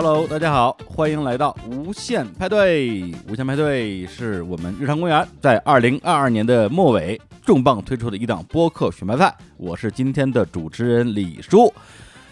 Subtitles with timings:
[0.00, 3.12] Hello，大家好，欢迎来到无限派对。
[3.28, 9.36] 无限派对是我们日常公园在二零二二年的末尾重磅推出的一档播客选拔赛。
[9.56, 11.74] 我是今天的主持人李叔。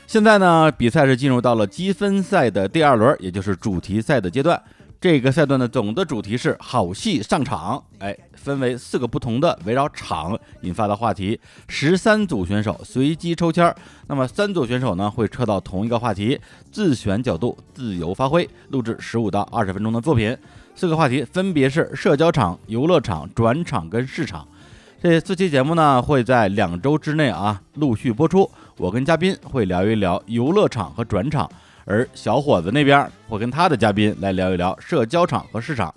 [0.06, 4.62] 现在呢，比赛是进入到了积分赛的第二轮，也就是主题赛的阶段。
[4.98, 13.76] 这个赛段的总的主题是好戏上场，哎，分为四个不同的围绕场引发的话题，十三组选手随机抽签儿。
[14.06, 16.40] 那么三组选手呢会撤到同一个话题，
[16.72, 20.36] 自选角度，自由发挥，录制十五到二十分钟的作品。
[20.74, 24.48] 四个话题分别是社交场、游乐场、转场跟市场。
[25.02, 28.50] 这四期节目呢会在两周之内啊陆续播出。
[28.78, 31.48] 我跟嘉宾会聊一聊游乐场和转场。
[31.88, 35.94] 而小伙子那边我跟他的嘉宾来聊一聊社交场和市场。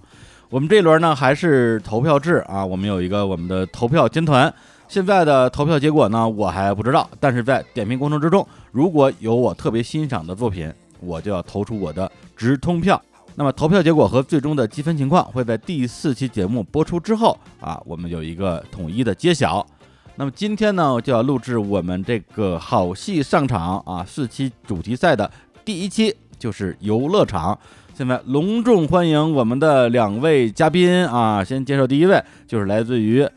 [0.49, 4.53] 我们这一轮呢还是投票制啊，我们有一个我们的投票监团。
[4.87, 13.01] 现在的投票结果呢我还不知道，但是在点评过程之中，如果有我特别欣赏的作品，我就要投出我的直通票。
[13.35, 19.65] 那么投票结果和最终的积分情况会在第四期节目播出之后啊，我们有一个统一的揭晓。
[20.15, 25.29] 那么今天呢就要录制我们这个好戏上场啊四期主题赛的。
[25.69, 27.59] 第一期就是游乐场，
[27.93, 31.43] 现在隆重欢迎我们的两位嘉宾啊！
[31.43, 33.29] 先介绍第一位，就是来自于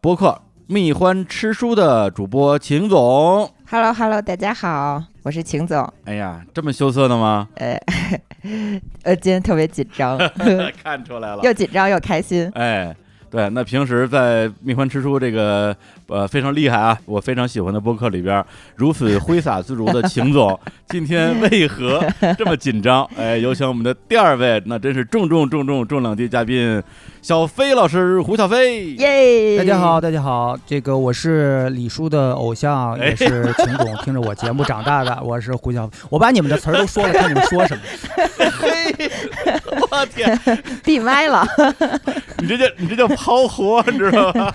[0.00, 3.52] 播客蜜欢吃书的主播秦总。
[3.68, 5.86] Hello Hello，大家好，我是秦总。
[6.06, 7.46] 哎呀，这么羞涩的吗？
[7.56, 7.78] 呃
[9.04, 10.16] 呃，今天特别紧张，
[10.82, 12.50] 看出来了， 又紧张又开心。
[12.54, 12.96] 哎。
[13.34, 18.44] 对，那平时在蜜獾吃书这个呃非常厉害啊，我非常喜欢的播客里边，
[18.76, 20.56] 如此挥洒自如的秦总，
[20.90, 22.00] 今天为何
[22.38, 23.04] 这么紧张？
[23.16, 26.80] 哎，有请我们的第二位，那真是重重重重重量级嘉宾，
[27.24, 28.90] 小飞老师，胡小飞。
[28.96, 29.56] 耶！
[29.56, 35.96] 大家好，大家好，这个我是李叔的偶像，也是秦总听着我节目长大的， 我是胡小飞。
[36.10, 37.82] 我把你们的词儿都说了，看你们说什么。
[38.60, 39.10] 嘿，
[39.90, 40.38] 我天，
[40.84, 41.48] 闭麦了。
[42.40, 44.52] 你这叫你这叫抛活，你知道吗？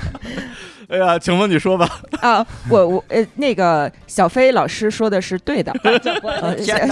[0.89, 2.01] 哎呀，请问你说吧。
[2.19, 5.71] 啊，我我呃，那个小飞老师说的是对的。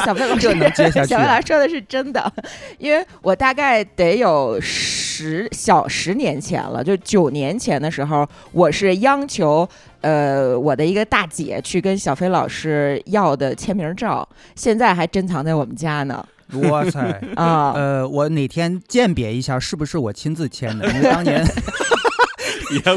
[0.06, 1.10] 小飞老师能接下去。
[1.10, 2.32] 小飞老师说的是真的，
[2.78, 9.68] 因为我大概得有十小十年前了，就九年前的时候，我是央求
[10.02, 16.24] 呃我的一个大姐去跟小飞老师要的签名照，现在还珍藏在我们家呢。
[16.70, 17.02] 哇塞
[17.36, 17.74] 啊！
[17.76, 20.88] 呃，我哪天鉴别一下是不是我亲自签的？
[20.88, 21.44] 因为当年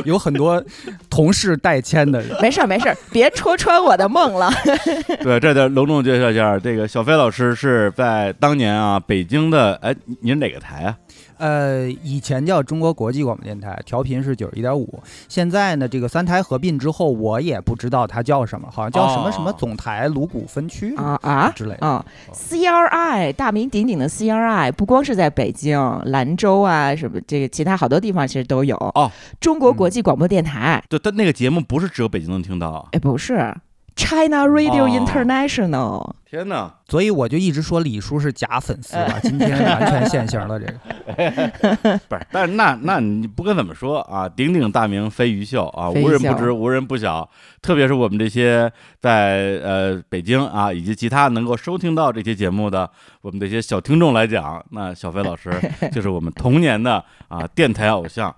[0.05, 0.63] 有很多
[1.09, 2.37] 同事代签的人。
[2.41, 4.51] 没事儿没事儿，别戳穿我的梦了。
[5.23, 10.97] 对，这得隆重介绍一下，这个小飞老师是在当年啊，北京的哎，您哪个台啊？
[11.41, 15.03] 呃，以前叫中国国际广播电台，调频是九十一点五。
[15.27, 22.05] 现在呢，这个三台合并之后，我也不知道它叫什么，好像叫什么什么总台鲁谷分区啊啊之类的啊。
[22.33, 29.11] CRI 大名鼎鼎的 CRI，不光是在北京、兰州啊，什么这个其他好多地方其实都有哦。
[29.41, 33.55] 中国国际广播电台，对，但那个节目不是只有北京能听到，哎，不是
[33.97, 36.13] ，China Radio International。
[36.31, 36.73] 天哪！
[36.89, 40.61] 所以我就一直说李叔是假粉丝吧，今天完全现形了。
[40.61, 47.29] 这个 不是，但是那那你不管怎么说啊，鼎鼎大名飞鱼秀啊，无人不知，无人不晓。
[47.61, 48.71] 特别是我们这些
[49.01, 52.89] 在呃北京啊，以及其他能够收听到这期节目的
[53.23, 55.51] 我们这些小听众来讲，那小飞老师
[55.91, 58.33] 就是我们童年的啊电台偶像，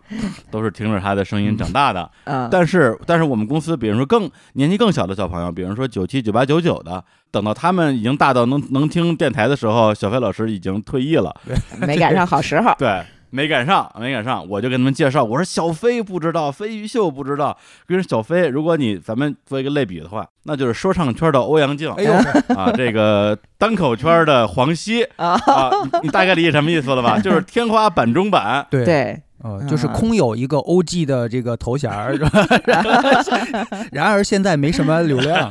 [0.51, 2.11] 都是听着他的声音长大的。
[2.51, 7.05] 但是但是我们公司，比如说更年纪更小的小朋友，比如说九七九八九九的。
[7.33, 11.35] 等到他们已经大到能能听电台的时候，小飞老师已经退役了，
[11.81, 12.73] 没赶上好时候。
[12.79, 17.57] 对，没赶上，没赶上，我就给他们介绍，我说小飞不知道，飞鱼秀不知道，
[17.87, 22.13] 跟小飞，如果你咱们做一个类比的话，那就是说唱圈的欧阳靖，哎呦
[22.55, 25.41] 啊，这个单口圈的 黄西啊，
[26.03, 27.19] 你大概理解什么意思了吧？
[27.19, 32.15] 就是天花板中板，对对，呃，就是空有一个 OG 的这个头衔儿，
[33.91, 35.51] 然而现在没什么流量。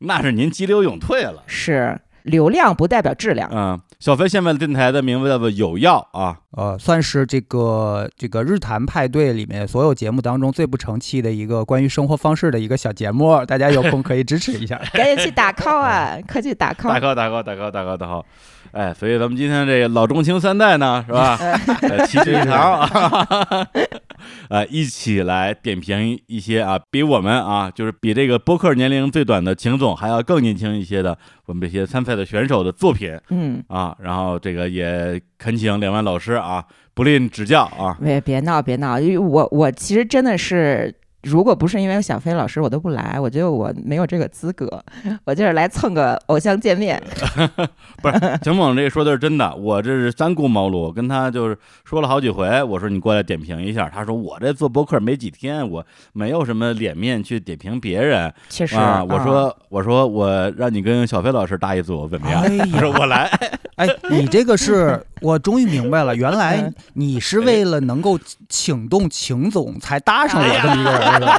[0.00, 3.50] 那是您急流勇退了，是流量不代表质量。
[3.52, 18.24] 嗯，小飞现在的电台的名字叫做有药啊，呃，算是这个这个日坛派对里面所有节目当中最不成器的一个关于生活方式的一个小节目， 大家有空可以支持一下， 赶紧去打 call 啊，快去打 call，打 call 打 call 打 call 打 call 打 call。
[18.72, 21.36] 哎，所以咱们今天这个老中青三代呢，是吧？
[22.06, 23.66] 齐聚一堂啊，
[24.48, 36.64] 呃，一起来点评一些啊，比我们啊，就是比这个播客年龄最短的秦总还要更年轻一些的我们这些参赛的选手的作品，嗯啊，然后这个也恳请两位老师啊，
[36.94, 37.96] 不吝指教啊。
[38.00, 40.94] 别别闹别闹，因为我我其实真的是。
[41.22, 43.18] 如果不是因为小飞老师，我都不来。
[43.20, 44.82] 我觉得我没有这个资格，
[45.24, 47.00] 我就是来蹭个偶像见面。
[48.00, 58.32] 不是，秦猛这说的是真的，我这是三顾茅庐，我跟他就是说了好几回，我说你过来点评一下，他说我这做博客没几天，我没有什么脸面去点评别人。
[58.48, 62.42] 确实啊，我说我说我让你跟小飞老师搭一组怎么样？
[62.42, 63.30] 哎呀 他说我来。
[63.76, 68.18] 哎，你这个是我终于明白了，原来你是为了能够
[68.48, 71.38] 请动秦总才搭上我这么一个人，是吧？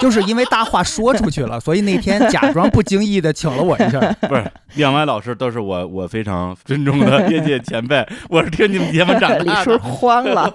[0.00, 4.00] 就是因为大话说出去了，所以那天假装不经意的请了我一下。
[4.28, 10.52] 不是，两位老师都是我我非常尊重的业界前辈，我是听你们节目长李大叔的， 慌了。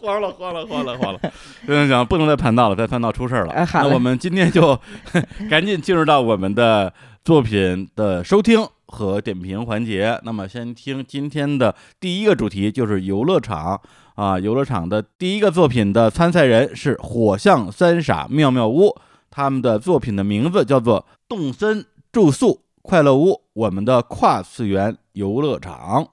[0.00, 1.20] 慌了慌了慌了慌了，
[1.66, 3.52] 行行行，不能再盘道了，再盘道出事儿了。
[3.52, 4.78] 哎那我们今天就
[5.50, 6.92] 赶紧进入到我们的
[7.24, 10.20] 作品的收听和点评环节。
[10.24, 13.80] 那么先听今天的第一个主题，就是游乐场
[14.14, 18.94] 啊，游乐场的第一个作品的参赛人是火象三傻妙妙屋，
[19.30, 26.08] 他们的作品的名字叫做动森住宿快乐屋，我们的跨次元游乐场。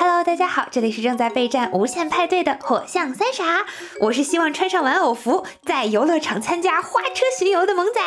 [0.00, 3.66] Hello，大家好，这里是正在备战无限派对的火象三傻，
[4.00, 8.00] 我是希望穿上玩偶服，在游乐场参加花车巡游的萌仔。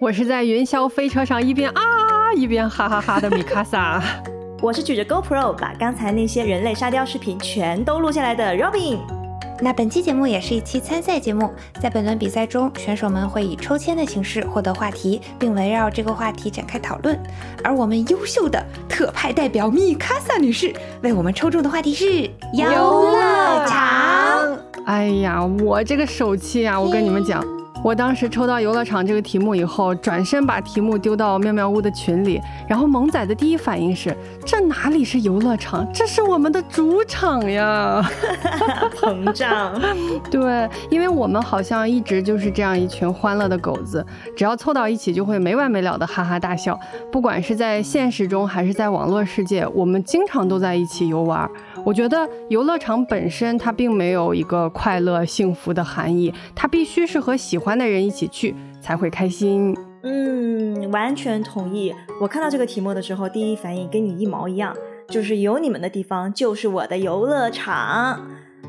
[0.00, 4.02] 我是在云霄飞车上一边啊一边哈哈哈的米卡萨。
[4.62, 9.23] 我是举着 GoPro 把刚才那些人类沙雕视频全都录下来的 Robin。
[9.60, 17.18] 那本期节目也是一期参赛节目，在本轮比赛中，选手们会以抽签的形式获得话题，并围绕这个话题展开讨论。
[17.62, 22.22] 而我们优秀的特派代表米卡萨女士为我们抽中的话题是
[22.52, 24.58] 游乐场。
[24.86, 27.42] 哎呀，我这个手气啊，我跟你们讲，
[27.84, 38.02] 我当时抽到游乐场这个题目以后，转身把题目丢到妙妙屋的群里，然后萌仔的第一反应是：这哪里是游乐场，这是我们的主场呀！
[38.96, 39.78] 膨胀，
[40.30, 44.02] 对，因为我们好像一直就是这样一群欢乐的狗子，
[44.34, 46.80] 只要凑到一起就会没完没了的哈哈大笑。
[47.12, 51.46] 不管是在现实中还是在网络世界，我们经常都在一起游玩。
[51.84, 59.76] 我觉得游乐场本身它并没有一个快乐幸福的含义，它必须是和喜欢的人一起去才会开心。
[60.02, 61.94] 嗯，完全同意。
[62.20, 64.76] 我看到这个题目的时候，第一反应跟你一毛一样，
[65.08, 68.20] 就是有你们的地方就是我的游乐场。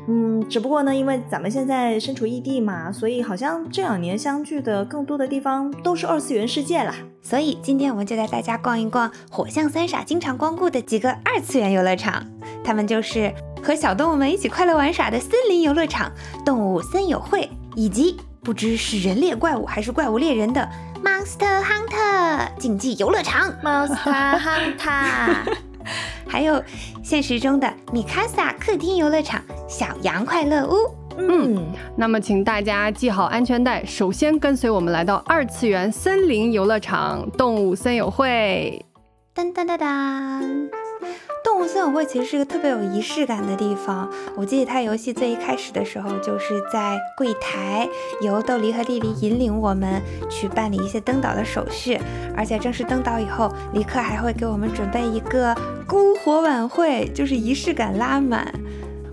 [0.08, 6.94] 嗯，只不过呢，因为咱们现在身处异地嘛，所以好像这两年相聚的更多的地方都是二次元世界啦。
[7.20, 12.24] 所以今天我们就带大家逛一逛火象三傻经常光顾的几个二次元游乐场，
[12.62, 16.12] 他们就是和小动物们一起快乐玩耍的森林游乐场、
[16.44, 20.68] 动物森友会，以及不知是人猎怪物还是怪物猎人的
[21.04, 25.56] Monster Hunter 竞技游乐场 Monster Hunter，
[26.28, 26.62] 还有
[27.02, 30.74] 现实中的米卡萨客厅游乐场、小羊快乐屋。
[31.18, 38.80] 嗯，那么，请大家系好安全带，首先跟随我们来到二次元森林游乐场动物森友会。
[39.34, 40.68] 噔噔噔噔！
[41.44, 44.10] 动物森友会其实是个特别有仪式感的地方。
[44.36, 47.88] 我记得它游戏最一开始的时候，就是在柜台
[48.20, 51.98] 由豆梨和丽丽引领我们去办理一些登岛的手续，
[52.36, 55.54] 而且正式登岛以后，李克还会给我们准备一个
[55.86, 58.52] 篝火晚会，就是仪式感拉满。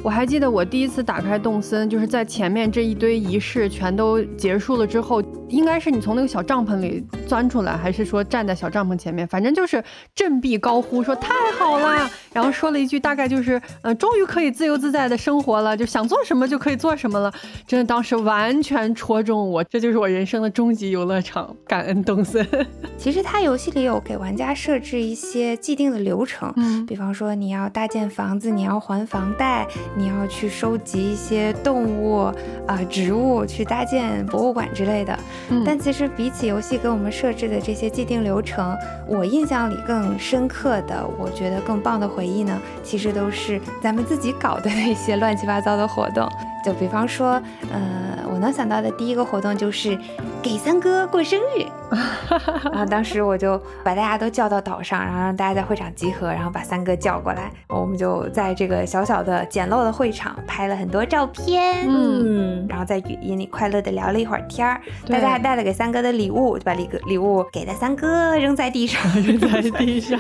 [0.04, 9.82] 我还记得我第一次打开动森，就是在前面这一堆仪式全都结束了之后，应该是你从那个小帐篷里钻出来，还是说站在小帐篷前面，反正就是
[10.14, 17.34] 振臂高呼说太好啦，然后说了一句大概就是，呃，终于可以自由自在的生活了，就想做什么就可以做什么了。
[17.66, 22.46] 真的当时完全戳中我，这就是我人生的终极游乐场，感恩动森。
[22.98, 32.32] 其实它游戏里有给玩家设置一些既定的流程，嗯比方说你要搭建房子，你要还房贷，你要去收集一些动物
[32.66, 35.18] 啊、植物，去搭建博物馆之类的。
[35.50, 38.76] 嗯但其实比起游戏给我们设置的这些既定流程，
[39.08, 46.30] 我印象里更深刻的，我觉得更棒的回忆呢，其实都是咱们自己搞的那些乱七八糟的活动。
[46.64, 47.42] 就比方说，
[47.72, 49.98] 呃，我能想到的第一个活动就是
[50.42, 51.66] 给三哥过生日。
[52.72, 61.86] 然后当时我就把大家都叫到岛上，然后让大家在会场集合，然后把三哥叫过来，我们就在这个小小的简陋的会场拍了很多照片。
[61.88, 70.20] 嗯，嗯，然后在语音里快乐的聊了一会儿天儿，大家还带了给三哥的礼物，就把礼礼物给了三哥，扔在地上， 扔在地上。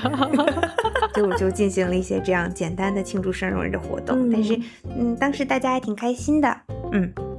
[1.15, 4.29] 就就进行了一些这样简单的庆祝生日的活动。
[4.29, 4.59] 嗯但是，
[4.97, 6.61] 嗯，当时大家还挺开心的，
[6.91, 7.32] 嗯。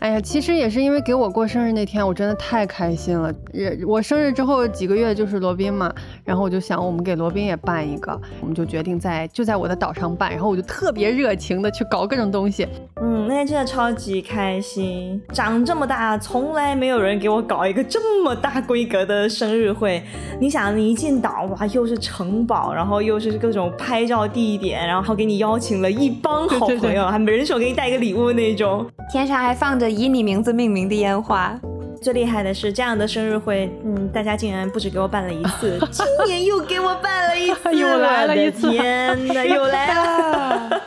[0.00, 3.32] 哎呀，其实也是因为给我过生日那天，我真的太开心了。
[3.52, 5.92] 也我生日之后几个月就是罗宾嘛，
[6.24, 12.66] 然后我就想我们给罗宾也办一个，我们就决定在就在我的岛上办，然后我就特别热情的去搞各种东西。
[13.02, 15.20] 嗯，那天真的超级开心。
[15.32, 20.02] 长这么大，从来没有人给我搞一个这么大规格的生日会。
[20.40, 28.86] 你想，你一进岛哇，又是城堡，然后又是各种拍照地点，然后给你邀请了一帮好朋友，还每人手给你带一个礼物那种。
[29.10, 31.58] 天上还放着以你名字命名的烟花。
[32.00, 40.80] 最厉害的是，这样的生日会，嗯，大家竟然不止给我办了一次， 今年又给我办了一次， 又来了一次，天哪， 又来了。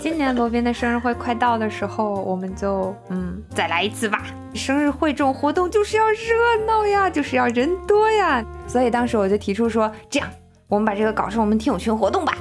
[0.00, 4.24] 今年罗宾的生日会快到的时候，我们就嗯再来一次吧。
[4.54, 10.26] 生日会这种活动就是要热闹呀，就是要人多呀，所以当时我就提出说，这样
[10.66, 12.32] 我们把这个搞成我们听友群活动吧，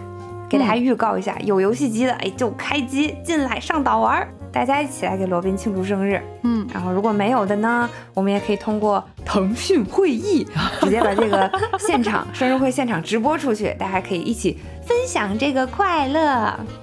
[0.47, 4.25] 给大家预告一下，有游戏机的哎就开机进来上岛玩。
[4.57, 10.47] 大家一起来给罗宾庆祝生日，嗯，然后如果没有的呢，我们也可以通过腾讯会议
[10.81, 11.47] 直接把这个
[11.77, 16.19] 现场生日会现场直播出去，大家可以一起分享这个快乐。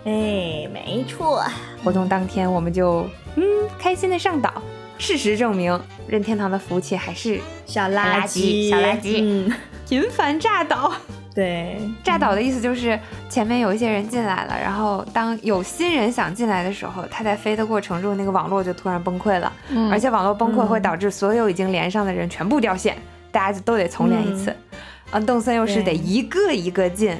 [0.05, 1.43] 哎，没错，
[1.83, 3.43] 活动当天我们就嗯
[3.77, 4.63] 开心的上岛。
[4.97, 5.77] 事实证明，
[6.07, 9.53] 任天堂的服务器还是小垃圾，小垃圾，嗯，
[9.89, 10.93] 频繁炸岛。
[11.35, 12.99] 对，炸岛的意思就是
[13.29, 22.97] 前面有一些人进来了，然后当有新人想进来的时候，他在飞的过程中，那个网络就突然崩溃了，嗯而且网络崩溃会导致所有已经连上的人全部掉线，
[23.33, 24.55] 大家就都得重连一次。
[25.11, 27.17] 嗯，动森又是得一个一个进，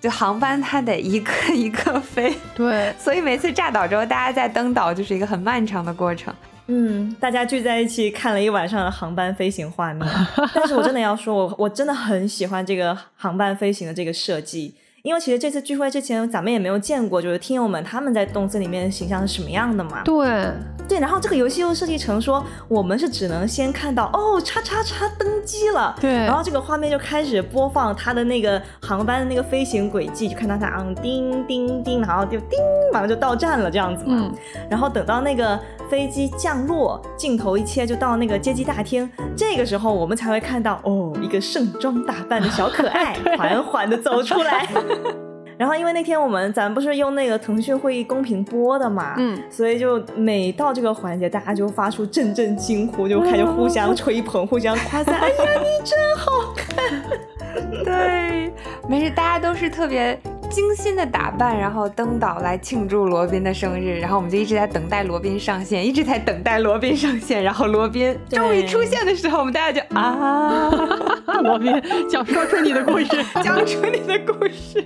[0.00, 6.34] 就航班它得一个一个飞，对，所以每次炸岛之后，大家再登岛就是一个很漫长的过程。
[6.72, 10.08] 嗯，大家聚在一起看了一晚上的航班飞行画面，
[10.54, 20.02] 但是我真的要说，我我真的很喜欢这个航班飞行的这个设计，因为其实这次聚会之前，咱们也没有见过，就是听友们他们在动森里面的形象是什么样的嘛。
[20.04, 20.46] 对，
[20.86, 32.58] 对，然后这个游戏又设计成说，我们是只能先看到哦，叉叉叉登机了，对然后这个画面就开始播放他的那个航班的那个飞行轨迹，就看到他嗯叮叮叮，然后就叮，
[32.92, 34.16] 马上就到站了这样子嘛。
[34.18, 34.34] 嗯，
[34.68, 44.68] 然后等到那个飞机降落，镜头一切就到那个接机大厅，这个时候我们才会看到哦，一个盛装打扮的小可爱 缓缓的走出来。
[45.58, 55.16] 然后因为那天我们咱不是用那个腾讯会议公屏播的嘛，嗯所以就每到这个环节，大家就发出阵阵惊呼，就开始互相吹捧、互相夸赞。
[55.20, 57.02] 哎呀，你真好看！
[57.84, 58.50] 对，
[58.88, 60.18] 没事，大家都是特别
[60.50, 70.68] 精心的打扮，然后登岛来庆祝罗宾的生日，然后我们就一直在等待罗宾上线，一直在等待罗宾上线，然后罗宾终于出现的时候，我们大家就啊，
[71.42, 71.72] 罗宾
[72.10, 74.84] 讲说出你的故事， 讲出你的故事。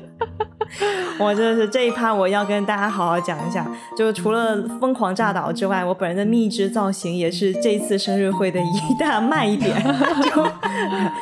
[1.19, 3.67] 我真的是这一趴，我要跟大家好好讲一下。
[3.97, 9.83] 就除了疯狂炸岛之外，我本人的蜜汁造型也是这次生日会的一大卖点。
[10.25, 10.47] 就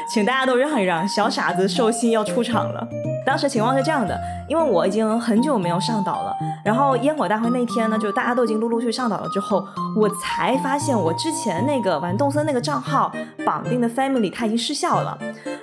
[0.09, 2.87] 请大家都让一让，小傻子寿星要出场了。
[3.25, 4.19] 当时情况是这样的，
[4.49, 9.65] 因为我已经很久没有上岛了，然后烟火大会那天呢，就大家都已经陆陆续续上岛了之后，
[9.97, 13.13] 我才发现我之前那个玩动森那个账号
[13.47, 15.17] 绑定的 Family 它已经失效了，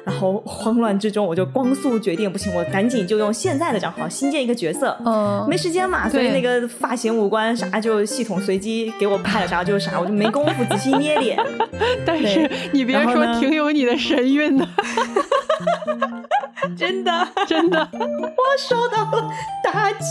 [0.05, 11.37] 然后慌乱之中我就光速决定，不行，我赶紧就用现在的账号新建一个角色，嗯，没时间嘛，所以那个发型、五官啥就系统随机给我拍了啥就是啥，我就没工夫仔细捏脸。
[12.05, 14.67] 但是你别说，挺有你的神韵的，
[16.77, 17.79] 真的， 真的。
[17.93, 19.29] 我受到了
[19.63, 20.05] 打击。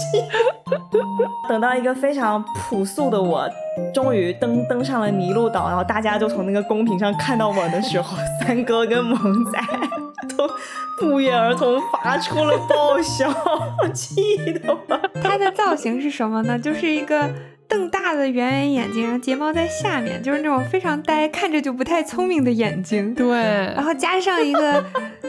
[1.48, 3.48] 等到一个非常朴素的我，
[3.94, 9.58] 终于登登上了麋鹿岛，然后大家就从那个公屏上看到我的时候，三哥跟萌仔
[10.36, 10.48] 都
[11.00, 13.32] 不约而同发出了爆笑，
[13.94, 14.14] 气
[14.52, 15.00] 的我。
[15.22, 16.58] 它的造型是什么呢？
[16.60, 17.30] 就是一个
[17.68, 23.14] 瞪大的圆圆眼睛，然后睫毛在下面，就是那种非常呆，看着就不太聪明的眼睛。
[23.14, 24.84] 对然，后加上一个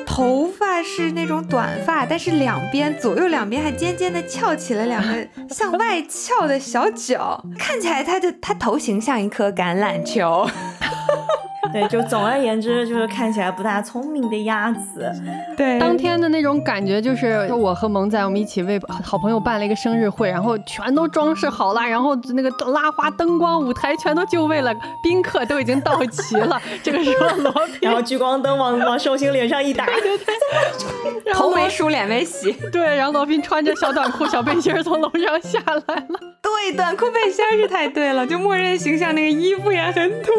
[0.06, 10.48] 头发是那种短发，但是两边左右两边还尖尖的翘起了两个向外翘的小角，看起来它的它头型像一颗橄榄球。
[11.74, 15.12] 对，就总而言之，就是看起来不大聪明的鸭子。
[15.58, 24.74] 对当天的那种感觉就是我和萌仔我们一起为好朋友办了一个生日会，然后全都装饰好了，然后那个拉花、灯光、舞台全都就位了，
[25.04, 26.60] 宾客都已经到齐了。
[26.82, 36.20] 这个时候 罗宾，然后聚光灯往往寿星脸上一打，对对头没梳，脸没洗，对，然后罗宾穿着小短裤、小背心儿从楼上下来了。
[36.42, 40.32] 对，短裤背心儿是太对了，就默认形象那个衣服也很土。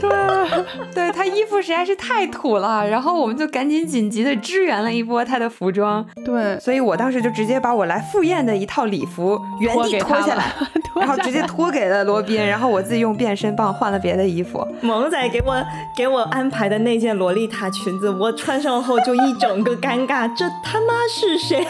[0.00, 0.57] 对，
[0.94, 6.04] 对他衣服实在是太土了，然后我们就赶紧紧急的支援了一波他的服装。
[6.24, 10.54] 对，所以我当时就直接把我来赴宴的一套礼服原地脱下来，
[10.96, 14.66] 然后直接脱给了罗宾，然后我自己用变身棒换了别的衣服。
[14.80, 15.64] 萌仔给我
[15.96, 21.66] 给我安排的那件洛丽塔裙子，我穿上后就一整个尴尬，这他妈是谁？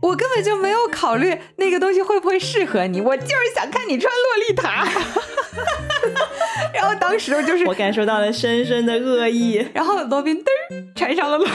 [0.00, 4.84] 我根本就没有考虑那个东西会不会适合你，我就是想看你穿洛丽塔。
[6.82, 9.64] 然后当时就是我感受到了深深的恶意。
[9.72, 11.52] 然后罗宾嘚儿穿上了洛丽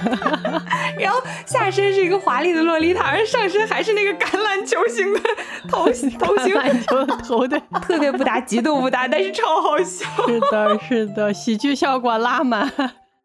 [0.00, 0.62] 塔，
[1.00, 5.20] 然后下身是一个华丽的洛丽塔，而上身还是那个橄榄球型的
[5.68, 10.06] 头头型，篮球头的，特别不搭，极度不搭，但是超好笑。
[10.28, 12.72] 是的，是的，喜剧效果拉满。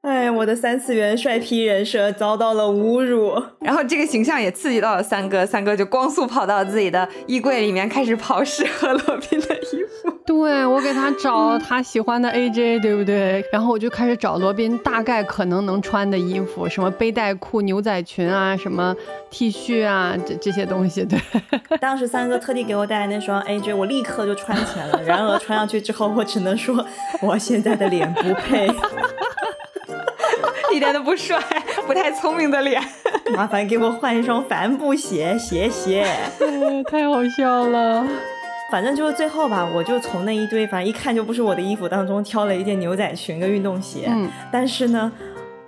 [0.02, 3.42] 哎，我的三次元帅 P 人设遭到了侮辱。
[3.62, 10.13] 然后这个形象也刺激到了三哥，三哥就光速跑到自己的衣柜里面开始刨适合罗宾的衣服。
[10.26, 13.44] 对我给他找他喜欢的 AJ，对不对？
[13.52, 18.96] 然后我就开始找罗宾大概可能能穿的衣服，什么背带裤、牛仔裙啊，什么
[19.30, 21.04] T 恤啊，这这些东西。
[21.04, 21.20] 对，
[21.80, 25.02] 当时三哥特地给我带来那双 AJ，我立刻就穿起来了。
[25.04, 26.86] 然而穿上去之后，我只能说，
[27.22, 28.70] 我现在的脸不配。
[30.74, 31.38] 一点都不帅，
[31.86, 32.82] 不太聪明的脸。
[33.36, 36.08] 麻烦给我换一双帆布鞋，谢谢。
[36.90, 38.08] 太好笑了。
[38.74, 44.06] 反正就是最后吧，我就从那一堆反正一看就不是我的衣服当中挑了一件牛仔裙跟运动鞋。
[44.08, 45.12] 嗯，但是呢，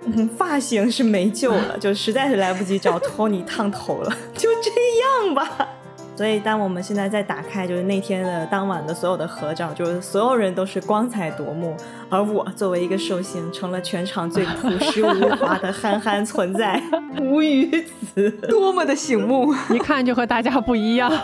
[0.06, 5.68] 嗯，发型是没救了，就实在是来不及找 托尼烫头了，就这样吧。
[6.16, 11.76] 所以，当我们现在再打开，就是那天的当晚的所有的合照，就是所有人都是光彩夺目，
[12.10, 16.82] 而我作为一个寿星，成了全场最朴实无华的憨憨存在，
[17.20, 21.08] 无语子，多么的醒目，一看就和大家不一样。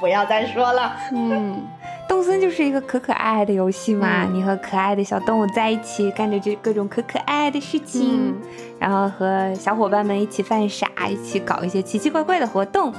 [0.00, 0.96] 不要再说了。
[1.12, 1.62] 嗯，
[2.08, 8.34] 动森就是一个可可爱爱的游戏嘛，你和可爱的小动物在一起，干着这各种可可爱爱的事情，
[8.78, 12.92] 然后和小伙伴们一起犯傻，一起搞一些奇奇怪怪的活动。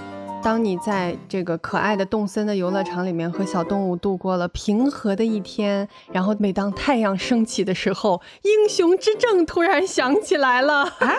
[0.44, 10.82] 当你在这个可爱的动森的游乐场里面和小动物度过了平和的一天，然后每当太阳升起的时候，英雄之证突然响起来了。
[10.82, 11.16] 啊！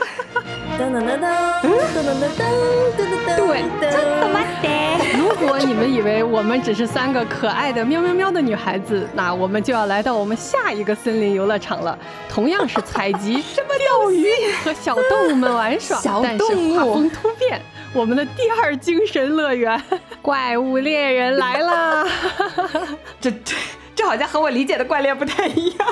[0.77, 2.33] 噔噔噔噔噔噔噔
[2.97, 4.41] 噔噔噔，对，真的吗？
[5.17, 11.97] 如果你们以为我们只是三个可爱的喵喵喵的女孩子，那我们就要来到我们下一个森林游乐场了。
[12.29, 14.27] 同样是采集、什么钓鱼
[14.65, 17.61] 和小动物们玩耍，小但是动物画风突变。
[17.95, 19.81] 我们的第二精神乐园——
[20.23, 22.07] 怪物猎人来啦！
[23.21, 23.55] 这这
[23.95, 25.89] 这好像和我理解的怪猎不太一样。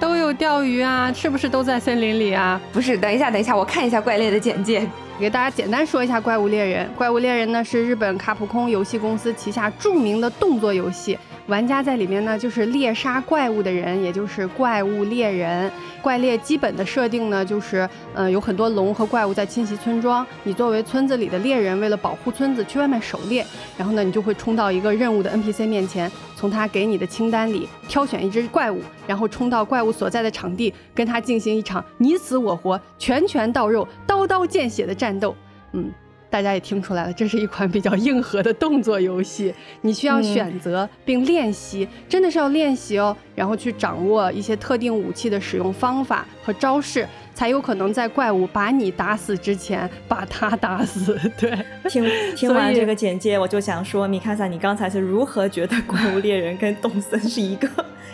[0.00, 2.60] 都有钓鱼啊，是不是都在森林里啊？
[2.72, 4.84] 不是，等一下，等一下，我看一下怪猎的简介。
[5.20, 6.86] 给大家简单说一下《怪物猎人》。
[6.94, 15.70] 《怪物猎人》呢是日本卡普空游戏公司旗下著名的动作游戏，玩家在里面呢就是猎杀怪物的人，也就是怪物猎人。
[16.00, 23.44] 怪猎基本的设定呢就是，呃，有很多龙和怪物在侵袭村庄，你作为村子里的猎人，为了保护村子去外面狩猎，
[23.76, 35.34] 然后呢你就会冲到一个任务的 NPC 面前，从他给你的清单里挑选一只怪物，然后冲到怪物所在的场地，跟他进行一场你死我活、拳拳到肉、刀刀见血的战斗。
[35.72, 35.90] 嗯，
[36.28, 51.18] 大家也听出来了，这是一款比较硬核的动作游戏，你需要选择并练习，真的是要练习哦，然后去掌握一些特定武器的使用方法和招式，才有可能在怪物把你打死之前把他打死。
[51.38, 51.50] 对，
[51.88, 52.04] 听
[52.36, 57.68] 听完这个简介，我就想说，米卡萨，你刚才是如何觉得怪物猎人跟动森是一个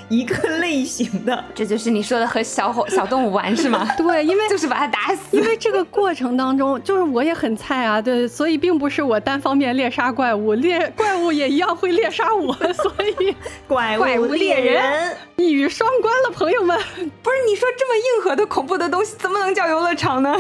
[0.09, 1.45] 一个类型的？
[1.55, 3.89] 这就是你说的和小伙 小动物玩是吗？
[3.99, 5.43] 对，因为就是把它打死因。
[5.45, 13.35] 为这个过程当中，就是我也很菜啊，对，所以并不是我单方面猎杀怪物，猎怪物也一样会猎杀我，所以
[13.67, 16.77] 怪怪物猎人人，一语双关了，朋友们。
[16.77, 20.37] 不是你说这么硬核的恐怖的东西，怎么能叫游乐场呢？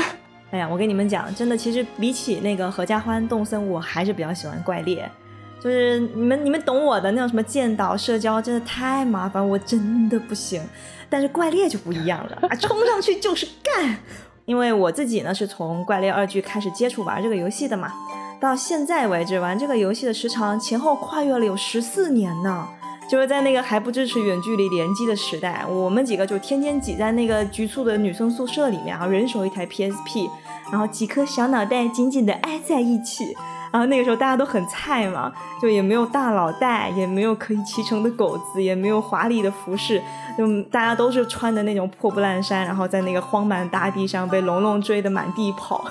[0.52, 5.10] 哎呀，我跟你们讲，真的，其实比起那个合家欢、动森，我还是比较喜欢怪猎。
[5.60, 10.62] 就是你们你们懂我的那种什么建岛社交，真的太麻烦，我真的不行。
[11.08, 13.96] 但是怪猎就不一样了，啊， 冲上去就是干。
[14.44, 17.92] 因为我自己呢是从怪猎二剧开始接触玩这个游戏的嘛，
[18.40, 22.68] 到现在为止玩这个游戏的时长前后跨越了有十四年呢。
[23.08, 30.28] 就是在那个还不支持远距离联机的时代，我们几个就天天挤在那个局促的女生宿舍里面，然后人手一台 PSP，
[30.72, 33.32] 然后几颗小脑袋紧紧的挨在一起。
[33.76, 40.02] 然后那个时候大家都很菜嘛，就也没有大佬带，也没有可以骑乘的狗子，也没有华丽的服饰，
[40.38, 45.84] 就大家都是穿的那种破布烂衫，然后在那个荒蛮大地上被龙龙追得满地跑。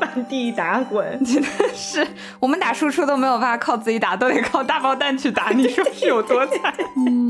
[0.00, 1.24] 满地打滚。
[1.24, 2.06] 真的是，
[2.40, 5.50] 我们打输出都没有办法靠自己打，都得靠大爆弹去打。
[5.50, 6.74] 你说是有多惨？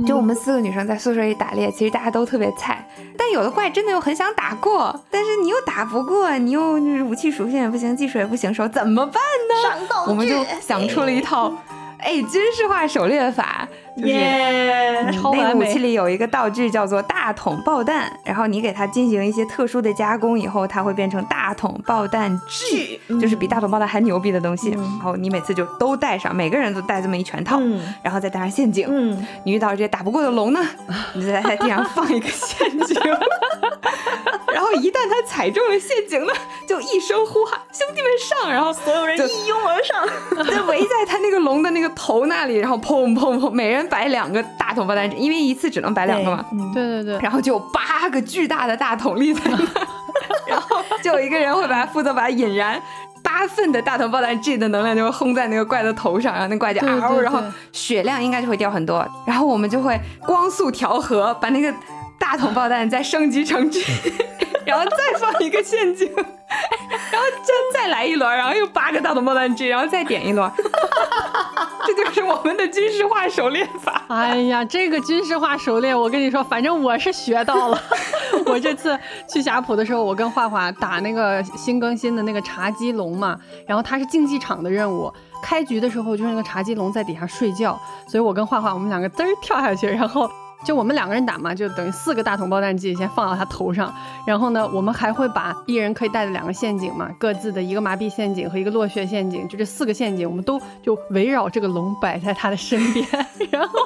[0.07, 6.74] 就我们四个女生在宿舍里打猎，其实大家都特别菜，但有的怪真的又很想打过，但是你又打不过，你又
[7.05, 10.05] 武器属性也不行，技术也不行，手怎么办呢？
[10.07, 11.53] 我们就想出了一套，
[11.98, 14.12] 哎，军事化狩猎法，就是。
[14.12, 15.11] 耶！
[15.11, 24.70] 那武器里有一个道具叫做大桶爆弹，然后你给它进行一些特殊的加工以后，它会变成大桶爆弹锯，嗯就是比大桶爆弹还牛逼的东西。
[24.76, 28.87] 嗯然后你每次就都带上，每个人都带这么一全套，嗯然后再带上陷阱。
[28.88, 30.61] 嗯，你遇到这些打不过的龙呢，
[31.14, 33.00] 你就在它地上放一个陷阱，
[34.52, 36.32] 然后一旦它踩中了陷阱呢，
[36.66, 40.06] 就一声呼喊：“兄弟们上！”然后所有人一拥而上。
[40.58, 46.44] 就围在他那个龙的那个头那里，然后砰砰砰，每人摆两个大桶爆弹，因为一次只能摆两个嘛。
[46.53, 49.66] 嗯，对对对，然后就有八个巨大的大桶立在那儿，
[50.48, 52.81] 然后就有一个人会把它负责把它引燃。
[53.20, 61.72] 八份的大头爆弹 G 的能量就会轰在那个怪的头上，然后那怪就对嗷，然后血量应该就会掉很多，然后我们就会光速调和，把那个
[62.18, 63.83] 大桶爆弹再升级成 G，
[64.66, 70.50] 然后再放一个陷阱，然后再再来一轮，然后又八个大桶爆弹 G，然后再点一轮，
[71.87, 74.02] 这就是我们的军事化狩猎法。
[74.09, 77.81] 哎呀，这个军事化狩猎，我跟你说，反正我是学到了。
[78.46, 85.12] 我这次去霞浦的时候，我跟画画打那个新更新的那个茶几龙嘛，然后它是竞技场的任务。
[85.42, 87.78] 开局的时候就是那个茶几龙在底下睡觉，
[88.09, 90.28] 所以我跟画画我们两个嘚儿跳下去，然后
[90.64, 93.94] 就我们两个人打嘛，就等于四个大桶爆弹剂先放到他头上，
[94.27, 103.07] 然后呢，我们还会把一人可以带的两个陷阱嘛，各自的一个麻痹陷阱和一个落穴陷阱，就这四个陷阱，我们都就围绕这个龙摆在他的身边，
[103.51, 103.79] 然后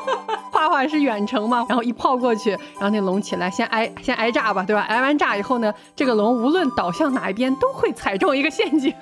[0.51, 4.83] 画画是远程嘛，然后一炮过去，然后那龙起来先挨先挨炸吧，对吧？
[4.83, 8.93] 挨完炸以后呢，这个龙无论倒向哪一边都会踩中一个陷阱。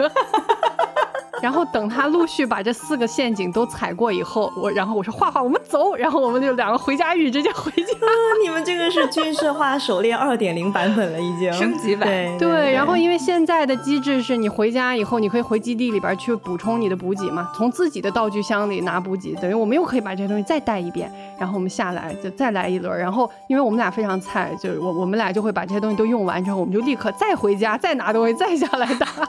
[1.43, 7.95] 然后等他陆续把这四个陷阱都踩过以后，我然后我说画画，我们走，然后我们就两个回家狱直接回家。
[8.43, 29.07] 你们这个是军事化狩猎二点零版本了，已经升级版对对，然后因为现在的机制是你回家以后，你可以回基地里边去补充你的补给嘛，从自己的道具箱里拿补给，等于我们又可以把这些东西再带一遍，然后我们下来就再来一轮，然后因为我们俩非常菜，就是我我们俩就会把这些东西都用完之后，我们就立刻再回家再拿东西再下来打。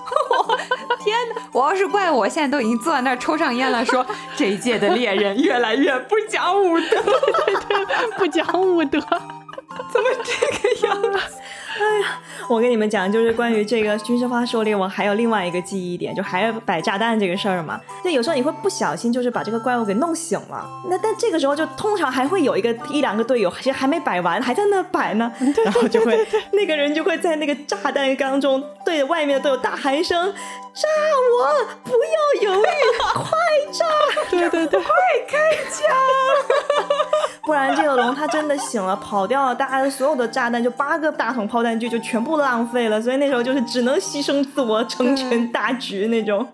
[1.04, 1.42] 天哪！
[1.52, 7.02] 我要是怪我，现在都已经坐在那儿抽上烟了，说这一届的猎人越来越不讲武德，
[8.18, 11.20] 不讲武德，怎么这个样子？
[12.48, 17.80] 我跟你们讲，就是关于这个军事化狩猎，我还有另外一个记忆点，就还要摆炸弹这个事儿嘛。
[18.04, 25.32] 就有时候你会不小心就是把这个怪物给弄醒了，那但这个时候就通常还会有一个一两个队友，其实还没摆完，还在那摆呢，
[25.64, 30.34] 然后就会那个人就会在那个炸弹缸中对着外面的队友大喊一声
[30.74, 30.88] ：“炸
[31.40, 31.66] 我！
[31.84, 32.66] 不要犹豫，
[33.14, 33.32] 快
[33.72, 33.86] 炸！”
[34.30, 34.90] 对对对，快
[35.28, 35.38] 开
[35.70, 35.96] 枪
[37.44, 46.48] 不然这个龙它真的醒了，跑掉了，大家所有的炸弹就八个大桶炮弹具就全部浪费了，所以那时候就是只能牺牲自我，成全大局那种。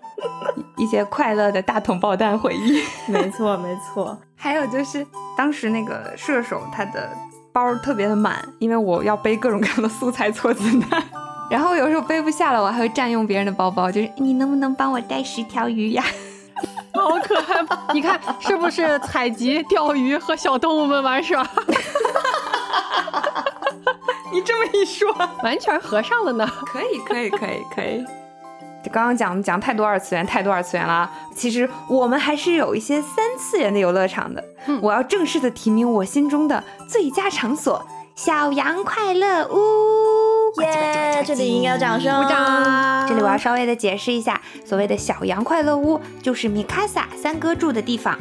[0.76, 2.82] 一些快乐的大桶爆弹回忆。
[3.10, 4.18] 没错，没错。
[4.36, 5.04] 还有就是
[5.36, 7.10] 当时那个射手他的
[7.52, 11.02] 包特别的满，因为我要背各种各样的素材搓子弹。
[11.50, 16.04] 然后有时候背不下了，我还会占用别人的包包，就是你能不能帮我带十条鱼呀？
[16.92, 17.64] 好可爱！
[17.94, 21.48] 你看是不是采集、钓鱼和小动物们玩耍？
[24.38, 26.48] 你这么一说，完全合上了呢。
[26.64, 28.04] 可以，可以，可以，可以。
[28.84, 31.10] 这刚刚讲讲太多二次元，太多二次元了啊。
[31.34, 34.44] 其实我们还是有一些三次元的游乐场的。
[34.66, 39.97] 嗯我要正式的提名我心中的最佳场所——小羊快乐屋。
[40.62, 42.22] 耶，这里应该有掌声。
[42.22, 43.06] 鼓掌！
[43.08, 48.18] 这里我要稍微的解释一下，所谓的小羊快乐屋就是米卡萨三哥住的地方，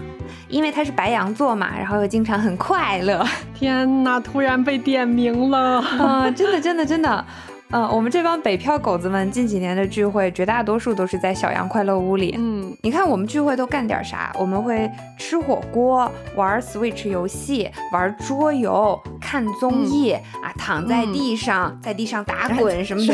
[0.48, 3.26] 因为他是白羊座嘛，然后又经常很快乐。
[3.54, 5.80] 天哪，突然被点名了。
[6.00, 7.26] 啊、真的，真的，真的。
[7.70, 12.34] 呃，我们这帮北漂狗子们近几年的聚会，绝大多数都是在小羊快乐屋里。
[12.38, 14.32] 嗯，你看我们聚会都干点啥？
[14.40, 23.14] 我们会吃火锅、玩 Switch 游戏、玩桌游、看综艺、啊，躺在地上，在地上打滚什么的。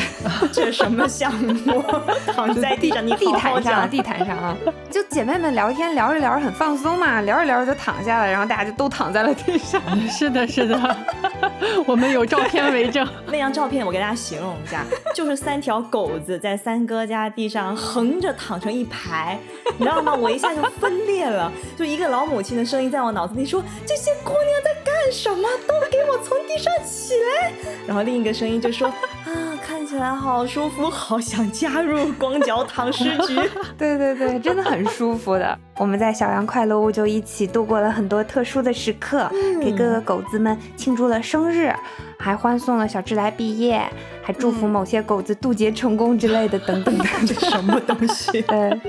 [0.52, 1.84] 这是什么项目？
[2.36, 3.89] 躺在地上，你地毯上。
[3.89, 4.56] 地毯上啊，
[4.92, 9.82] 就姐妹们聊天，聊着聊着很放松嘛，聊着聊着就躺下了，然后大家就都躺在了地上。
[10.08, 10.98] 是的，是的，
[11.88, 13.08] 我们有照片为证。
[13.28, 14.84] 那张照片我给大家形我们家，
[15.15, 19.39] 就是三条狗子在三哥家地上横着躺成一排，
[19.77, 20.13] 你知道吗？
[20.13, 25.47] 我一下就分裂了，就一个老母亲的声音在我脑子里说：“这些姑娘在干什么？
[25.67, 27.51] 都给我从地上起来！”
[27.88, 28.88] 然后另一个声音就说
[29.25, 33.36] ：“啊，看起起来好舒服，好想加入光脚躺尸局。
[33.78, 35.56] 对对对，真的很舒服的。
[35.78, 39.30] 我们在小羊快乐屋就一起度过了很多特殊的时刻，
[39.62, 41.71] 给各个狗子们庆祝了生日，
[42.17, 43.82] 还欢送了小智来毕业，
[44.23, 47.06] 还祝福某些狗子渡劫成功之类的，等等的。
[47.28, 48.41] 这 什么东西？
[48.41, 48.82] 对，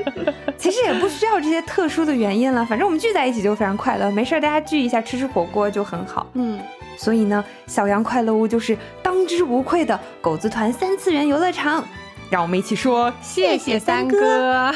[0.57, 6.27] 其实也不需要这些特殊的原因了，反正我们聚在一起就非常快乐，没事儿大家聚一下吃吃火锅就很好。
[6.33, 6.59] 嗯，
[6.97, 11.85] 所以呢，小羊快乐屋就是当之无愧的狗子团三次元游乐场。
[12.31, 14.75] 让我们一起说谢谢三哥，哥。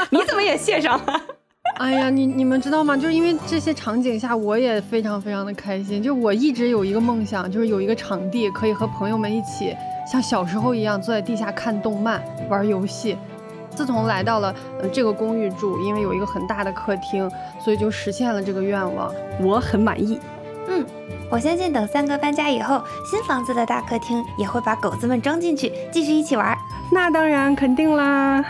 [0.10, 1.20] 你怎么也谢上了？
[1.78, 2.96] 哎呀，你你们知道吗？
[2.96, 6.02] 就是因为这些场景下，我也非常非常的开心。
[6.02, 9.74] 就我一直有一个梦想，就是有一个场地可以和朋友们一起
[10.10, 13.16] 像小时候一样坐在地下看动漫、玩游戏。
[13.70, 17.30] 自从来到了呃这个公寓住，因为有一个很大的客厅，
[17.62, 20.18] 所以就实现了这个愿望，我很满意。
[21.30, 26.58] 我相信等三哥搬家以后，新房子的大客厅也会把狗子们装进去，继续一起玩。
[26.92, 28.44] 那当然肯定啦。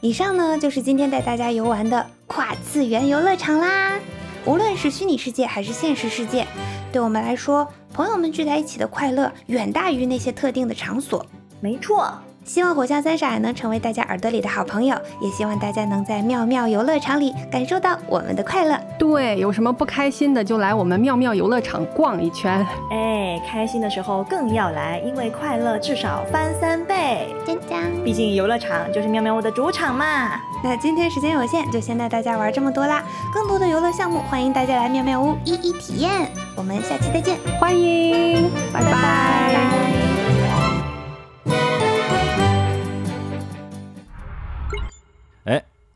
[0.00, 3.98] 以上呢就是今天带大家游玩的跨次元游乐场啦。
[4.44, 6.46] 无论是虚拟世界还是现实世界，
[6.92, 11.26] 对我们来说，朋友们聚在一起的快乐远大于那些特定的场所。
[11.60, 12.12] 没错，
[12.44, 18.76] 希望火象三傻能成为大家耳朵里的好朋友，也希望大家能在妙妙游乐场里感受到我们的快乐。
[18.98, 22.66] 对，有什么不开心的就来我们妙妙游乐场逛一圈。
[22.90, 27.28] 哎，开心的时候更要来，因为快乐至少翻三倍。
[27.46, 27.80] 真讲。
[28.04, 30.40] 毕竟游乐场就是妙妙屋的主场嘛。
[30.64, 33.02] 那今天时间有限，就先带大家玩这么多啦。
[33.32, 36.28] 更多的游乐项目，欢迎大家来妙妙屋一一体验。
[36.56, 38.90] 我们下期再见，欢迎，拜拜。
[38.90, 40.11] 哎，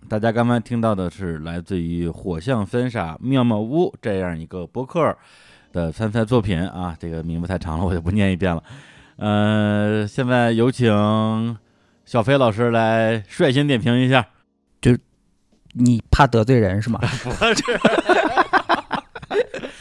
[0.08, 5.16] 大家刚刚听到的是来自于火象三傻妙妙屋这样一个博客
[5.72, 8.62] 的参赛作品啊，这个名字太长了，我就不念一遍了。
[9.16, 11.58] 呃，现在有请
[12.04, 14.24] 小飞老师来率先点评一下。
[14.80, 14.96] 就
[15.72, 17.00] 你怕得罪人是吗？
[17.24, 17.62] 不是，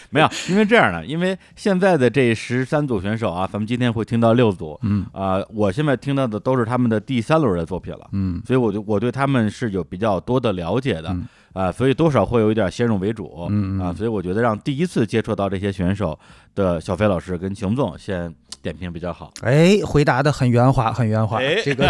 [0.12, 16.18] 没有，因为这样的，因为现在的这十三组选手啊，咱们今天会听到六组，嗯啊、我现在听到的都是他们的第三轮的作品了，嗯所以我就我对他们是有比较多的了解的，嗯啊，所以多少会有一点先入为主，嗯嗯啊，所以我觉得让第一次接触到这些选手
[16.54, 19.32] 的小飞老师跟熊总先点评比较好。
[19.42, 21.38] 哎，回答的很圆滑，很圆滑。
[21.38, 21.90] 哎这个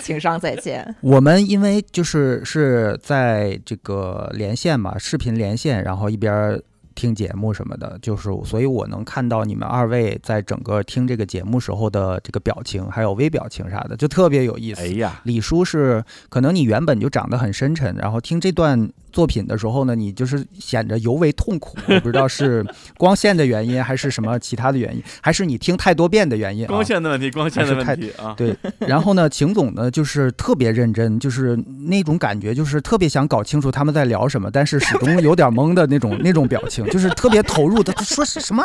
[0.00, 0.94] 情商在线。
[1.00, 6.62] 我们因为就是是在这个连线嘛，视频连线，然后一边儿
[6.94, 14.82] 听节目什么的，就是所以我能看到你们二位在整个听这个节目时候的这个表情，还有微表情啥的，就特别有意思。
[14.82, 21.78] 哎呀，李叔是可能你原本就长得很深沉，然后听这段作品的时候呢，你就是显得尤为痛苦。
[21.88, 22.66] 我不知道是
[22.98, 26.68] 光线的原因，还是什么其他的原因，还是你听太多遍的原因、啊。
[26.68, 31.56] 光线的问题，光线的问题啊，对，然后呢，秦总呢就是特别认真，就是
[31.88, 37.92] 那种感觉，就是特别想搞清楚他们在聊什么，但是始终有点懵的那种那种表情，就是特别投入的。
[37.92, 38.64] 他说是什么？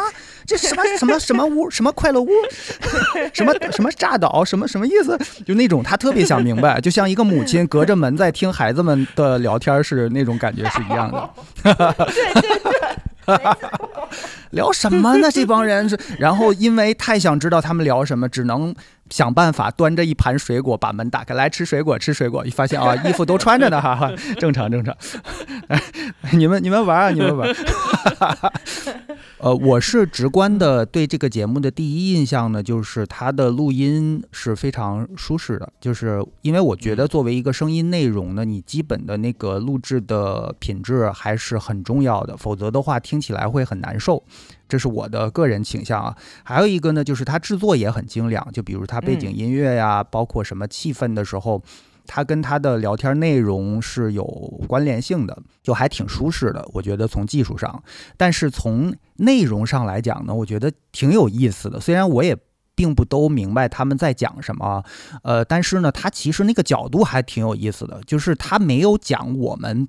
[0.49, 1.69] 这什么什么什么屋？
[1.69, 2.29] 什么快乐屋？
[3.31, 4.43] 什么什么炸岛？
[4.43, 5.15] 什么什么意思？
[5.45, 11.29] 就那种他特别想明白，就像一个母亲隔着门在听孩子们的聊天是那种感觉是一样的。
[11.63, 12.59] 对对
[13.27, 13.37] 对，
[14.49, 15.29] 聊什么呢？
[15.31, 18.73] 这帮人是，然后因为太想知道他们聊什么，只能
[19.09, 22.45] 想办法端着一盘水果把门打开，来吃水果，吃水果。
[22.45, 24.95] 一发现啊， 衣服都穿着呢，哈哈， 正常正常。
[26.33, 27.49] 你们你们玩啊，你们玩。
[29.39, 44.21] 呃，我是直观的对这个节目的第一印象呢，就是它的录音是非常舒适的，就是因为我觉得作为一个声音内容呢，你基本的那个录制的品质还是很重要的，否则的话听起来会很难受。
[44.69, 46.15] 这是我的个人倾向啊。
[46.43, 51.61] 还有一个呢，就是它制作也很精良，就比如它背景音乐呀，包括什么气氛的时候。
[52.11, 54.23] 它跟它的聊天内容是有
[54.67, 57.83] 关联性的，就还挺舒适的，我觉得从技术上，
[58.17, 61.79] 但是从内容上来讲呢，我觉得挺有意思的。
[61.79, 62.35] 虽然我也
[62.73, 64.83] 并不都明白他们在讲什么，
[65.21, 69.87] 呃，但是呢，它其实那个角度还挺有意思的，就是它没有讲我们。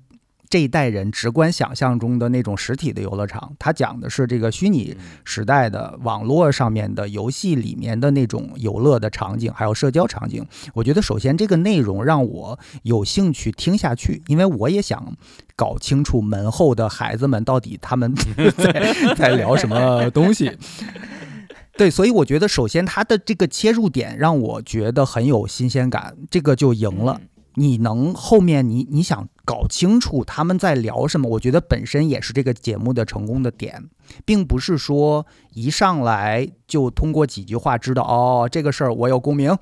[0.51, 10.45] 这一代人直观想象中的那种实体的游乐场，它讲的是这个虚拟时代的网络上面的游戏里面的那种游乐的场景，还有社交场景。
[10.73, 15.15] 我觉得首先这个内容让我有兴趣听下去，因为我也想
[15.55, 18.13] 搞清楚门后的孩子们到底他们
[18.57, 20.51] 在在聊什么东西。
[21.77, 27.21] 对，所以我觉得首先它的这个切入点让我觉得很有新鲜感，这个就赢了。
[27.55, 33.89] 你能后面你你想搞清楚他们在聊什么，我觉得本身也是这个节目的成功的点，
[34.25, 39.57] 并不是说一上来就通过几句话知道哦这个事儿我有共鸣，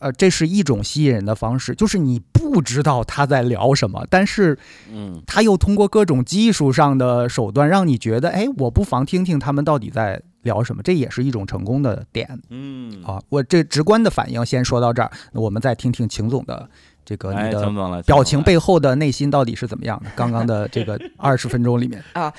[0.00, 4.58] 呃，这是一种吸引人的方式，就是你不知道他在聊什么，但是
[4.90, 5.22] 嗯。
[5.24, 12.38] 他又通过各种技术上的手段让你觉得，哎，我不妨听听他们到底在聊什么，这也是一种成功的点。
[12.50, 16.68] 嗯，好，我这直观的反应先说到这儿，那我们再听听秦总的
[17.04, 20.10] 这个哎，你的表情背后的内心到底是怎么样的？
[20.16, 22.32] 刚刚的这个二十分钟里面 呃，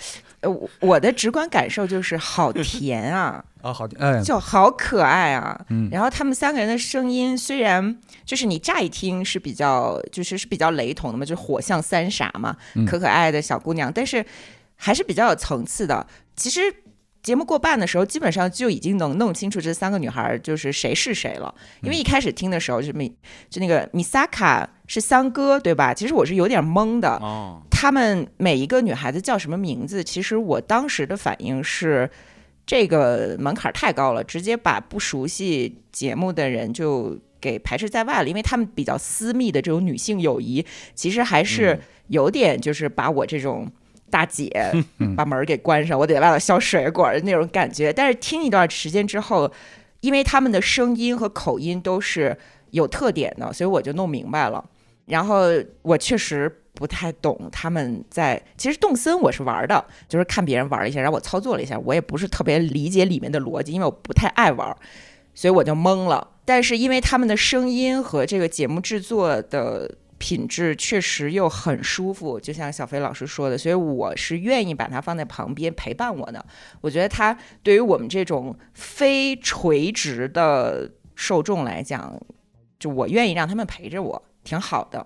[0.50, 5.60] 我我的直观感受就是好甜啊， 啊，好，哎就好可爱啊。
[5.70, 14.26] 嗯然后他们三个人的声音虽然就是你乍一听是比较就是是比较雷同的嘛，就是火象三傻嘛，嗯可可爱爱的小姑娘，但是
[14.76, 16.06] 还是比较有层次的。
[16.36, 16.62] 其实
[17.24, 21.56] 节目过半的时候，基本上就已经能弄清楚这三个女孩就是谁是谁了。
[21.82, 23.16] 因为一开始听的时候，就是米
[23.50, 25.94] 就那个米萨卡是三哥对吧？
[25.94, 27.12] 其实我是有点懵的。
[27.22, 30.04] 哦，她们每一个女孩子叫什么名字？
[30.04, 32.10] 其实我当时的反应是，
[32.66, 43.72] 这个门槛太高了，直接把不熟悉节目的人就给排斥在外了，因为他们比较私密的这种女性友谊，其实还是有点就是把我这种。
[44.14, 44.52] 大姐
[45.00, 47.92] 嗯把门儿给关上，我得外头削水果的那种感觉。
[47.92, 49.52] 但是听一段时间之后，
[50.02, 52.38] 因为他们的声音和口音都是
[52.70, 54.64] 有特点的，所以我就弄明白了。
[55.08, 55.48] 然后
[55.82, 64.78] 我确实不太懂他们在，其实动森我是玩的，就是看别人玩了一下，然后我操作了一下，我也不是特别理解里面的逻辑，因为我不太爱玩，
[65.34, 66.28] 所以我就懵了。
[66.46, 69.90] 但是因为他们的声音和这个节目制作的
[70.24, 76.46] 品质确实又很舒服，就像小飞老师说的，所以我是愿意把它放在旁边陪伴我的。
[76.80, 82.18] 我觉得它对于我们这种非垂直的受众来讲，
[82.80, 85.06] 就我愿意让他们陪着我，挺好的。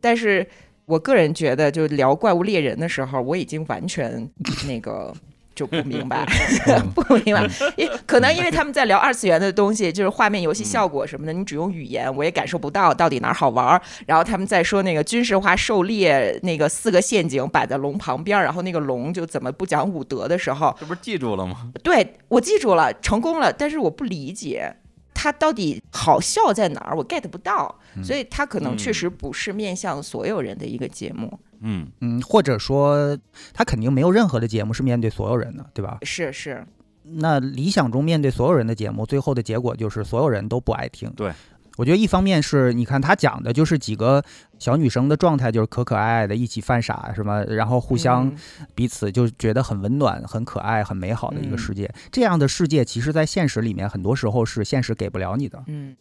[0.00, 0.48] 但是
[0.86, 4.26] 我个人觉得，就聊怪物猎人的时候，我已经完全
[4.66, 5.14] 那个。
[5.56, 6.24] 就不明白，
[6.94, 13.80] 不明白，因可能因为他们在聊二次元的东西，就是画面、游戏效果什么的，你只用语言我也感受不到到底哪儿好玩儿。
[14.06, 21.72] 然后他们在说那个军事化狩猎，那个四个陷阱摆在龙旁边儿，然后那个龙就怎么不讲武德的时候，这不是记住了吗？
[21.82, 24.70] 对我记住了，成功了，但是我不理解
[25.14, 31.38] 它到底好笑在哪儿，我 get 不到，所以它可能确实不是面向所有人的一个节目。
[31.60, 33.18] 嗯，嗯，或者说
[33.52, 35.98] 他肯定没有任何的节目是面对所有人的，对吧？
[36.02, 36.64] 是是，
[37.02, 41.10] 那理想中面对所有人的节目，最后的结果就是所有人都不爱听。
[41.16, 41.32] 对，
[41.76, 44.22] 我觉得一方面是你看他讲的就是几个
[44.58, 48.36] 小女生的状态，就是可可爱爱的，一起犯傻什么，然后互相嗯
[48.74, 51.92] 彼此就觉得很温暖、很可爱、很美好的一个嗯世界。
[52.10, 55.62] 这样的世界，其实在现实里面，很多时候是现实给不了你的。
[55.66, 55.96] 嗯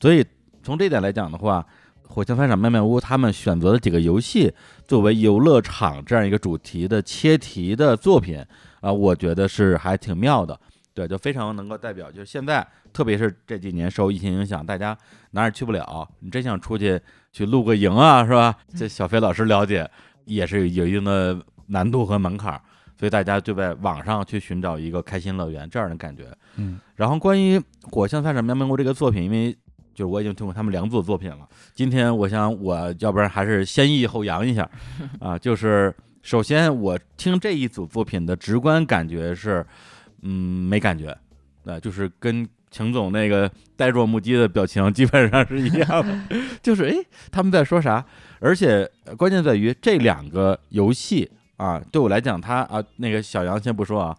[0.00, 0.24] 所以
[0.62, 1.66] 从这点来讲的话，
[2.10, 4.52] 火枪翻场妙妙屋他们选择了几个游戏
[4.86, 8.44] 作为游乐场这样一个主题的切题的作品
[8.80, 10.58] 啊、我觉得是还挺妙的。
[10.94, 14.96] 对，就非常能够代表，就是现在，特别是这几年受疫情影响，大家
[15.32, 16.98] 哪儿也去不了，你真想出去
[17.30, 18.56] 去露个营啊，是吧？
[18.74, 19.88] 这小飞老师了解，
[20.24, 22.60] 也是有一定的难度和门槛儿，
[22.98, 26.26] 所以大家就在网上去寻找一个开心乐园这样的感觉。
[26.56, 29.56] 嗯，然后关于《火象翻场妙妙屋》这个作品，因为
[30.00, 34.66] 就是我已经听过他们两组作品了，今天我想我要不然还是先抑后扬一下。
[35.20, 39.62] 啊，就是首先我听这一组作品的直观感觉是，
[40.22, 41.14] 嗯，没感觉，
[41.66, 46.18] 啊，就是跟秦总那个呆若木鸡的表情基本上是一样的，
[46.62, 46.96] 就是诶，
[47.30, 48.02] 他们在说啥？
[48.38, 54.16] 而且呃关键在于这两个游戏啊，对我来讲，他啊，那个小杨先不说啊，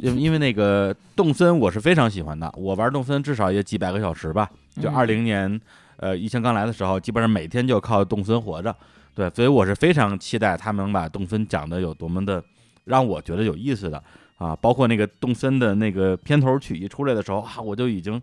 [0.00, 4.48] 因为因为那个动森我是非常喜欢的，我玩动森至少也几百个小时吧，
[4.80, 4.94] 就嗯。
[4.94, 5.60] 二零年，
[5.96, 8.74] 呃，疫情刚来的时候，基本上每天就靠动森活着，
[9.14, 12.42] 对，所以我是非常期待他们能把动森讲的有多么的
[12.84, 14.02] 让我觉得有意思的。
[14.38, 18.20] 啊，包括那个动森的那个片头曲一出来的时候啊，我就已经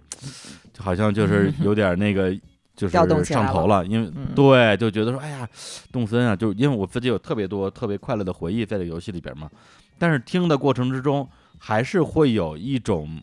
[0.72, 2.32] 就好像就是 有点那个
[2.76, 4.28] 就是上头了，因为嗯。
[4.36, 5.50] 对，就觉得说，哎呀，
[5.92, 9.50] 动森啊，就因为我自己有特别多特别快乐的回忆在这个游戏里边嘛，
[9.98, 13.20] 但是听的过程之中，还是会有一种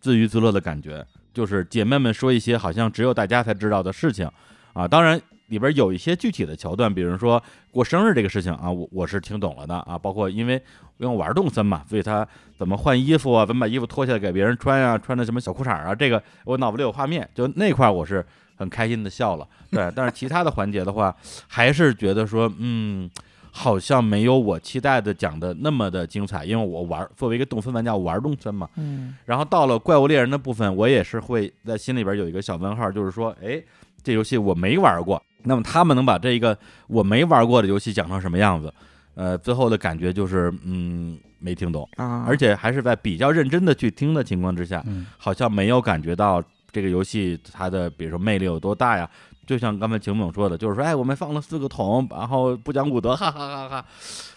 [0.00, 4.28] 自娱自乐的感觉，就是姐妹们说一些好像只有大家才知道的事情
[4.72, 10.54] 啊，当然里边有一些具体的桥段，比如说过生日这个事情啊，我我是听懂了的啊，包括因为
[10.98, 18.24] 因为玩动森嘛，所以他怎么换衣服啊，怎么把衣服脱下来给别人穿啊，穿的什么小裤衩啊，这个我脑子里有画面，就那块我是
[18.56, 21.14] 很开心的笑了，对，但是其他的环节的话，
[21.48, 23.10] 还是觉得说，嗯。
[23.54, 33.62] 好像没有我期待的讲的那么的精彩，因为我玩作为一个动森玩家，我玩动森嘛，嗯然后到了怪物猎人的部分，我也是会在心里边有一个小问号，就是说，哎，
[34.02, 38.72] 这游戏我没玩过，那么他们能把这个我没玩过的游戏讲成什么样子？
[39.14, 49.06] 呃，最后的感觉就是，嗯，没听懂，啊，而且还是在比较认真的去听的情况之下，嗯好像没有感觉到这个游戏它的比如说魅力有多大呀。
[49.46, 53.86] 就像刚才秦总说的，就是说，哎，我们放了四个桶，然后不讲武德，哈哈哈哈，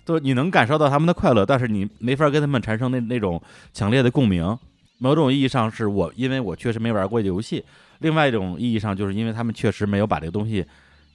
[0.04, 3.42] 就是你能感受到他们的快乐，但是你没法跟他们产生那那种
[3.74, 4.58] 强烈的共鸣。
[4.98, 7.60] 某种意义上是我，因为我确实没玩过这游戏；
[8.00, 10.66] 另外一种意义上，就是因为他们确实没有把这个东西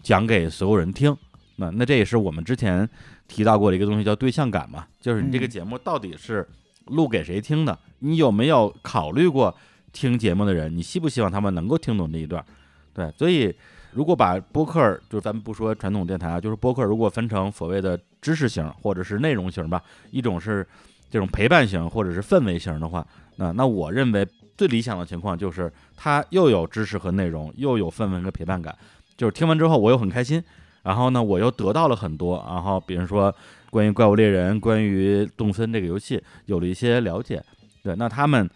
[0.02, 1.16] 讲给所有人听。
[1.56, 2.88] 那那这也是我们之前
[3.26, 6.46] 提到过的一个东西，叫对象感嘛，就是你这个嗯节目到底是
[6.86, 7.76] 录给谁听的？
[8.00, 9.54] 你有没有考虑过
[9.92, 10.74] 听节目的人？
[10.76, 12.44] 你希不希望他们能够听懂这一段？
[12.92, 13.54] 对，所以
[13.92, 20.66] 如果把播客，就是咱们不说传统电台啊，就是播客，如果分成所谓的知识型或者是内容型吧，一种是
[21.10, 24.26] 这种陪伴型或者是氛围型的话，那那我认为
[24.56, 28.76] 最理想的情况就是它又有知识和内容，又有氛围和陪伴感，
[29.16, 30.42] 就是听完之后我又很开心，
[30.82, 33.34] 然后呢我又得到了很多，然后比如说
[33.70, 37.42] 关于怪物猎人、关于动森这个游戏有了一些了解，
[37.82, 38.48] 对，那他们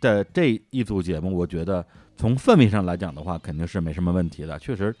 [0.00, 1.84] 的这一组节目，我觉得
[2.16, 4.94] 从氛围上来讲的话，肯定是没什么问题的，确实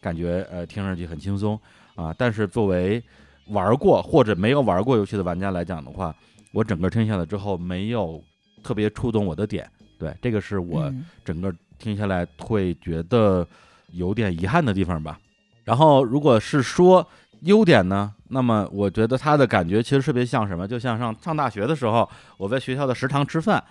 [0.00, 1.58] 感觉呃听上去很轻松
[1.94, 3.02] 啊，但是作为
[3.48, 6.14] 玩过或者没有玩过游戏的玩家来讲的话，
[6.52, 8.22] 我整个听下来之后没有
[8.62, 13.46] 特别触动我的点，对，这个是我嗯整个听下来会觉得
[13.92, 15.18] 有点遗憾的地方吧。
[15.64, 17.06] 然后如果是说
[17.42, 23.62] 优点呢，那么我觉得它的感觉其实特别像什么，就像上上大学的时候，我在学校的食堂吃饭。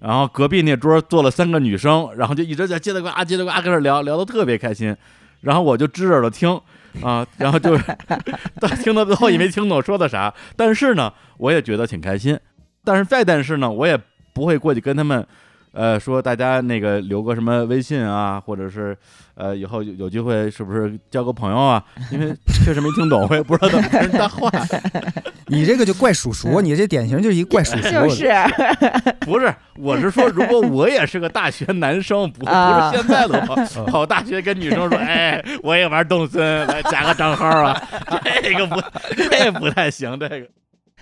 [0.00, 4.96] 然后隔壁那桌坐了三个女生，然后就一直在叽里呱啦叽里呱啦跟那聊，聊得特别开心。
[5.42, 6.60] 然后我就支耳朵听
[7.02, 7.84] 啊，然后就 是
[8.58, 12.38] 但听到最后也没听懂说的啥，但是呢，我也觉得挺开心。
[12.84, 13.98] 但是再但是呢，我也
[14.32, 15.26] 不会过去跟他们，
[15.72, 18.96] 呃，说大家那个留个什么微信啊，或者是
[19.34, 21.82] 呃以后有有机会是不是交个朋友啊？
[22.10, 24.50] 因为确实没听懂，我也不知道怎么跟人搭话。
[25.46, 27.82] 你这个就怪叔叔，你这典型就是一怪叔叔。
[27.90, 28.28] 就是
[29.20, 33.56] 不是，我是说，如果我也是个大学男生，不不啊是现在的话，
[33.86, 37.80] 跑大学跟女生说，哎，我也玩动森，来加个账号啊，
[38.42, 38.80] 这个不，
[39.16, 40.46] 这不太行，这个。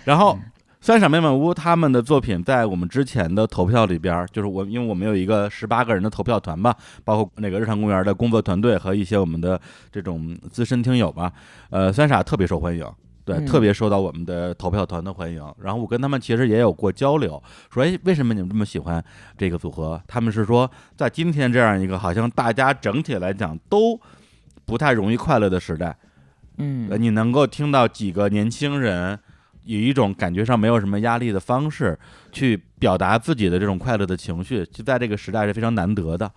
[0.03, 0.51] 然后嗯
[0.81, 6.73] 三傻妹妹屋他们的作品在我们之前的投票里边儿，就是我，因为我们有一个十八个人的投票团吧，
[7.03, 9.59] 包括那个日常公园的工作团队和一些我们的
[9.91, 11.31] 这种资深听友吧，
[11.69, 12.85] 呃，三傻特别受欢迎。
[13.25, 15.43] 对，嗯特别受到我们的投票团的欢迎。
[15.61, 19.03] 然后我跟他们其实也有过交流，说，哎，为什么你们这么喜欢
[19.37, 20.01] 这个组合？
[20.07, 23.99] 他们是说，在今天这样一个好像大家整体来讲都
[24.65, 25.95] 不太容易快乐的时代，呃，
[26.57, 29.19] 嗯你能够听到几个年轻人
[29.63, 31.97] 以一种感觉上没有什么压力的方式
[32.31, 36.31] 去表达自己的这种快乐的情绪，就在这个时代是非常难得的。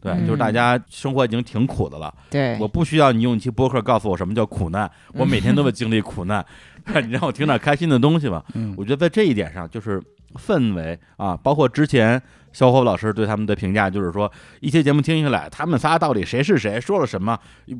[0.00, 6.44] 对，就是大嗯家生活已经挺苦的了，对，我不需要你用一期播客告诉我什么叫苦难，我每天都在经历苦难，
[7.04, 8.44] 你让我听点开心的东西吧。
[8.54, 8.72] 嗯。
[8.78, 10.00] 我觉得在这一点上，就是
[10.34, 12.22] 氛围啊，包括之前
[12.52, 17.36] 小伙老师对他们的评价，就是说一些节目听下来，他们仨到底谁是谁，说了什么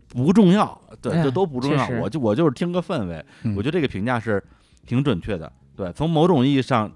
[0.09, 3.25] 不重要，对，嗯这都不重要我就我就是听个氛围。
[3.45, 3.55] 嗯。
[3.55, 4.43] 我觉得这个评价是
[4.89, 5.53] 挺准确的。
[5.77, 6.91] 对，从某种意义上，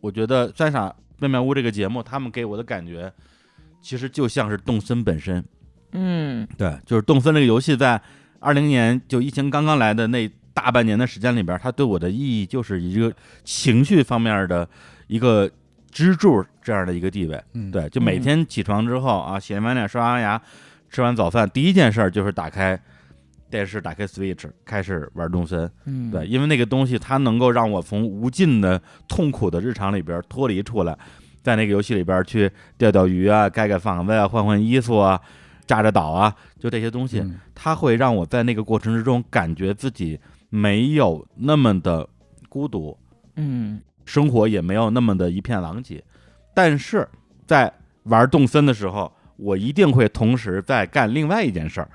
[0.00, 3.12] 我觉得《三傻妙妙屋》这个节目，他们给我的感觉，
[3.82, 5.44] 其实就像是动森本身。
[5.94, 8.00] 嗯对，就是动森这个游戏在
[8.38, 13.12] 二零年就疫情刚刚来的那大半年的时间里边，它对我的意义就是一个
[13.44, 14.66] 情绪方面的
[15.08, 15.50] 一个
[15.90, 17.42] 支柱这样的一个地位。
[17.52, 20.40] 嗯，对，就每嗯天起床之后啊，洗完脸、刷完牙、
[20.88, 22.80] 吃完早饭，第一件事儿就是打开
[23.52, 25.70] 电视，打开 Switch，开始玩动森。
[25.84, 30.98] 嗯，对，因为那个东西它能够让我从无尽的痛苦的日常里边脱离出来，
[31.42, 35.20] 在那个游戏里边去钓钓鱼啊、盖盖房子啊、换换衣服啊、
[35.66, 42.08] 炸炸岛啊，就这些东西，嗯它会让我在那个过程之中感觉自己没有那么的
[42.48, 42.96] 孤独，
[43.36, 46.02] 嗯生活也没有那么的一片狼藉。
[46.54, 47.06] 但是
[47.46, 47.72] 在
[48.04, 51.88] 玩动森的时候，我一定会同时在干另外一件事儿，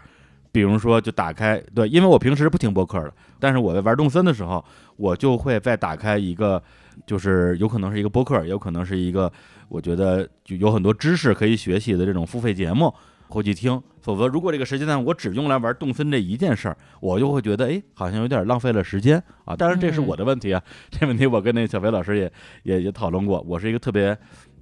[0.51, 4.63] 比如说就打开对，因为我平时不听播客的，但是我在玩动森的时候，
[4.95, 6.61] 我就会再打开一个，
[7.05, 9.31] 就是有可能是一个播客，也有可能是一个
[9.69, 12.93] 我觉得就有很多知识可以学习的这种付费节目。
[13.29, 19.53] 后去听，否则如果这个时间段我只用来玩动森这一件事儿，我就会觉得哎，好像有点浪费了时间啊。
[19.53, 22.31] 当然这是我的问题啊， 这问题我跟那小飞老师也
[22.63, 23.41] 也也讨论过。
[23.45, 24.17] 我是一个特别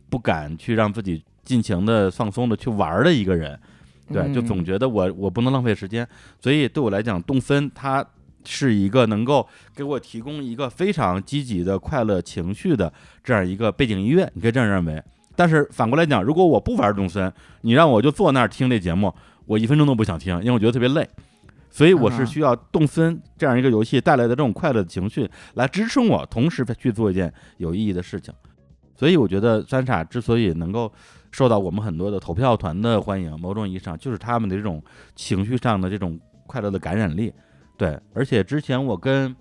[0.10, 3.56] 不敢去让自己尽情的放松的去玩的一个人，
[4.12, 6.08] 对，就总嗯觉得我我不能浪费时间，
[6.40, 8.06] 所以对我来讲，动森它
[8.44, 12.92] 是一个能够给我提供一个非常积极的快乐情绪的
[13.24, 15.02] 这样一个背景音乐，你可以这样认为。
[15.36, 17.32] 但是反过来讲，如果我不玩动森，
[17.62, 19.14] 你让我就坐那儿听这节目，
[19.46, 21.08] 我一分钟都不想听，因为我觉得特别累。
[21.70, 28.34] 所以我是需要动森这样一个游戏带来的这种快乐的情绪来支撑我，同时去做一件有意义的事情。
[28.96, 30.90] 所以我觉得三傻之所以能够
[31.36, 34.82] 受到我们很多的投票团的欢迎，某种意义上就是他们的这种
[35.18, 36.18] 情绪上的这种
[36.48, 37.30] 快乐的感染力。
[37.76, 39.36] 对，而且之前我跟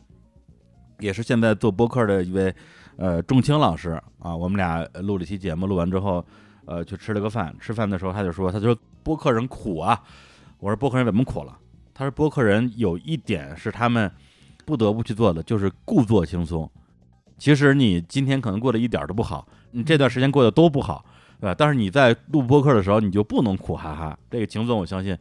[0.99, 2.53] 也是现在做播客的一位
[2.97, 6.27] 呃仲青老师啊，我们俩录了期节目，录完之后
[6.65, 10.03] 呃去吃了个饭，吃饭的时候他就说，他说播客人苦啊。
[10.59, 11.57] 我说播客人怎么苦了？
[11.95, 14.11] 他说播客人有一点是他们
[14.65, 16.69] 不得不去做的，就是故作轻松。
[17.39, 21.05] 其实你今天可能过得一点都不好，你这段时间过得都不好，
[21.41, 21.55] 对吧？
[21.57, 24.19] 但是你在录播客的时候，你就不能苦哈哈。
[24.31, 25.17] 这个秦总我相信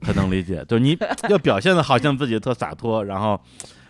[0.00, 0.96] 他能理解，就是你
[1.28, 3.40] 要表现的好像自己特洒脱，然后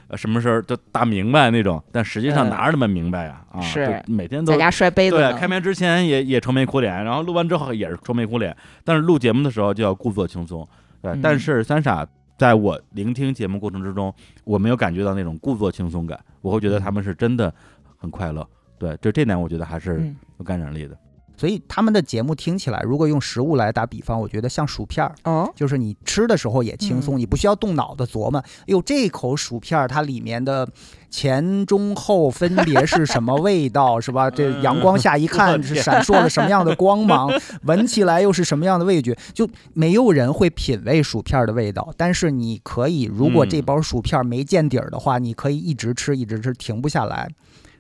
[0.08, 3.42] 呃什么事儿都大明白那种，但实际上哪有那么明白呀？
[3.50, 8.54] 啊，是每天都在家摔杯子对，开麦之前也也愁眉苦脸，然后录完之后也是愁眉苦脸，
[8.84, 10.66] 但是录节目的时候就要故作轻松，
[11.00, 11.12] 对。
[11.12, 12.06] 嗯但是三傻
[12.36, 14.12] 在我聆听节目过程之中，
[14.44, 17.52] 我没有感觉到那种故作轻松感，我会觉得他们是真的
[17.96, 18.46] 很快乐，
[18.78, 20.96] 对，就这点我觉得还是嗯有感染力的。
[21.36, 30.68] 所以他们的节目听起来，如果用食物来打比方，我觉得像薯片儿，哦，就是你吃的时候也轻嗯松，你不需要动脑子琢磨，哎呦，这口薯片儿它里面的
[31.10, 34.30] 前中后分别是什么味道，是吧？
[34.32, 37.30] 这阳光下一看是闪烁了什么样的光芒，
[37.64, 41.92] 闻起来又是什么样的味觉，就没有人会品味薯片儿的味道。
[41.96, 47.28] 但是你可以，如果这嗯包薯片儿没见底儿的话，你可以一直吃，一直吃，停不下来，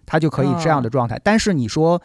[0.04, 1.20] 它就可以这样的状态。
[1.22, 2.02] 但是你说。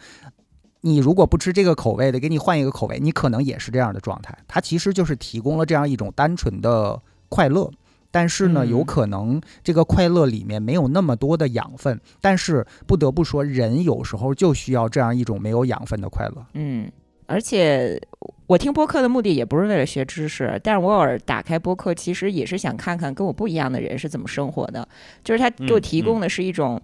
[0.80, 4.36] 你如果不吃这个口味的，给你换一个口味，你可能也是这样的状态。
[4.46, 7.68] 它其实就是提供了这样一种单纯的快乐，
[8.10, 12.00] 但是呢，嗯有可能这个快乐里面没有那么多的养分。
[12.20, 16.46] 但是不得不说，人有时候就需要这样一种没有养分的快乐。
[16.54, 16.88] 嗯，
[17.26, 18.00] 而且
[18.46, 24.88] 我听播客的目的也不是为了学知识，但是我偶尔打开播客，其实也是想看看跟我不一样的人是怎么生活的，
[25.24, 26.80] 就是他给我嗯提供的是一种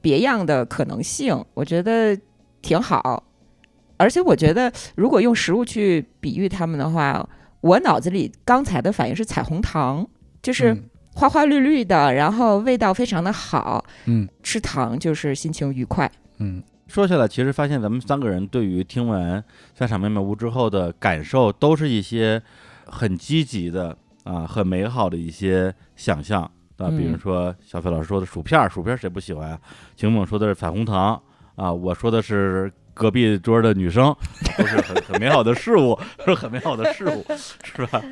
[0.00, 2.16] 别样的可能性，我觉得
[2.62, 3.24] 挺好。
[3.96, 7.28] 而且我觉得，如果用食物去比喻他们的话，
[7.60, 10.06] 我脑子里刚才的反应是彩虹糖，
[10.42, 10.84] 就是嗯
[11.14, 16.10] 花花绿绿的，然后味道非常的好，嗯吃糖就是心情愉快。
[16.38, 19.40] 嗯说下来，其实发现咱们三个人对于听完
[19.74, 22.42] 《三场妹妹屋》之后的感受，都是一些
[22.84, 26.42] 很积极的啊，很美好的一些想象
[26.76, 26.88] 啊。
[26.90, 29.60] 比如嗯说小飞老师说的薯片儿，薯片儿谁不喜欢啊？
[29.96, 31.18] 秦猛说的是彩虹糖
[31.54, 34.14] 啊，我说的是隔壁桌的女生，
[34.56, 37.24] 都是很很美好的事物， 都是很美好的事物，
[37.64, 38.02] 是吧？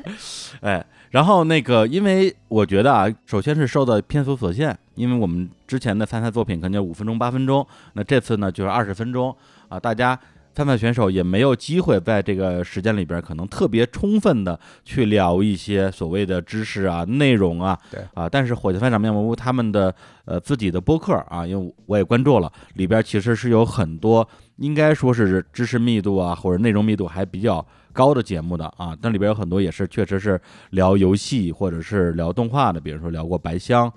[0.61, 9.35] 哎，然后那个，因为我觉得啊，首先是受到篇幅所限，因为我们之前的参赛作品可能就五分钟、八分钟，那这次呢就是二十分钟
[9.69, 10.19] 啊，大家
[10.53, 19.93] 参赛选手也没有机会在这个时间里边可能特别充分的去聊一些所谓的知识啊、内容啊，对啊，但是火箭饭长面膜屋他们的
[20.25, 24.27] 呃自己的播客啊，因为我也关注了，里边其实是有很多
[24.61, 30.39] 应该说是知识密度啊或者内容密度还比较高的节目的啊，但里边有很多也是确实是
[30.69, 33.91] 聊游戏或者是聊动画的，比如说聊过白箱。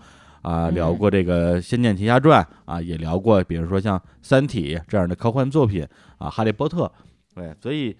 [0.44, 5.82] 啊，聊嗯过这个《仙剑奇侠传》啊，也聊过，比如说像《三体》这样的科幻作品
[6.18, 6.84] 啊，《哈利波特》，
[7.34, 7.96] 对，所以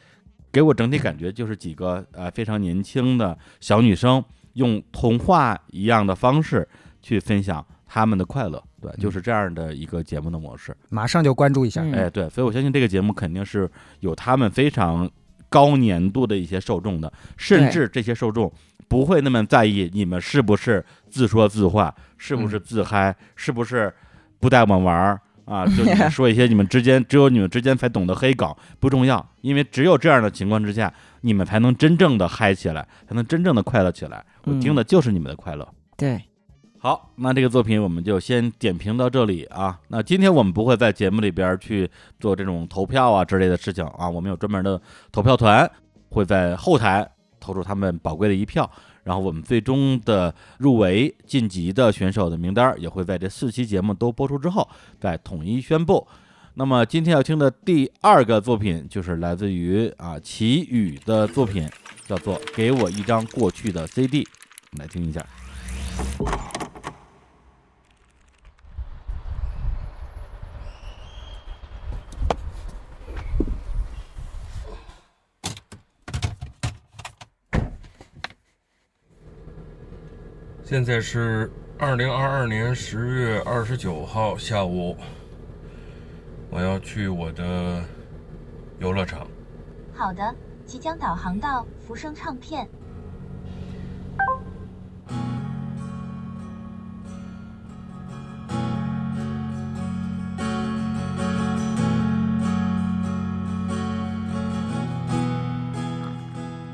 [0.53, 6.69] 给我整体感觉就是几个呃非常年轻的小女生，用童话一样的方式
[7.01, 8.63] 去分享她们的快乐，
[8.93, 10.77] 对，就是这样的一个节目的模式。
[10.91, 11.83] 马上就关注一下。
[11.83, 13.71] 嗯哎，对，所以我相信这个节目肯定是
[14.01, 15.11] 有他们非常
[15.49, 18.53] 高粘度的一些受众的，甚至这些受众
[18.89, 23.93] 不会那么在意你们是不是自说自话，是不是自嗨，是不是
[24.39, 25.21] 不带我们玩儿。
[25.47, 34.25] 啊，就 说一些你们之间只有你们之间才懂得黑梗不重要，因为只有这样的情况之下，你们才能真正的嗨起来，才能真正的快乐起来。
[34.45, 35.69] 我听的就是你们的快乐。
[35.99, 36.19] 对，
[36.85, 39.81] 好，那这个作品我们就先点评到这里啊。
[39.89, 44.79] 那今天我们不会在节目里边去做这种投票啊之类的事情啊，我们有专门的
[45.11, 45.67] 投票团，
[46.11, 47.11] 会在后台
[47.41, 48.71] 投出他们宝贵的一票，
[49.03, 54.69] 然后我们最终的入围晋级的选手的名单也会在这四期节目都播出之后
[55.01, 56.07] 再统一宣布。
[56.53, 61.67] 那么今天要听的第二个作品就是来自于啊齐宇的作品，
[62.07, 64.23] 叫做《给我一张过去的 CD》，
[64.79, 65.25] 来听一下。
[80.67, 84.97] 现在是二零二二年十月二十九号下午，
[86.49, 87.85] 我要去我的
[88.79, 89.27] 游乐场。
[89.95, 90.35] 好的，
[90.65, 92.67] 即将导航到福生唱片。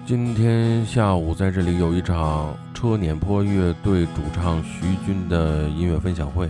[0.06, 6.48] 今天下午在这里有一场车碾坡乐队主唱徐军的音乐分享会，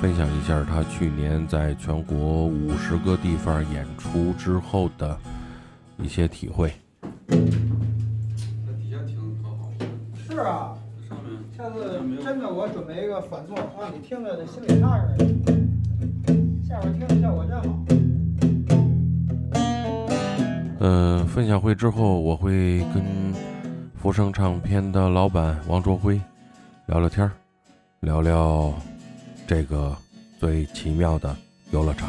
[0.00, 5.18] 分享一下他去年在全国五十个地方演出之后的
[6.00, 6.72] 一些体会。
[10.30, 10.78] 是啊，
[11.56, 15.16] 下次真的我准备一个反座，让你听着心里踏实。
[16.68, 17.84] 下边听的效果真好。
[20.80, 23.27] 嗯、分享会之后，我会跟
[24.00, 26.20] 福生唱片的老板王卓辉
[26.86, 27.28] 聊聊天，
[28.00, 28.72] 聊聊
[29.44, 29.96] 这个
[30.38, 31.36] 最奇妙的
[31.72, 32.08] 游乐场。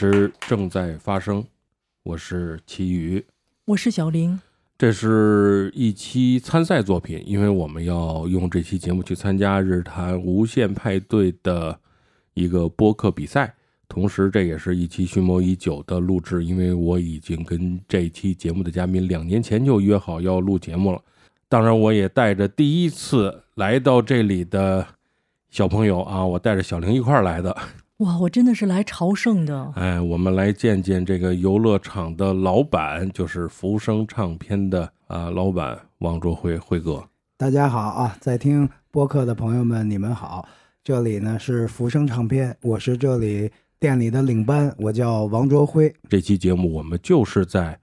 [0.00, 1.44] 这里是正在发生，
[2.04, 3.24] 我是齐宇。
[3.64, 4.38] 我是小玲，
[4.78, 11.76] 这是一期参赛作品，因为我们要用这期节目去参加日坛无限派对的
[12.34, 13.52] 一个播客比赛，
[13.88, 21.02] 同时这也是一期蓄谋已久的录制，因为我已经跟这期节目的嘉宾两年前就约好要录节目了。
[21.48, 24.86] 当然，我也带着第一次来到这里的
[25.50, 27.56] 小朋友啊，我带着小玲一块儿来的。
[27.98, 29.72] 哇，我真的是来朝圣的。
[29.74, 37.02] 哎，我们来见见这个游乐场的老板，就是福生唱片的啊老板王卓辉辉哥。
[37.36, 40.46] 大家好啊，在听播客的朋友们，你们好。
[40.84, 45.92] 这里呢是福生唱片，我是这里店里的领班，我叫王卓辉。
[46.08, 47.76] 这期节目我们就是在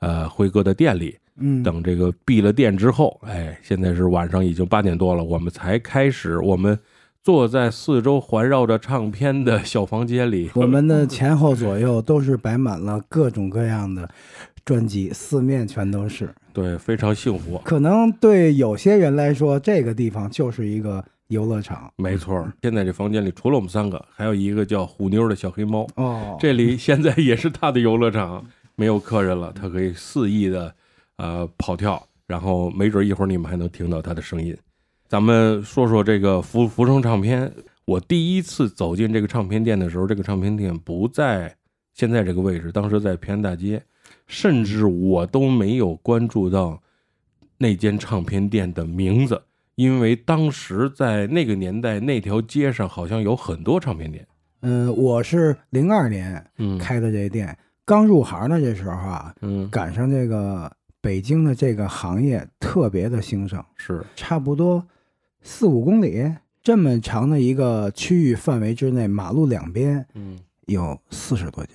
[0.00, 6.76] 呃辉哥的店里，嗯，等这个闭了店之后，哎，现在是晚上已经八点多了，我们才开始，我们
[7.22, 14.08] 坐在四周环绕着唱片的小房间里， 我们的前后左右都是摆满了各种各样的
[14.64, 16.28] 专辑，四面全都是。
[16.52, 17.60] 对非常幸福。
[17.64, 21.88] 可能对有些人来说，这个地方就是一个游乐场。
[21.96, 25.86] 没错儿，现在这房间里除了我们三个，还有一个叫虎妞的小黑猫。
[25.94, 28.44] 哦，这里现在也是他的游乐场，
[28.74, 30.74] 没有客人了，他可以肆意的
[31.18, 34.56] 呃跑跳，然后没准一会儿你们还能听到他的声音。
[35.12, 37.52] 咱们说说这个福福生唱片。
[37.84, 41.54] 我第一次走进这个唱片店的时候，这个唱片店不在
[41.92, 43.82] 现在这个位置，当时在平安大街，
[44.26, 46.80] 甚至我都没有关注到
[47.58, 49.42] 那间唱片店的名字，
[49.74, 54.26] 因为当时在那个年代，那条街上好像有很多唱片店。
[54.62, 57.54] 嗯，我是零二年嗯，开的这店，
[57.84, 64.82] 刚入行的这时候啊，嗯赶上这个北京的这个行业特别的兴盛，是差不多
[65.42, 66.32] 四五公里
[66.62, 71.72] 这么长的一个区域范围之内，马路两边嗯有四十多家。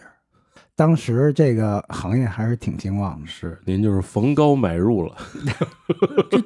[0.76, 3.26] 当时这个行业还是挺兴旺的。
[3.26, 5.16] 是，您就是逢高买入了。
[6.30, 6.44] 这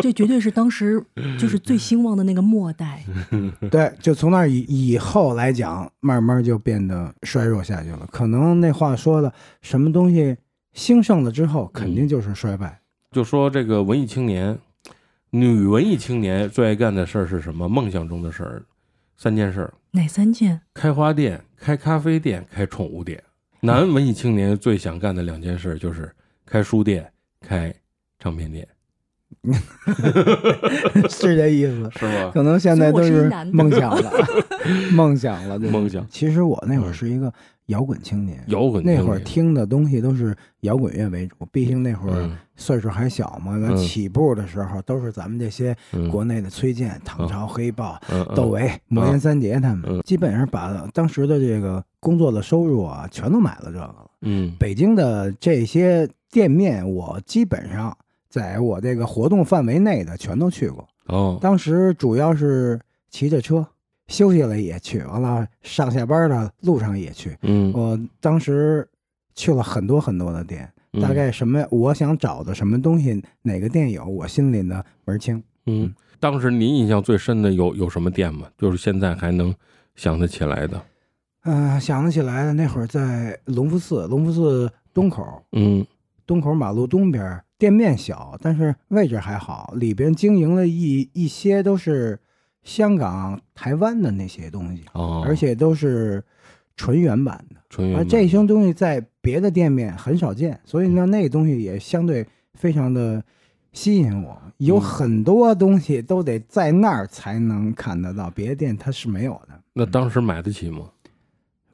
[0.00, 1.04] 这绝对是当时
[1.38, 3.04] 就是最兴旺的那个末代。
[3.70, 8.08] 对，就从那以以后来讲，慢慢就变得衰弱下去了。
[8.10, 10.34] 可能那话说的，什么东西
[10.72, 12.80] 兴盛了之后，肯定就是衰败。
[13.12, 14.58] 就说这个文艺青年，
[15.36, 17.68] 女文艺青年最爱干的事儿是什么？
[17.68, 18.62] 梦想中的事儿，
[19.16, 20.60] 三件事儿：哪三件？
[20.72, 23.20] 开花店、开咖啡店、开宠物店。
[23.58, 26.08] 男文艺青年最想干的两件事就是
[26.46, 27.10] 开书店、
[27.40, 27.74] 开
[28.20, 28.68] 唱片店，
[31.10, 31.90] 是这意思。
[31.98, 32.30] 是吗？
[32.32, 34.12] 可能现在都是梦想了，
[34.92, 37.32] 梦想了， 梦想其实我那会儿是一个
[37.66, 47.98] 摇滚青年，摇滚那会儿听的东西都是摇滚乐为主，毕竟那会儿嗯岁数还小嘛，起步的时候都是咱们这些嗯国内的崔健、唐朝、黑豹、
[48.34, 54.10] 窦唯、魔岩三杰他嗯们，基本上把当时的这个工作的收入啊，全都买了这个了。
[54.20, 57.96] 嗯北京的这些店面，我基本上
[58.28, 60.86] 在我这个活动范围内的全都去过。
[61.06, 63.66] 哦，当时主要是骑着车，
[64.08, 67.36] 休息了也去，完了上下班的路上也去。
[67.42, 68.88] 嗯我当时
[69.34, 75.42] 去了很多很多的店，嗯大概什么我想找的什么东西，哪个店有，我心里呢门儿清。
[75.66, 78.46] 嗯，当时您印象最深的有有什么店吗？
[78.58, 79.54] 就是现在还能
[79.94, 80.82] 想得起来的。
[81.44, 85.84] 嗯、想得起来的那会儿在隆福寺，隆福寺东口，嗯
[86.26, 92.18] 东口马路东边，店面小，但是位置还好，里边经营了一一些都是
[92.64, 96.22] 香港、台湾的那些东西，哦，而且都是
[96.76, 97.60] 纯原版的。
[97.60, 103.22] 而纯元这些东西在别的店面很少见，所以呢，那东西也相对非常的
[103.72, 104.40] 吸引我。
[104.58, 109.60] 有嗯很多东西都得在那儿才能看得到，别的店它是没有的。
[109.72, 110.88] 那当时买得起吗？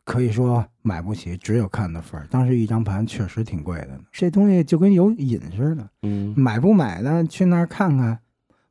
[0.03, 2.27] 可以说买不起，只有看的份儿。
[2.31, 7.25] 当时一张盘确实挺贵的，这东西就跟有瘾似的，嗯买不买呢？
[7.29, 8.19] 去那儿看看，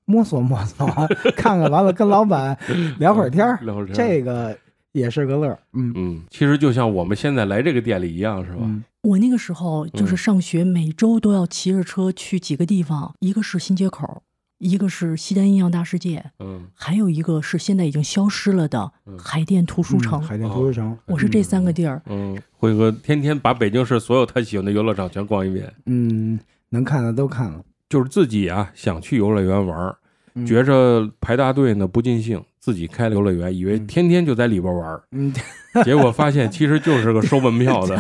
[0.10, 0.88] 摸索摸索，
[1.38, 2.58] 看看完了跟老板
[2.98, 4.58] 聊会儿天儿，聊会儿天这个
[4.92, 5.60] 也是个乐儿。
[5.74, 5.94] 嗯。
[5.96, 8.58] 嗯，其实就像我们现在来这个店里一样，是吧？
[8.64, 8.84] 嗯。
[9.04, 10.18] 我那个时候就是嗯。
[10.18, 14.24] 上学，每周都要骑着车去几个地方，一个是新街口，
[14.58, 16.64] 一个是西单印象大世界，嗯。
[16.74, 19.16] 还有一个是现在已经消失了的嗯。
[19.20, 20.20] 海淀图书城。
[20.20, 26.40] 嗯海淀图书城，我是这三个地儿，嗯，辉哥天天把北京市所有他喜欢的游乐场全逛一遍，嗯，
[26.70, 29.99] 能看的都看了，就是自己啊想去游乐园玩儿，嗯
[30.46, 33.88] 觉着排大队呢不尽兴，自己开了游乐园，以为嗯。
[33.88, 35.34] 天天就在里边玩儿，嗯，
[35.84, 37.98] 结果发现其实就是个收门票的。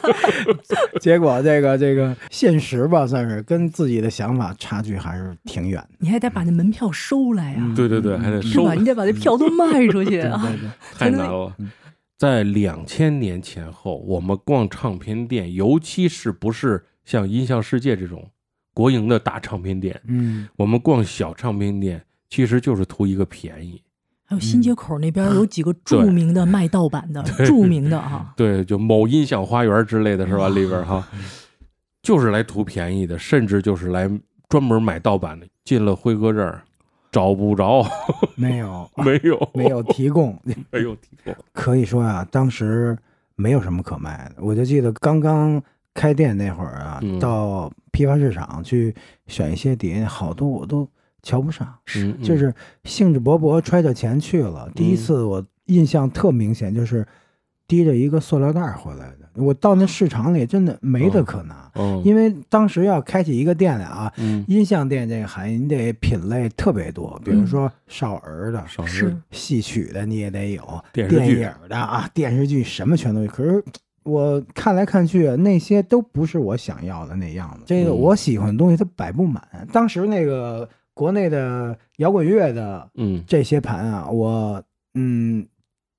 [1.00, 5.88] 结果这个这个现实吧，算是跟自己的想法差距还是挺远的。
[5.98, 7.74] 你还得把那门票收来呀、嗯。
[7.74, 8.72] 对对对，还得收。
[8.74, 10.40] 你得把这票都卖出去对啊！
[10.42, 11.54] 对对， 太难了。
[12.18, 18.28] 在两千年前后，我们逛唱片店，尤其是不是像音像世界这种
[18.72, 23.82] 国营的大唱片店，嗯，我们逛小唱片店，其实就是图一个便宜。
[24.24, 30.48] 还有新街口那边有几个著名的卖盗版的，著名的啊， 对，就某音响花园之类的是吧？
[30.48, 31.04] 里边哈，
[32.00, 34.08] 就是来图便宜的，甚至就是来
[34.48, 35.46] 专门买盗版的。
[35.64, 36.62] 进了辉哥这儿，
[37.10, 37.84] 找不着，
[38.36, 40.40] 没有 没有，没有提供，
[40.70, 41.34] 没有提供。
[41.52, 42.96] 可以说啊，当时
[43.34, 44.42] 没有什么可卖的。
[44.42, 45.60] 我就记得刚刚
[45.92, 48.94] 开店那会儿啊，嗯到批发市场去
[49.26, 50.88] 选一些碟，好多我都
[51.22, 51.66] 瞧不上，
[51.96, 54.70] 嗯，嗯就是兴致勃勃揣着钱去了。
[54.74, 57.06] 第一次我印象特明显，就是
[57.68, 59.16] 提着一个塑料袋回来的。
[59.34, 68.62] 我到那市场里真的没得可拿，嗯，因为当时要开起一个店来啊，嗯，音像店这个行业你得品类特别多，比如说少儿的、
[69.30, 73.28] 戏曲的你也得有，电电影的啊，电视剧什么全都有。
[73.28, 73.62] 可是
[74.04, 77.64] 我看来看去，那些都不是我想要的那样子。
[77.66, 79.42] 这个嗯我喜欢的东西它摆不满。
[79.72, 84.62] 当时那个国内的摇滚乐的嗯这些盘啊，我
[84.94, 85.46] 嗯，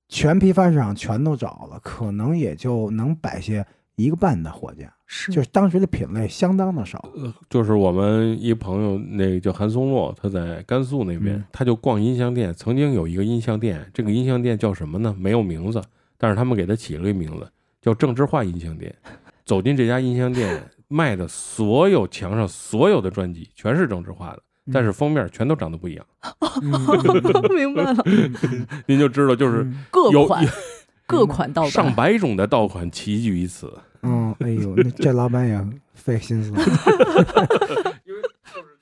[0.09, 4.91] 全批发市场全都找了，可能也就能摆下一个半的货架。
[5.13, 7.03] 是就是当时的品类相当的少。
[7.49, 12.53] 就是我们一朋友，那个叫韩松洛，他在甘肃那边，嗯他就逛音像店。
[12.53, 15.13] 曾经有一个音像店，这个音像店叫什么呢？
[15.19, 15.81] 没有名字，
[16.17, 17.45] 但是他们给他起了个名字，
[17.81, 18.95] 叫郑智化音像店。
[19.43, 26.05] 走进这家音像店，卖的所有墙上所有的专辑全是郑智化的，但是封面全都长得不一样。
[27.53, 28.05] 明白了，
[28.85, 30.45] 您就知道，就是各款
[31.05, 33.73] 各款盗版，上百种的盗款齐聚于此。
[34.03, 35.59] 嗯，哎呦，那这老板也
[35.93, 36.63] 费心思了。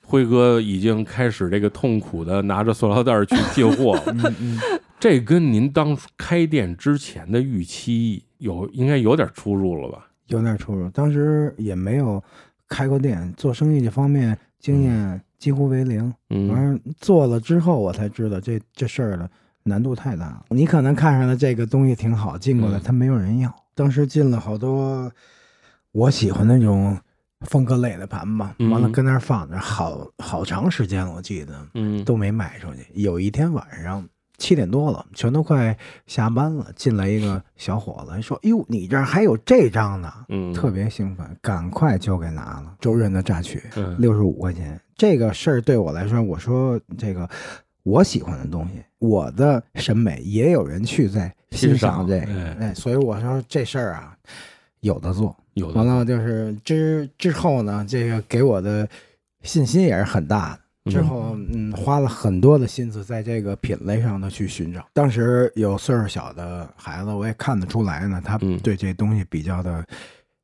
[0.02, 4.58] 辉哥已经开始这个痛苦的拿着塑料袋去进货了，嗯嗯，
[4.98, 10.06] 这跟您当初开店之前的预期有应该有点出入了吧？
[10.26, 10.88] 有点出入。
[10.90, 12.22] 当时也没有
[12.68, 16.12] 开过店，做生意这方面经验几乎为零。
[16.28, 19.30] 嗯完了做了之后，我才知道这这事儿的
[19.62, 20.46] 难度太大了。
[20.50, 23.54] 你可能看上的这个东西挺好，进过来嗯它没有人要。
[23.74, 25.10] 当时进了好多
[25.92, 26.96] 我喜欢那种
[27.40, 32.86] 风格类的盘吧，嗯完了跟那儿放着好好长时间，我记得嗯都没卖出去。
[32.94, 34.06] 有一天晚上
[34.40, 35.76] 七点多了，全都快
[36.06, 42.74] 下班了，进来一个小伙子，说：“哟，你这儿还有这张呢！”嗯，特别兴奋，赶快就给拿了。
[42.80, 47.28] 周润的榨取嗯六十五块钱，这个事儿对我来说，我说这个
[47.82, 54.16] 我喜欢的东西，我的审美也有人去在欣赏这个，哎哎，所以我说这事儿啊
[54.80, 55.36] 有的做。
[55.54, 58.88] 有的完了就是之之后呢，这个给我的
[59.42, 60.59] 信心也是很大的。
[60.86, 64.86] 之后，嗯，花了很多的心思在这个品类上的去寻找。
[64.94, 69.84] 当时有岁数小的孩子，我也看得出来呢，他嗯对这东西比较的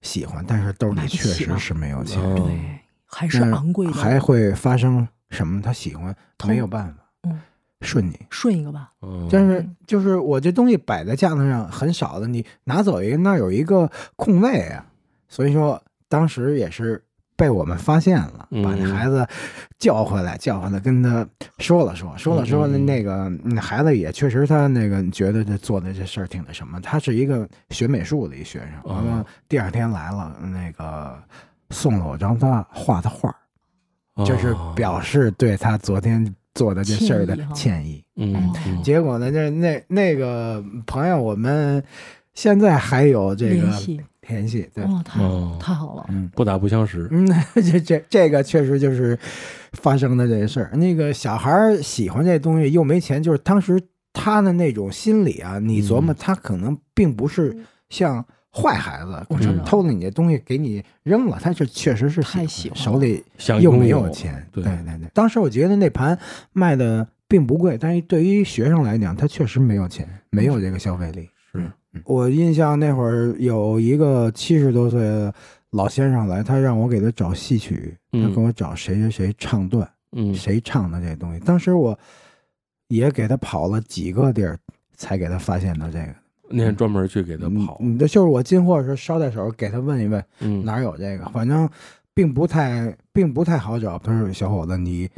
[0.03, 2.22] 喜欢，但是兜里确实是没有钱。
[2.22, 3.93] 哦对，还是嗯昂贵的？
[3.93, 5.62] 还会发生什么？
[5.62, 6.14] 他喜欢
[6.47, 7.41] 没有办法，嗯，
[7.80, 8.18] 顺你。
[8.30, 8.93] 顺一个吧。
[9.01, 14.84] 嗯但是就是我这东西摆在架子上很少的，你拿走一个，那儿有一个空位啊，
[15.28, 17.03] 所以说当时也是
[17.37, 18.95] 被我们发现了，把那嗯。
[18.95, 19.26] 孩子
[19.78, 21.26] 叫回来，叫回来跟他
[21.59, 29.26] 说了说，说了说，那个那孩子也确实他那个觉得这做的这事儿挺那什么，他是一个学美术的一学生，完了哦。
[29.49, 31.16] 第二天来了，那个
[31.70, 33.34] 送了我张他画的画
[34.24, 38.03] 就是表示对他昨天做的这事儿的歉意。
[38.16, 41.84] 嗯嗯结果呢，这那那个朋友，我们
[42.32, 43.70] 现在还有这个
[44.29, 46.07] 联系，对，哦，太好哦了，太好了。
[46.09, 47.09] 嗯不打不相识。
[47.11, 49.18] 嗯， 这这这个确实就是
[49.72, 50.70] 发生的这事儿。
[50.74, 53.81] 那个小孩儿喜欢这东西又没钱，就是当时
[54.12, 57.57] 他的那种心理啊，你琢磨嗯他可能并不是
[57.89, 59.27] 像坏孩子，
[59.64, 63.22] 偷了你的东西给你扔了，他是确实是太喜欢手里
[63.61, 65.09] 又没有有钱，对对对对。
[65.12, 66.18] 当时我觉得那盘
[66.53, 71.29] 卖的并不贵，但是对于学生来讲，他确实没有钱，没有这个消费力。
[72.05, 75.32] 我印象那会儿有一个七十多岁的
[75.70, 81.40] 老先生来，他让我给他找戏曲，他嗯给我找谁谁谁唱段，嗯谁唱的这东西。
[81.40, 81.99] 当时我
[82.88, 84.59] 也给他跑了几个地儿，
[84.94, 86.14] 才给他发现到这个。
[86.49, 87.78] 那天专门去给他跑。
[87.80, 91.68] 嗯，这就是我进货的时候捎带手给他问一问，嗯哪儿有这个，反正
[92.14, 93.99] 并不太并不太好找。
[93.99, 95.11] 他说：“小伙子，你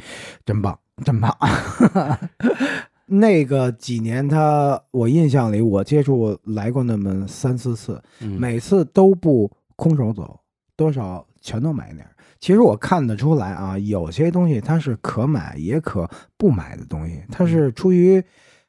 [0.43, 1.31] 真棒，真棒。”
[3.09, 8.39] 那个几年他，我印象里我接触来过那么三四次，嗯。
[8.39, 10.39] 每次都不空手走，
[10.75, 12.11] 多少全都买点儿。
[12.39, 18.23] 其实我看得出来啊，有些东西它是可买也可不买的东西，它是出于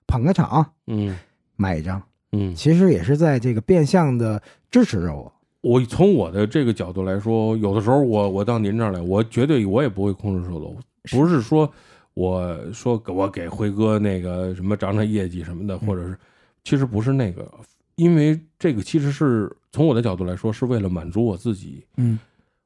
[0.06, 1.16] 捧个场嗯。
[1.56, 5.30] 买一张，嗯，其实也是在这个变相的支持着我。
[5.60, 10.74] 我从我的这个角度来说，有的时候我我到您这儿来，我绝对我也不会空手走，
[11.10, 11.70] 不是说
[12.20, 16.18] 我说给我给辉哥那个什么涨涨业绩什么的，或者是
[16.64, 17.50] 其实不是那个，
[17.94, 22.18] 因为这个其实是从我的角度来说，是为了满足我自己，嗯。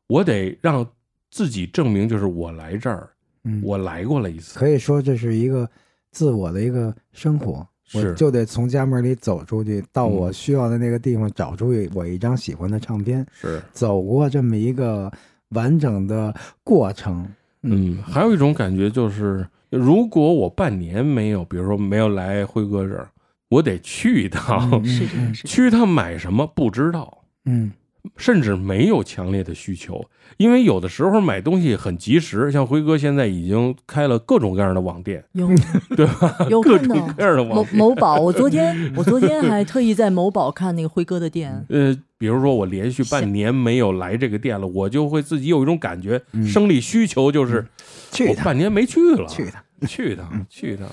[0.06, 0.86] 我得让
[1.30, 3.08] 自己证明，就是我来这儿，
[3.44, 5.66] 嗯，我来过了一次，可以说这是一个
[6.10, 7.66] 自我的一个生活。
[7.94, 13.62] 我是就得从家门里走出去，到嗯我需要的那个地方找出我一张喜欢的唱片，是。
[13.72, 15.10] 走过这么一个
[15.50, 17.26] 完整的过程。
[17.64, 23.08] 嗯，还有一种感觉就是，如果我半年没有，比如说没有来辉哥这儿，
[23.48, 25.48] 我得去一趟，嗯是这样，是。
[25.48, 27.72] 去一趟买什么不知道，嗯
[28.16, 30.04] 甚至没有强烈的需求，
[30.36, 35.48] 因为有的时候买东西很及时，像辉哥现在已经开了各种各样的网店，有
[35.96, 36.46] 对吧？
[36.50, 37.76] 有各看到种各样的网某店。
[37.76, 47.66] 某宝，我昨天我昨天还特意在某宝看那个辉哥的店，呃，比如说我连续半年没有来这个店了，我就会自己有一种感觉，生理需求就是
[48.12, 48.36] 去一趟。
[48.36, 50.86] 我半年没去了，去一趟，去一趟，去一趟，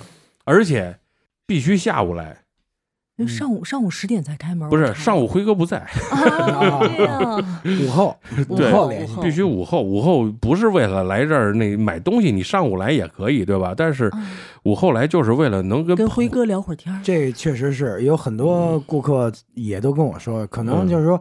[0.45, 0.97] 而且
[1.45, 2.43] 必须下午来，
[3.21, 5.85] 因为上午上午十点才开门，不是上午辉哥不在
[7.85, 8.15] 午后
[8.49, 8.71] 午对。
[8.71, 13.73] 后联系必须午后，午后不是为了来这儿那买东西，你上午来也可以，对吧？
[13.77, 14.27] 但是啊
[14.63, 16.99] 午后来就是为了能跟跟辉哥聊会儿天儿。
[17.03, 20.89] 这确实是有很多顾客也都跟我说，可能嗯。
[20.89, 21.19] 就是说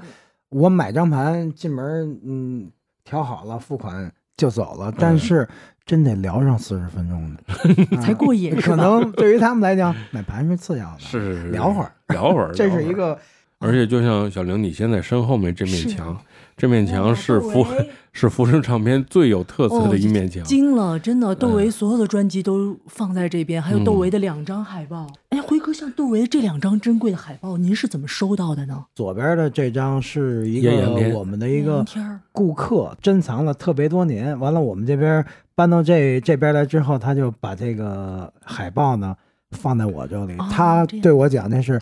[0.51, 2.71] 我买张盘进门，嗯，
[3.05, 5.47] 调好了付款就走了，但是
[5.85, 8.77] 真得聊上四十分钟的， 才过瘾啊可是吧？
[8.77, 11.49] 能对于他们来讲，买盘是次要的，是是是。
[11.49, 13.19] 聊会儿，聊会儿， 这是一个
[13.61, 16.19] 而且就像小玲，你现在身后面这面墙，
[16.61, 20.45] 这面墙是福喂 是福生唱片最有特色的一面墙。
[20.45, 25.07] 惊了，真的，窦唯嗯所有的专辑都放在这边，还有窦唯的两张海报。
[25.31, 28.85] 哎，辉哥，像窦唯这两张珍贵的海报，您是怎么收到的呢？
[28.95, 30.71] 左边的这张是一个
[31.15, 31.83] 我们的一个
[32.31, 39.17] 顾客珍藏了特别多年，完了我们这边搬到这这边来之后，他就把这个海报呢
[39.53, 41.81] 放在我这里，哦他对我讲那是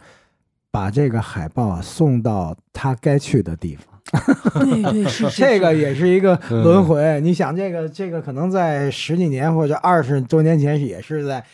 [0.71, 3.87] 把这个海报送到他该去的地方。
[4.55, 7.21] 对对是 是，这个也是一个嗯轮回。
[7.21, 11.45] 你想，这个这个可能在十几年或者二十多年前也是在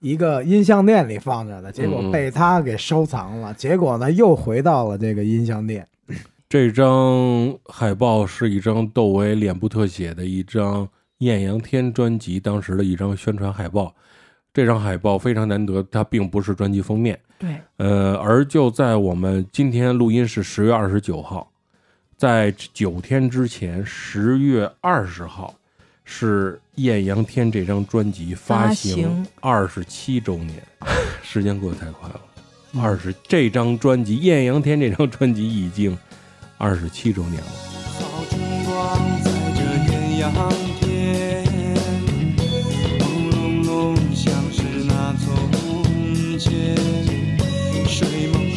[0.00, 3.54] 一个音像店里放着的，结果被他给收藏了。
[3.54, 5.86] 结果呢，又回到了这个音像店。
[6.48, 10.84] 这张海报是一张窦唯脸部特写的一张
[11.18, 13.94] 《艳阳天》专辑当时的一张宣传海报。
[14.56, 17.20] 这张海报非常难得，它并不是专辑封面。
[17.38, 21.46] 对，呃，而就在我们今天录音是十月二十九号，
[22.16, 25.54] 在九天之前，十月二十号
[26.04, 30.62] 是《艳阳天》这张专辑发行二十七周年，
[31.22, 32.20] 时间过得太快了。
[32.82, 35.94] 二十这张专辑《艳阳天》这张专辑已经
[36.56, 37.48] 二十七周年了。
[40.32, 40.50] 好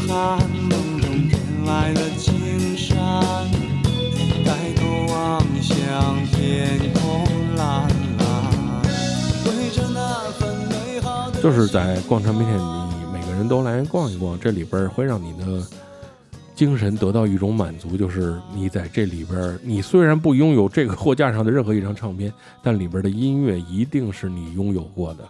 [0.10, 0.18] 看
[0.52, 2.98] 梦中天来的青山，
[4.44, 7.24] 抬头望向天空
[7.56, 7.88] 蓝
[8.18, 8.52] 蓝，
[11.44, 15.64] 就是在逛唱片店，你每个人都来逛一逛，这里边会让你的
[16.56, 22.34] 精神得到一种满足，就是你在这里边，你虽然不拥有这个货架上的任何一张唱片，
[22.64, 25.24] 但里边的音乐一定是你拥有过的，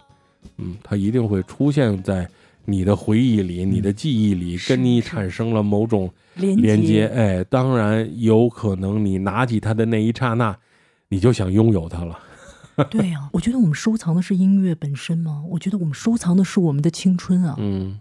[0.55, 2.25] 嗯，它一定会出现在
[2.65, 7.07] 你的回忆里、你的记忆里，跟你产生了某种连连接。
[7.07, 10.57] 哎，当然有可能你拿起它的那一刹那，
[11.09, 12.19] 你就想拥有它了。
[12.89, 15.43] 对呀、我觉得我们收藏的是音乐本身吗？
[15.49, 17.55] 我觉得我们收藏的是我们的青春啊！
[17.57, 17.99] 嗯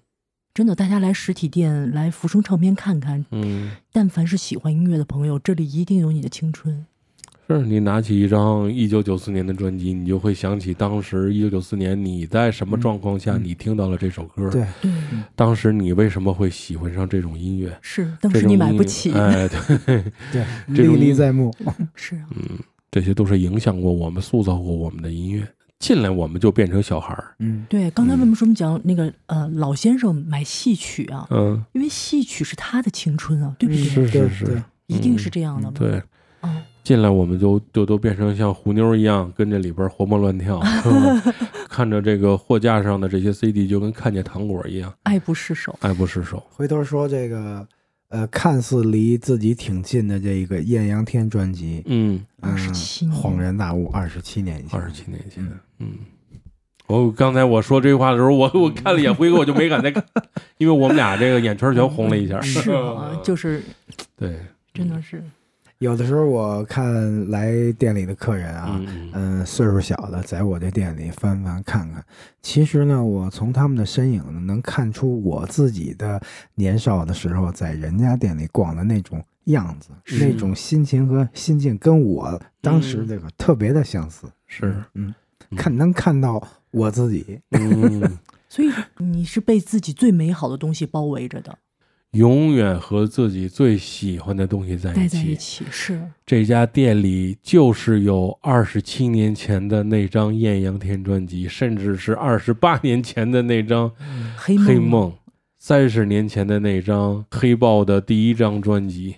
[0.54, 6.86] 真的，大家来实体店来福生唱片看看，嗯，但凡是喜欢音乐的朋友，这里一定有你的青春。
[7.56, 14.90] 是你拿起一张一九九四年的专辑，你就会想起当时一九九四年你在什么状况下你听到了这首歌，对，对，
[15.34, 17.76] 当时你为什么会喜欢上这种音乐？
[17.80, 19.78] 是当时你买不起，哎，对，
[20.32, 20.44] 对，
[20.76, 21.54] 这历历在目。
[21.94, 22.58] 是啊，嗯，
[22.90, 25.46] 这些都是影响过我们、塑造过我们的音乐。
[25.78, 27.88] 进来我们就变成小孩儿，嗯，对。
[27.92, 31.24] 刚才为什么讲那个呃老先生买戏曲啊？
[31.30, 33.84] 嗯，因为戏曲是他的青春啊，对不对？
[33.84, 35.74] 是是是，一定是这样的嘛。
[35.78, 36.02] 对。
[36.88, 40.58] 嗯，进来我们就就都变成像虎妞一样，跟这里边活蹦乱跳，
[41.68, 45.76] 看着这个货架上的这些 CD，就跟看见糖果一样，爱不释手。
[45.80, 46.42] 爱不释手。
[46.48, 47.68] 回头说这个，
[48.08, 55.46] 呃，看似离自己挺近的这个艳阳天专辑，嗯，二十七恍然大悟，二十七年前，二十七年前，
[55.78, 55.88] 嗯。
[56.86, 60.02] 我刚才我说这句话的时候，我我看了一眼辉哥，我就没敢再看，
[60.56, 62.40] 因为我们俩这个眼圈全红了一下。
[62.40, 63.62] 是啊， 就是
[64.16, 64.38] 对，
[64.72, 65.22] 真的是，
[65.78, 72.04] 有的时候我看来店里的客人啊，嗯嗯，岁数小的在我这店里翻翻看看，
[72.42, 76.20] 其实呢，我从他们的身影呢，能看出我自己的
[76.56, 84.26] 年少的时候在人家店里逛的那种样子，是那种心情和心境，跟我当时这个特别的相似。
[84.48, 85.14] 是，嗯，
[85.56, 88.18] 看能看到我自己，嗯，
[88.50, 91.56] 所以你是被自己最美好的东西包围着的，
[92.12, 95.08] 永远和自己最喜欢的东西在一起。
[95.08, 95.64] 在一起。
[95.70, 103.92] 是，这家店里就是有二十七年前的那张艳阳天专辑，甚至是二十八年前的那张
[104.36, 105.10] 黑《黑梦梦》，
[105.58, 109.16] 三十年前的那张黑豹的第一张专辑，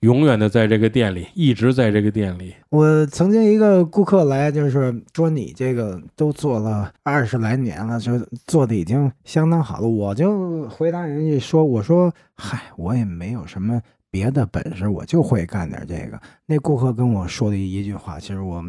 [0.00, 2.54] 永远的在这个店里，一直在这个店里。
[2.70, 9.86] 我曾经一个顾客来，就是说你这个都做了二十来年了，就做的已经相当好了。
[9.86, 13.78] 我就回答人家说：“我说嗨，我也没有什么
[14.10, 18.64] 别的本事，我就会干点这个。”那顾客跟我说的一句话，其实我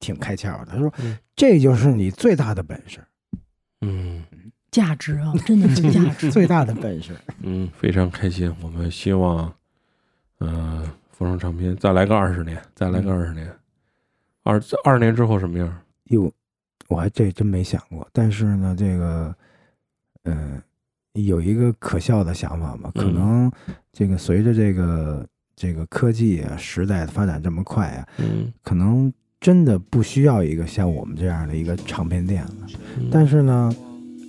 [0.00, 0.72] 挺开窍的。
[0.72, 3.00] 他说：“嗯这就是你最大的本事，
[3.80, 4.22] 嗯
[4.70, 6.28] 价值啊，真的是价值。
[6.30, 7.12] 最大的本事。
[7.42, 8.54] 嗯，非常开心。
[8.60, 9.52] 我们希望，
[10.38, 13.50] 呃，服装唱片再来个二十年，再来个二十年。
[14.42, 15.74] 二二十年之后什么样？”
[16.10, 16.30] 哟，
[16.88, 18.06] 我还这真没想过。
[18.12, 19.34] 但是呢，这个，
[20.24, 20.60] 嗯、
[21.14, 23.52] 有一个可笑的想法吧，可嗯能
[23.92, 25.26] 这个随着这个
[25.56, 29.10] 这个科技啊时代的发展这么快啊，嗯，可能
[29.40, 32.66] 真的不需要一个像我们这样的一个唱片店了。
[32.98, 33.74] 嗯但是呢，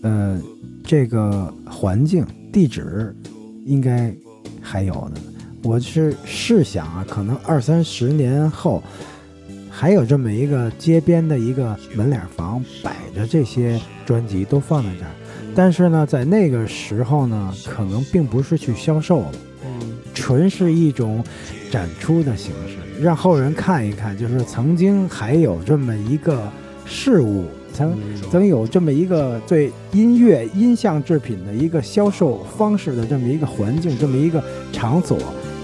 [0.03, 0.41] 呃，
[0.83, 3.13] 这个环境地址
[3.65, 4.15] 应该
[4.61, 5.19] 还有的。
[5.65, 8.83] 我是试想啊，可能二三十年后，
[9.67, 15.09] 还有这么一个街边的一个门脸房，摆着这些专辑都放在这儿。
[15.55, 19.31] 但是呢，在那个时候呢，可能并不是去销售了，
[20.13, 21.23] 纯是一种
[21.71, 26.47] 展出的形式，让后人看一看，就是曾经还有这么一个
[26.85, 27.97] 事物，曾
[28.29, 35.17] 曾有这么一个对音乐音像制品的一个销售方式的这么一个环境，这么一个场所，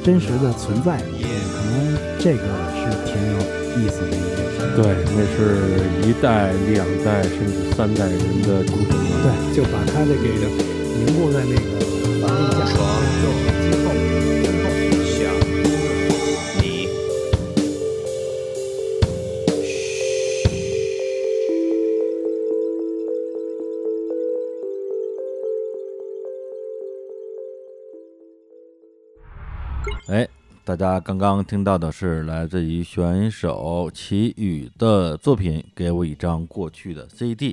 [0.03, 1.05] 真实的存在过。
[1.53, 2.43] 可能这个
[2.75, 3.37] 是挺有
[3.77, 4.57] 意思的一件事。
[4.75, 4.83] 对，
[5.15, 5.37] 那是
[6.07, 8.99] 一代、两代甚至三代人的精神观。
[9.23, 10.27] 对，就把它的给
[10.97, 11.59] 凝固在那个
[12.21, 12.73] 环境下，
[30.63, 37.51] 大家刚刚听到的是来自于选手齐宇的作品《给我一张过去的 CD》。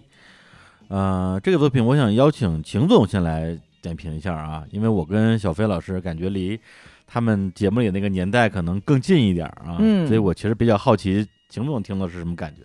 [0.88, 6.60] 呃，这个作品我想邀请秦总先来点评一下啊，因为我跟小飞老师感觉离
[7.06, 12.62] 他们节目里那个年代可能更近一点啊，嗯所以我其实比较好奇秦总听了是什么感觉？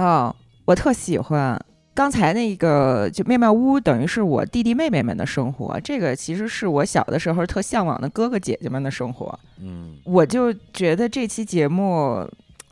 [0.00, 0.34] 哦，
[0.66, 1.58] 我特喜欢。
[2.00, 5.78] 刚才那个就妙妙屋，等于是我弟弟妹妹们的生活。
[5.80, 9.38] 这个其实是我小的时候特向往的哥哥姐姐们的生活。
[9.58, 12.26] 嗯，我就觉得这期节目，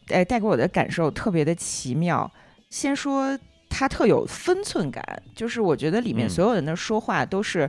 [0.09, 2.31] 哎，带给我的感受特别的奇妙。
[2.71, 5.05] 先说它特有分寸感，
[5.35, 7.69] 就是我觉得里面嗯所有人的说话都是，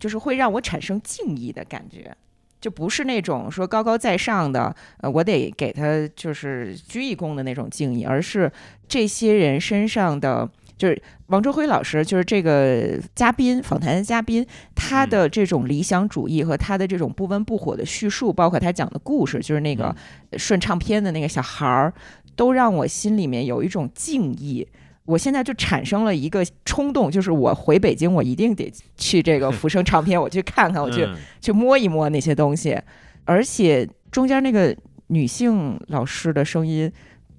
[0.00, 2.12] 就是会让我产生敬意的感觉。
[2.60, 8.50] 就不是那种说高高在上的，呃，我得给他就是鞠一躬的那种敬意，而是
[8.88, 19.94] 这些人身上的，就是王周辉老师，就是这个嘉宾访谈的嘉宾，他的这种理想主义和他的这种不温不火的叙述，包括他讲的故事，就是那个
[20.38, 21.92] 顺唱片的那个小孩儿，
[22.36, 24.66] 都让我心里面有一种敬意。
[25.04, 32.78] 我现在就产生了一个冲动，就是我回北京，我一定得去这个福生唱片，我去看看，我去、嗯去摸一摸那些东西。
[33.24, 34.76] 而且中间那个
[35.06, 36.92] 女性老师的声音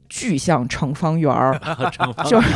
[0.10, 1.58] 巨像程方圆儿
[2.26, 2.50] 就是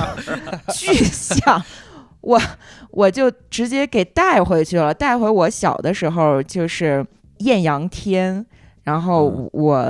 [0.74, 1.64] 巨像。
[2.22, 2.42] 我
[2.90, 7.06] 我就直接给带回去了，带回我小的时候就是
[7.40, 8.46] 艳阳天，
[8.84, 9.90] 然后我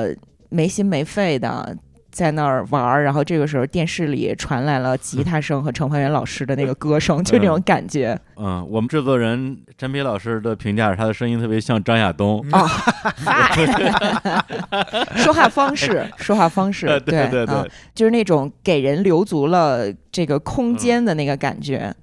[0.49, 1.77] 没心没肺的
[2.13, 8.17] 在那儿玩儿，然后这个时候电视里传来了吉 他声和程方圆老师的那个歌声， 就那种感觉。
[8.37, 12.39] 嗯，我们制作人陈皮老师的评价是他的声音特别像张亚东。
[12.51, 13.65] 啊，嗨，
[15.17, 21.93] 说话方式，说话方式，呃对对对啊就是那种给人留足了这个空间的那个感觉。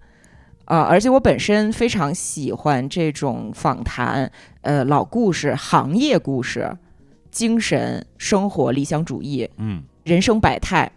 [0.65, 4.31] 啊、而且我本身非常喜欢这种访谈，
[4.63, 6.77] 呃，老故事、行业故事、
[7.33, 10.91] 精神、生活、理想主义、嗯人生百态，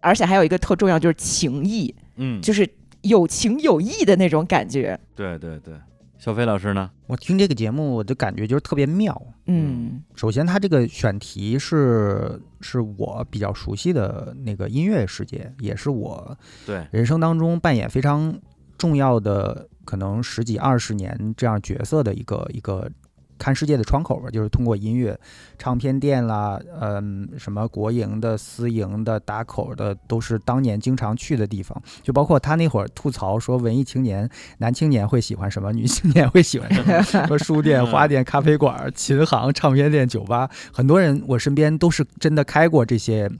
[0.00, 2.68] 而且还有一个特重要就是情谊，嗯，就是
[3.02, 4.98] 有情有义的那种感觉。
[5.14, 5.74] 对对对。
[6.18, 6.90] 小飞老师呢？
[7.06, 9.20] 我听这个节目，我的感觉就是特别妙。
[9.44, 18.34] 嗯首先，它这个选题是是我比较熟悉的那个音乐世界，也是我对人生当中扮演非常
[18.78, 22.90] 重要的，可能十几二十年这样角色的一个一个
[23.38, 25.18] 看世界的窗口吧，就是通过音乐，
[25.58, 31.80] 唱片店啦，嗯，什么国营的、私营的、打口的，都是当年经常去的地方。
[32.02, 34.28] 就包括他那会儿吐槽说，文艺青年、
[34.58, 43.30] 男青年会喜欢什么，女青年会喜欢什么， 什么书店、花店、咖啡馆、琴行、唱片店、酒吧，很多人我身边都是真的开过这些。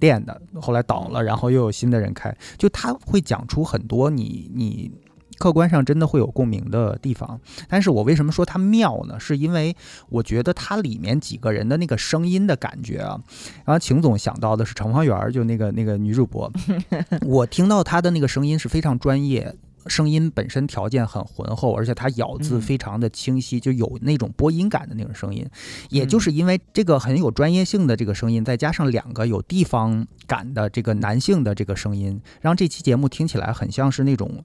[0.00, 4.90] 店的后来倒了，然后又有新的人开，就他会讲出很多你你
[5.38, 7.40] 客观上真的会有共鸣的地方。
[7.68, 9.18] 但是我为什么说它妙呢？
[9.18, 9.76] 是因为
[10.08, 13.20] 我觉得它里面几个人的那个声音的感觉啊，
[13.64, 16.50] 然后秦总想到的是程方圆儿，就那个那个女主播，
[17.26, 19.54] 我听到她的那个声音是非常专业。
[19.86, 25.46] 声音本身条件很浑厚，而且她咬字嗯非常的清晰，就有那种播音感的那种声音。
[25.90, 34.42] 也就是因为这个很有专业性的这个声音，再加上两个有地方感的这个男性的这个声音，让这期节目听起来很像是那种。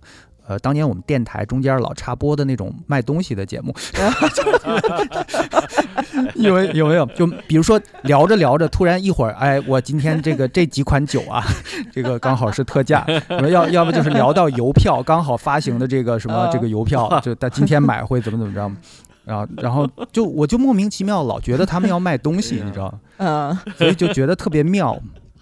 [0.50, 3.72] 呃，当年我们电台中间老插播的那种卖东西的节目，
[6.34, 7.06] 有没有没有？
[7.16, 11.44] 就比如说聊着聊着，突然一会儿，哎，我今天这个这几款酒啊，
[11.94, 13.06] 这个刚好是特价，
[13.52, 18.72] 要要不就是聊到邮票，刚好发行的这个什么这个邮票，就他今天买会怎么怎么着，
[19.24, 23.00] 然后然后就我就莫名其妙老觉得他们要卖东西，你知道吗？
[23.18, 25.00] 嗯，所以就觉得特别妙。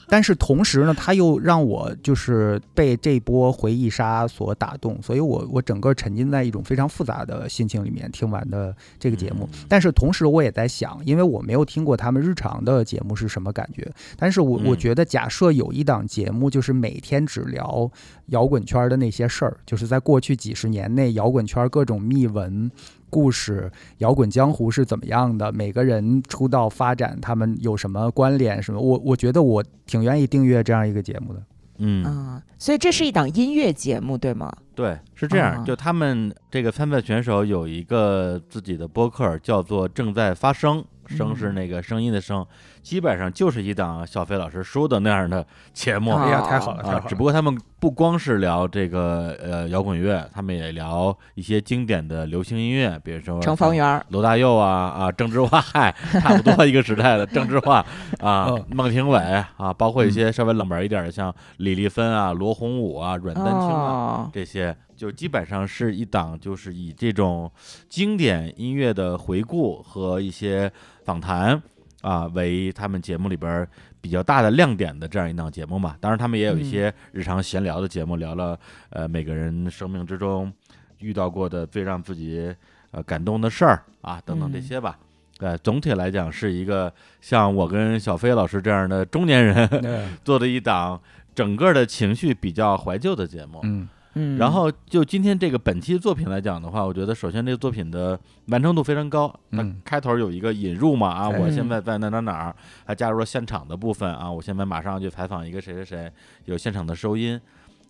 [0.10, 9.48] 但是同时呢，他又让我就是被这波回忆杀所打动，所以我我整个沉浸在一种非常复杂的心情里面听完的这个节目。
[9.68, 17.90] 但是同时我也在想，因为我没有听过他们日常的节目是什么感觉，但是我我嗯觉得假设有一档节目就是每天只聊
[18.28, 22.72] 摇滚圈的那些事儿，就是在过去几十年内摇滚圈各种秘闻。
[23.10, 25.52] 故事，摇滚江湖是怎么样的？
[25.52, 28.62] 每个人出道发展，他们有什么关联？
[28.62, 28.80] 什么？
[28.80, 31.44] 我我觉得我挺愿意订阅这样一个节目的。
[31.80, 34.52] 嗯，啊，所以这是一档音乐节目，对吗？
[34.74, 35.54] 对，是这样。
[35.54, 42.46] 啊就他们这个参赛选手有一个自己的播客，叫做“正在发声”，声是那个声音的声，
[42.82, 46.12] 基本上就是一档小飞老师说的那样的节目。
[46.14, 46.94] 哎呀，太好了，太好！
[46.96, 47.00] 了！
[47.00, 57.86] 啊只不过他们不光是聊这个呃摇滚乐，他们也聊一些经典的流行音乐，比如说程方圆、罗大佑啊啊，郑智化，嗨， 差不多一个时代的郑智化
[58.20, 59.18] 啊 嗯，孟庭苇
[59.58, 67.50] 啊，包括一些稍微冷门一点的，像李丽芬啊、罗红武啊、阮丹青啊哦这些，就基本上是一档就是以这种
[67.88, 70.70] 经典音乐的回顾和一些
[71.06, 71.62] 访谈
[72.02, 73.66] 啊为他们节目里边
[74.02, 75.96] 比较大的亮点的这样一档节目嘛。
[76.02, 78.60] 当然，他们也有一些日常闲聊的节目，聊了
[78.90, 80.52] 呃每个人生命之中
[81.00, 82.54] 遇到过的最让自己
[82.92, 84.98] 呃感动的事儿啊等等这嗯些吧。
[85.40, 86.92] 呃，总体来讲是一个
[87.22, 89.70] 像我跟小飞老师这样的中年人
[90.26, 91.00] 做的一档
[91.36, 93.60] 整个的情绪比较怀旧的节目。
[93.64, 93.88] 嗯
[94.18, 99.34] 嗯，然后就今天这个本期作品来讲的话，我觉得首先这个作品的完成度非常高。
[99.50, 106.12] 那嗯开头有一个引入嘛啊，哎我现在在哪哪哪儿，还加入了现场的部分啊，我现在马上要去采访一个谁谁谁，
[106.46, 107.40] 有现场的收音。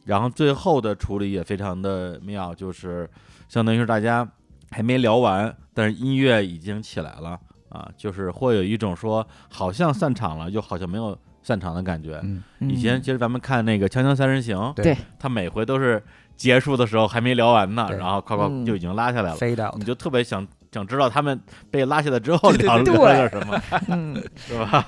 [0.05, 3.09] 然后最后的处理也非常的妙，就是
[3.49, 4.25] 相当于是大家
[4.71, 7.37] 还没聊完，但是音乐已经起来了
[7.69, 11.17] 啊，就是会有一种说好像散场了，又好像没有
[11.47, 12.19] 散场的感觉。
[12.23, 14.93] 嗯，以前其实咱们看那个《锵锵三人行》，对。
[15.17, 16.03] 他每回都是
[16.35, 18.65] 结束的时候还没聊完呢，然后夸夸嗯。
[18.65, 21.39] 就已经拉下来了，fade out 你就特别想想知道他们
[21.71, 24.83] 被拉下来之后聊了点什么，嗯， 是吧？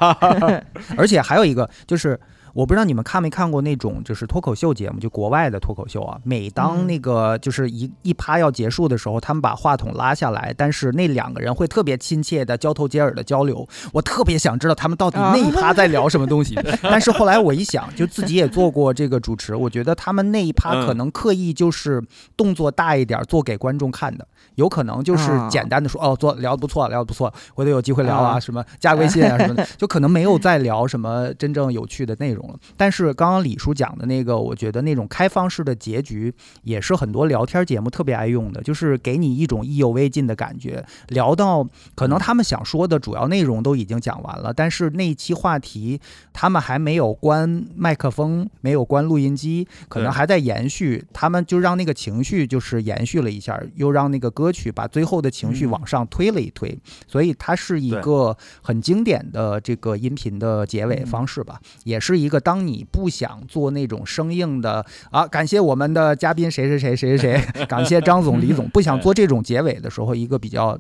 [0.98, 2.20] 而且还有一个就是。
[2.60, 6.20] 我不知道你们看没看过那种就是脱口秀节目，就国外的脱口秀啊。
[6.26, 13.66] 每当嗯那个就是一一趴要结束的时候，他们把话筒拉下来，但是那两个人会特别亲切的交头接耳的交流。
[13.94, 16.60] 我特别想知道他们到底那一趴在聊什么东西。
[16.84, 22.04] 但是后来我一想，就自己也做过这个主持，我觉得他们那一趴嗯可能刻意就是
[22.36, 24.28] 动作大一点，做给观众看的。
[24.56, 32.60] 有可能就是啊简单的说，哦，做聊得不错，聊得不错，回头有机会聊啊，啊什么加微信啊什么的， 就可能没有再聊什么真正有趣的内容了。
[32.76, 40.86] 但是刚刚李叔讲的那个，我觉得那种开放式的结局也是很多聊天节目特别爱用的，就是给你一种意犹未尽的感觉。
[41.08, 46.00] 聊到可能他们想说的主要内容都已经讲完了，但是那一期话题
[46.32, 55.70] 他们还没有关麦克风，没有关录音机，可能还在延续，他们就让那个情绪就是延续了一下，又让那个歌曲把最后的情绪嗯。
[55.70, 61.06] 往上推了一推，所以它是一个很经典的这个音频的结尾嗯。
[61.06, 70.80] 方式吧，也是一个当你不想做那种生硬的啊，感谢我们的嘉宾谁谁谁谁谁谁， 感谢张总李总，不想做这种结尾的时候，一个比较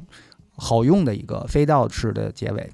[0.55, 2.69] 好用的一个飞到式的结尾。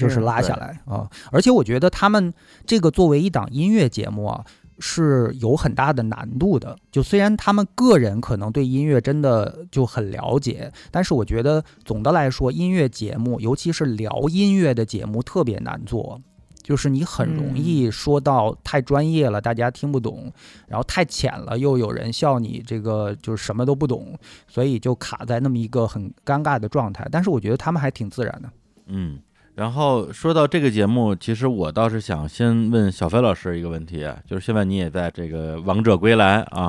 [0.00, 1.06] 就是拉下来啊。
[1.30, 2.32] 而且我觉得他们
[2.64, 4.42] 这个作为一档音乐节目啊，
[4.78, 6.74] 是有很大的难度的。
[6.90, 16.18] 就虽然他们个人可能对音乐真的就很了解，但是我觉得总的来说，音乐节目，尤其是聊音乐的节目，特别难做。
[16.64, 20.32] 就是你很容易说到太专业了，大家听不懂；
[20.66, 24.18] 然后太浅了，又有人笑你这个就是什么都不懂，
[24.48, 27.06] 所以就卡在那么一个很尴尬的状态。
[27.12, 28.50] 但是我觉得他们还挺自然的。
[28.86, 29.20] 嗯。
[29.54, 36.68] 然后说到这个节目，其实我倒是想先问小飞老师一个问题，啊就是现在你也在这个王者归来啊，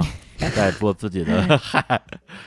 [0.56, 2.00] 在做自己的 嗨，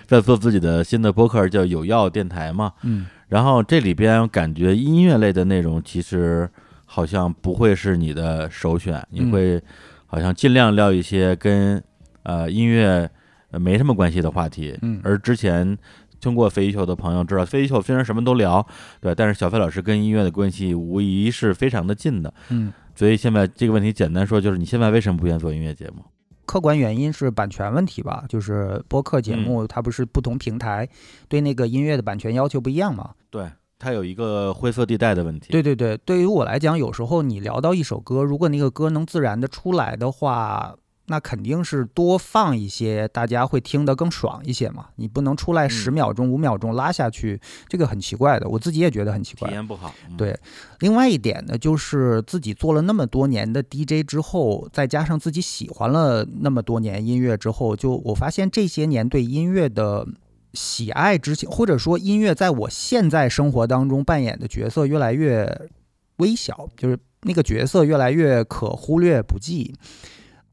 [0.06, 6.48] 在做自己的新的播客叫有药电台嘛，嗯，然后这里边感觉音乐类的内容其实
[6.90, 9.62] 好像不会是你的首选，你嗯会
[10.06, 11.81] 好像尽量聊一些跟
[12.23, 13.09] 呃音乐
[13.51, 15.78] 呃没什么关系的话题，嗯而之前。
[16.20, 18.66] 听过飞鱼秀的朋友知道，飞鱼秀虽然什么都聊，
[19.01, 22.35] 对，但是小飞老师跟音乐的关系无疑是非常的近的。
[22.48, 26.02] 嗯，所以现在这个问题简单说，就是你现在为什么不愿意做音乐节目？
[26.44, 30.89] 客观原因是版权问题吧，就是播客节目嗯它不是不同平台
[31.28, 33.12] 对那个音乐的版权要求不一样嘛？
[33.31, 33.48] 对，
[33.78, 35.50] 它有一个灰色地带的问题。
[35.50, 40.74] 对对对，对于我来讲，有时候你聊到一首歌，如果那个歌能自然的出来的话，
[41.10, 44.88] 那肯定是多放一些，大家会听得更爽一些嘛。
[44.96, 49.48] 你不能出来十嗯秒钟、五秒钟拉下去，这个很奇怪的，我自己也觉得很奇怪。
[49.48, 49.94] 体验不好。
[50.10, 50.38] 嗯对，
[50.80, 60.06] 另外一点呢，就是自己做了那么多年的 DJ 之后，再加上自己喜欢了那么多年音乐之后，就我发现这些年对音乐的
[60.54, 65.68] 喜爱之情，或者说音乐在我现在生活当中扮演的角色越来越
[66.16, 69.74] 微小，就是那个角色越来越可忽略不计。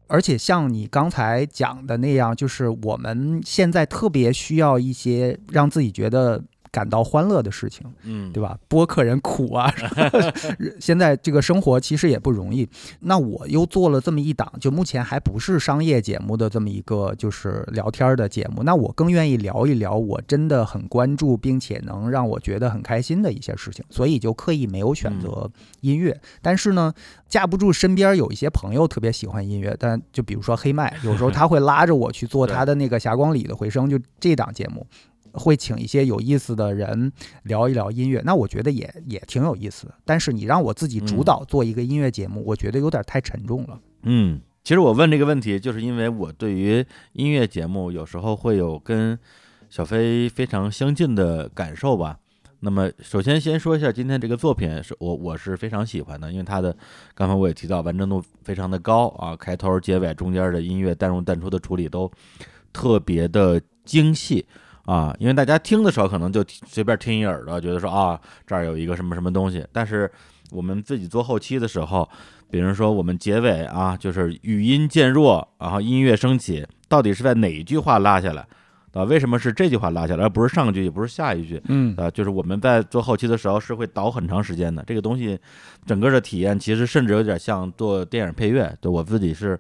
[0.08, 6.44] 而且像你刚才讲的那样，就是我们现在特别需要一些让自己觉得
[6.76, 7.88] 感到欢乐的事情。
[8.04, 8.60] 嗯，对吧？
[8.68, 9.74] 播客人苦啊，
[10.78, 12.68] 现在这个生活其实也不容易。
[13.00, 25.50] 那我又做了这么一档，就目前还不是商业节目的这么一个就是聊天的节目，那我更愿意聊一聊我真的很关注并且能让我觉得很开心的一些事情，所以就刻意没有选择
[25.80, 26.20] 音乐。
[26.42, 26.94] 但是呢，
[27.30, 34.86] 架不住身边有一些朋友特别喜欢音乐，但就比如说黑麦，有时候 他会拉着我去做他的那个霞光里的回声，就这档节目。
[35.38, 37.12] 会请一些有意思的人
[37.44, 39.94] 聊一聊音乐，那我觉得也也挺有意思的。
[40.04, 43.80] 但是你让我自己主导做一个音乐节目，我觉得有点太沉重了。
[44.04, 49.18] 嗯，其实我问这个问题，就是因为我对于音乐节目有时候会有跟
[49.70, 52.18] 小飞非常相近的感受吧。
[52.62, 56.76] 那么，首先先说一下今天这个作品，是我我是非常喜欢的，因为它的
[57.14, 62.10] 刚才我也提到完整度非常的高啊，开头、结尾、中间的音乐淡入淡出的处理都
[62.74, 64.46] 特别的精细。
[64.86, 70.10] 啊，因为大家听的时候可能就随便听一耳朵，觉得说啊这儿有一个什么什么东西，但是
[70.52, 72.08] 我们自己做后期的时候，
[72.50, 78.46] 比如说我们结尾啊，就是语音渐弱，然后音乐升起，到底是在哪一句话拉下来？
[78.94, 81.62] 啊，为什么是这句话拉下来，而不是上句，也不是下一句？
[81.68, 84.82] 嗯啊，就是我们在做后期的时候是会倒很长时间的。
[84.88, 85.38] 这个东西，
[85.86, 88.74] 整个的体验其实甚至有点像做电影配乐。
[88.80, 89.60] 对我自己是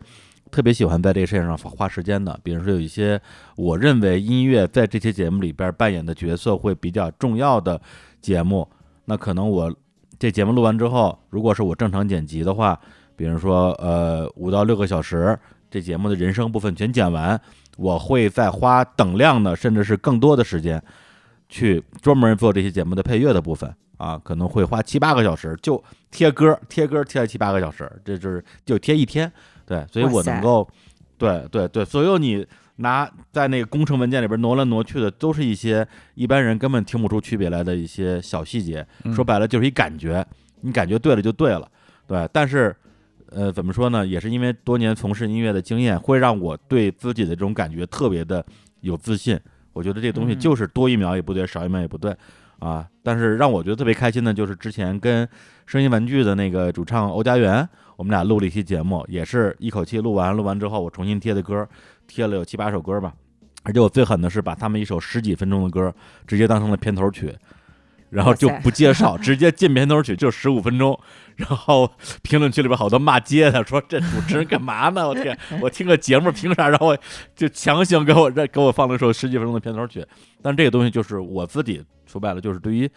[0.51, 2.39] 特别喜欢在这个事情上花时间的。
[2.43, 3.19] 比如说有一些
[3.55, 7.80] 我认为音乐在这期节目里边扮演的角色会比较重要的
[8.22, 8.67] 节目，
[9.05, 9.73] 那可能我
[10.17, 12.80] 这节目录完之后，如果是我正常剪辑的话，
[13.15, 15.38] 比如说呃五到六个小时，
[15.69, 17.39] 这节目的人声部分全剪完。
[17.77, 20.81] 我会再花等量的，甚至是更多的时间，
[21.49, 29.30] 去专门做这些节目的配乐的部分啊，可能会花七八个小时，就贴歌贴歌贴了七八个小时，这就是就贴一天，
[29.65, 30.67] 对，所以我能够，
[31.17, 32.45] 对对对，所有你
[32.77, 40.25] 拿在那个工程文件里边挪来挪去的，都是一些一般人根本听不出区别来的一些小细节，说白了就是一感觉，
[40.61, 41.69] 你感觉对了就对了，
[42.07, 42.75] 对，但是。
[43.31, 44.05] 呃，怎么说呢？
[44.05, 48.45] 也是因为多年从事音乐的经验，会让我对自己的这种感觉特别的
[48.81, 49.37] 有自信。
[49.73, 52.15] 我觉得这东西就是多一秒也不对，少一秒也不对，
[52.59, 52.87] 啊！
[53.03, 55.27] 但是让我觉得特别开心的，就是之前跟
[55.65, 61.67] 声音玩具的那个主唱欧家园，我们俩录了一期节目，也是一口气录完，录完之后我重新贴的歌，
[62.07, 63.13] 贴了有七八首歌吧。
[63.63, 65.93] 而且我最狠的是把他们一首十几分钟的歌
[66.27, 67.34] 直接当成了片头曲。
[68.11, 70.97] 然后就不介绍， 直接进片头曲就十五分钟。
[71.35, 71.91] 然后
[72.22, 75.05] 评论区里边好多骂街的，说这主持人干嘛呢？
[75.05, 76.69] 我天， 我听个节目凭啥？
[76.69, 76.97] 让我
[77.35, 80.05] 就强行给我这给我放了一首十几分钟的片头曲。
[80.41, 82.89] 但这个东西就是我自己说白了，就是对于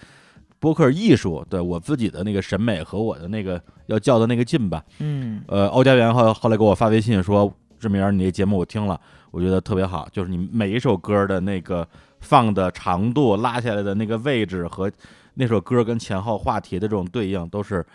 [0.58, 4.84] 播客艺术，对我自己的那个审美和我的那个要较的那个劲吧。
[4.98, 11.86] 嗯，呃，欧家园后后来给我发微信说，志明，你那节目我听了，我觉得特别好，就是你每一首歌的那个。
[12.20, 14.90] 放的长度、拉下来的那个位置和
[15.34, 17.86] 那首歌跟前后话题的这种对应都是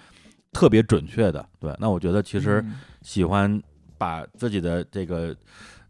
[0.53, 1.45] 特别准确的。
[1.60, 2.64] 对，那我觉得其实
[3.02, 3.61] 喜欢
[3.98, 5.35] 把自己的这个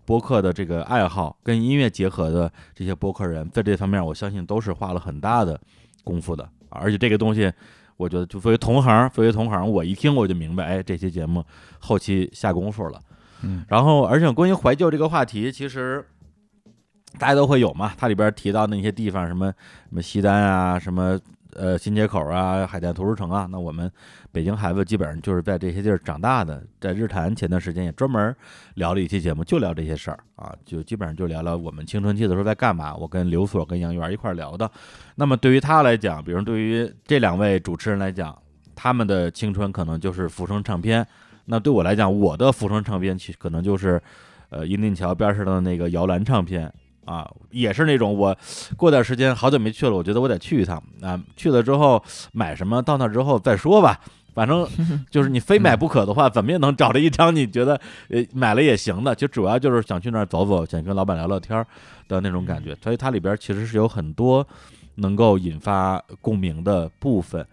[0.03, 5.61] 播客的这个爱好跟音乐结合的这些播客人，在这方面我相信都是花了很大的
[6.03, 6.49] 功夫的。
[6.79, 7.51] 而且这个东西，
[7.97, 11.43] 我觉得就作为同行，作为同行，我一听我就明白，哎，这期节目
[11.79, 12.99] 后期下功夫了。
[13.41, 16.05] 嗯，然后而且关于怀旧这个话题，其实。
[17.19, 19.45] 大家都会有嘛，它里边提到那些地方，什么
[19.87, 21.15] 什么西单啊，什么
[21.55, 23.47] 呃新街口啊，海淀图书城啊。
[23.51, 23.91] 那我们
[24.31, 26.63] 北京孩子基本上就是在这些地儿长大的。
[26.79, 28.35] 在日坛前段时间也专门
[28.75, 32.95] 聊了一期节目，就聊这些事儿啊，就基本上就聊聊我们青春期的时候在干嘛。
[32.95, 34.69] 我跟刘所跟杨元一块聊的。
[35.15, 38.37] 那么对于他来讲，比如对于这两位主持人来讲，
[38.75, 41.05] 他们的青春可能就是浮生唱片。
[41.45, 44.01] 那对我来讲，我的浮生唱片其实可能就是
[44.49, 46.73] 呃银锭桥边上的那个摇篮唱片。
[47.05, 48.35] 啊，也是那种我
[48.77, 51.21] 过段时间好久没去了，我觉得我得去一趟啊。
[51.35, 53.99] 去了之后买什么，到那之后再说吧。
[54.33, 54.67] 反正
[55.11, 59.13] 就是你非买不可的话，怎么也能找着一张你觉得呃买了也行的。
[59.13, 61.63] 就主要就是想去那儿走走，想跟老板聊聊天
[62.07, 62.75] 的那种感觉。
[62.81, 64.47] 所以它里边其实是有很多
[64.95, 67.45] 能够引发共鸣的部分，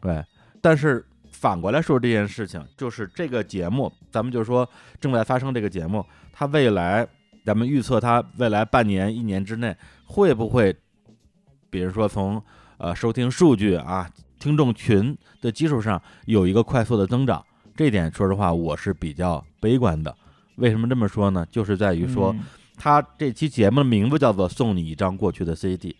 [0.00, 0.24] 对。
[0.60, 4.68] 但是反过来说这件事情，就是这个节目，咱们就说
[5.00, 7.06] 正在发生这个节目，它未来。
[7.44, 9.76] 咱们预测它未来半年、一年之内
[10.06, 10.74] 会不会，
[11.68, 12.42] 比如说从
[12.78, 17.44] 呃收听数据啊、听众群的基础上有一个快速的增长？
[17.76, 20.16] 这点说实话我是比较悲观的。
[20.56, 21.46] 为什么这么说呢？
[21.50, 22.34] 就是在于说，
[22.76, 25.94] 它这期节目的名字叫做“送你一张过去的 CD”，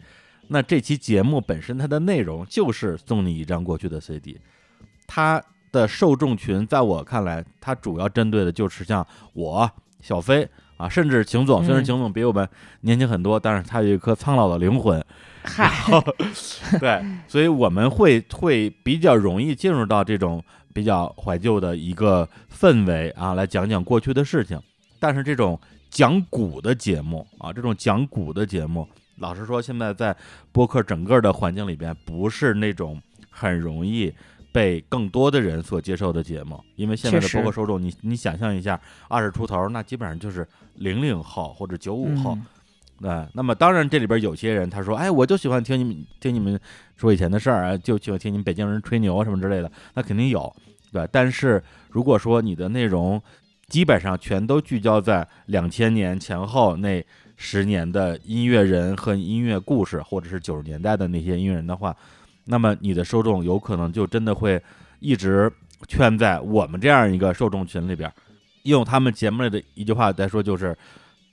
[0.48, 4.40] 那这期节目本身它的内容就是送你一张过去的 CD，
[5.06, 5.42] 它
[5.72, 10.48] 的受众群在我看来，它主要针对的就是像我小飞。
[10.76, 12.48] 啊，甚至秦总，虽然秦总比我们
[12.80, 15.04] 年轻很多，但是他有一颗苍老的灵魂。
[15.44, 15.70] 嗨，
[16.80, 20.42] 对，所以我们会会比较容易进入到这种
[20.72, 24.58] 比较怀旧的一个氛围啊，来讲讲过去的事情。
[24.98, 25.60] 但是这种
[25.90, 28.88] 讲古的节目啊，这种讲古的节目，
[29.18, 30.16] 老实说，现在在
[30.50, 34.12] 播客整个的环境里边，不是那种很容易。
[34.54, 42.38] 被更多的人所接受的节目，因为现在的播客受众，你你想象一下，二十出头，那基本上就是零零后或者九五后，
[43.00, 43.26] 对。
[43.32, 46.56] 那么当然，这里边有些人他说，哎，我就喜欢听你们听你们
[46.96, 50.54] 说以前的事儿啊，就喜欢听你们北京人吹牛什么之类的，那肯定有，
[50.92, 51.04] 对。
[51.10, 51.60] 但是
[51.90, 53.20] 如果说你的内容
[53.66, 57.04] 基本上全都聚焦在两千年前后那
[57.36, 61.96] 十年的音乐人和音乐故事，或者是九十年代的那些音乐人的话。
[62.44, 64.60] 那么你的受众有可能就真的会
[65.00, 65.50] 一直
[65.88, 68.12] 圈在我们这样一个受众群里边，
[68.64, 70.76] 用他们节目里的一句话来说，就是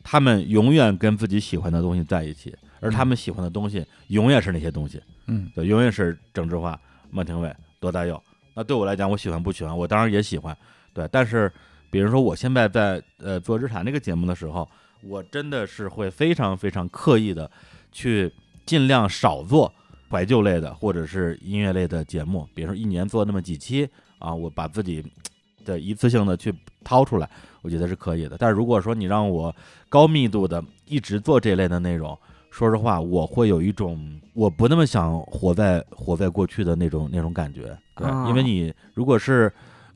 [0.03, 6.79] 他们永远跟自己喜欢的东西在一起，而他们喜欢的东西永远是那些东西，嗯，对，永远是郑智化、
[7.09, 8.21] 孟庭苇、罗大佑。
[8.53, 9.77] 那对我来讲，我喜欢不喜欢？
[9.77, 10.55] 我当然也喜欢，
[10.93, 11.07] 对。
[11.09, 11.51] 但是，
[11.89, 14.67] 比如说我现在在呃做日坛这个节目的时候，
[15.03, 17.49] 我真的是会非常非常刻意的
[17.93, 18.29] 去
[18.65, 19.73] 尽量少做
[20.11, 23.87] 怀旧类的或者是音乐类的节目，比如说一年做那么几期
[24.19, 25.01] 啊，我把自己
[25.63, 27.29] 的一次性的去掏出来，
[27.61, 28.35] 我觉得是可以的。
[28.37, 29.55] 但是如果说你让我
[29.87, 32.17] 高密度的一直做这类的内容，
[32.49, 39.49] 说实话，我会有一种我不那么想活在活在过去的那种那种感觉，对，啊因为你如果是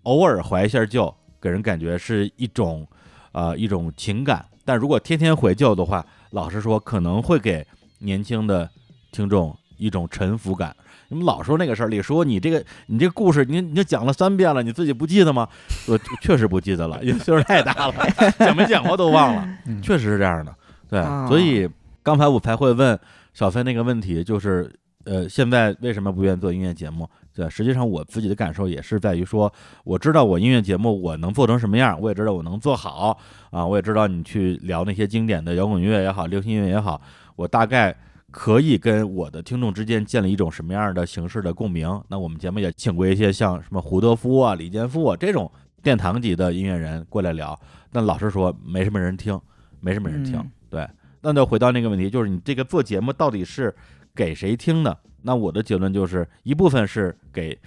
[0.03, 2.87] 偶尔怀一下旧，给人感觉是一种
[3.33, 7.65] 呃一种情感，但如果天天怀旧的话，老实说可能会给
[7.99, 8.69] 年轻的
[9.11, 10.75] 听众一种沉浮感。
[11.09, 15.47] 你们老说那个事儿，李叔，你这个你这个故事，你你讲了三遍了，你自己不记得吗？
[15.87, 17.93] 我确实不记得了，因为岁数太大了，
[18.39, 20.55] 讲没讲过都忘了，嗯确实是这样的。
[20.89, 21.69] 对，啊所以
[22.01, 22.99] 刚才我才会问
[23.33, 24.73] 小飞那个问题，就是
[25.05, 27.07] 呃，现在为什么不愿意做音乐节目？
[27.35, 29.51] 对，实际上我自己的感受也是在于说，
[29.83, 33.19] 我知道我音乐节目我能做成什么样，我也知道我能做好
[33.51, 36.99] 啊，我也知道你去聊那些经典的摇滚乐也好，流行音乐也好，
[37.35, 37.93] 我大概
[38.35, 41.89] 可以跟我的听众之间建立一种什么样的形式的共鸣。
[42.09, 45.49] 那我们节目也请过一些像什么胡德夫啊、李健夫啊这种
[45.81, 47.57] 殿堂级的音乐人过来聊，
[47.93, 49.39] 但老实说，没什么人听，
[49.79, 50.35] 没什么人听。
[50.37, 50.85] 嗯对，
[51.21, 53.73] 那就回到那个问题，就是你这个做节目到底是
[54.13, 54.99] 给谁听的？
[55.21, 57.57] 那我的结论就是，一部分是给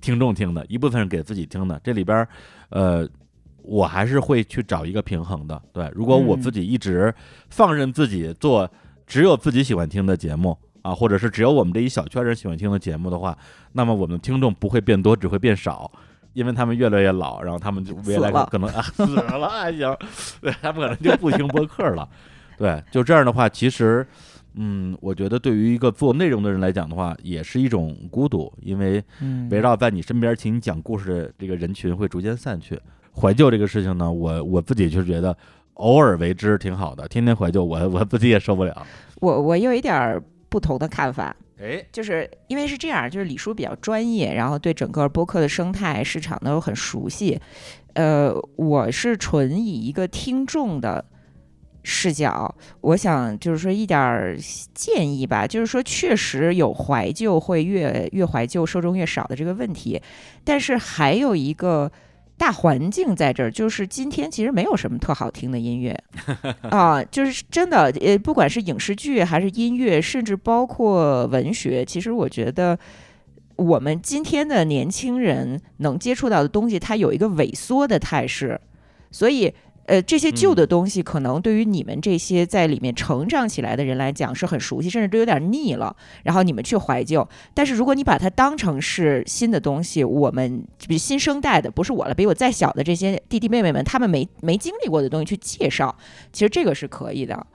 [0.00, 1.80] 听众听的，一部分是给自己听的。
[1.82, 2.28] 这里边儿，
[2.68, 3.08] 呃，
[3.62, 5.60] 我还是会去找一个平衡的。
[5.72, 7.12] 对，如果我嗯自己一直
[7.50, 8.70] 放任自己做
[9.06, 13.36] 只有自己喜欢听的节目啊，或者是只有我们这一小圈人喜欢听的节目的话，
[13.72, 15.90] 那么我们的听众不会变多，只会变少。
[16.32, 19.96] 因为他们越来越老，然后他们就未来可能啊 死了还行，
[20.38, 22.06] 对他们可能就不听播客了。
[22.58, 24.06] 对，就这样的话，其实，
[24.52, 32.78] 嗯，我觉得对于一个做内容的人来讲的话，也是一种孤独，因为嗯围绕在你身边请你讲故事的这个人群会逐渐散去。
[33.18, 35.34] 怀旧这个事情呢，我我自己就觉得
[35.76, 38.86] 偶尔为之挺好的，天天怀旧我我自己也受不了。
[39.20, 47.40] 我我有一点儿不同的看法，哎，就是因为是这样，就是李叔比较专业，然后对整个播客的生态市场都很熟悉。
[47.94, 51.04] 呃，我是纯以一个听众的
[51.82, 54.36] 视角，我想就是说一点儿
[54.74, 60.00] 建议吧，就是说确实有怀旧会越越怀旧受众越少的这个问题，
[60.44, 61.90] 但是还有一个。
[62.38, 65.98] 大环境在这儿，就是今天其实没有什么特好听的音乐
[66.70, 72.78] 啊，就是真的，呃，不管是影视剧还是音乐，甚至包括文学，其实我觉得
[73.56, 78.60] 我们今天的年轻人能接触到的东西，它有一个萎缩的态势，
[79.10, 79.54] 所以。
[79.86, 85.94] 呃，这些旧的东西可能对于你们这些在里面成长起来的人来讲是很熟悉，甚至都有点腻了。
[86.24, 95.96] 然后你们去怀旧，但是如果你把它当成是新的东西，我们比新生代的，不是我了，比我再小的这些弟弟妹妹们，他们没没经历过的东西去介绍，
[96.32, 97.46] 其实这个是可以的，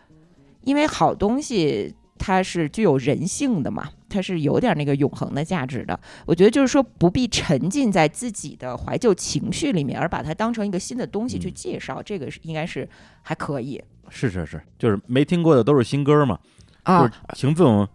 [0.64, 1.94] 因为好东西
[2.24, 6.00] 它是具有人性的嘛，它是有点那个永恒的价值的。
[6.28, 12.88] 我觉得就是说，不必沉浸在自己的怀旧情绪里面，而把它当成一个新的东西去介绍，这个是应该是
[13.24, 16.38] 还可以是是是，就是没听过的都是新歌嘛。
[16.86, 17.42] 就啊是。
[17.42, 17.88] 邢 总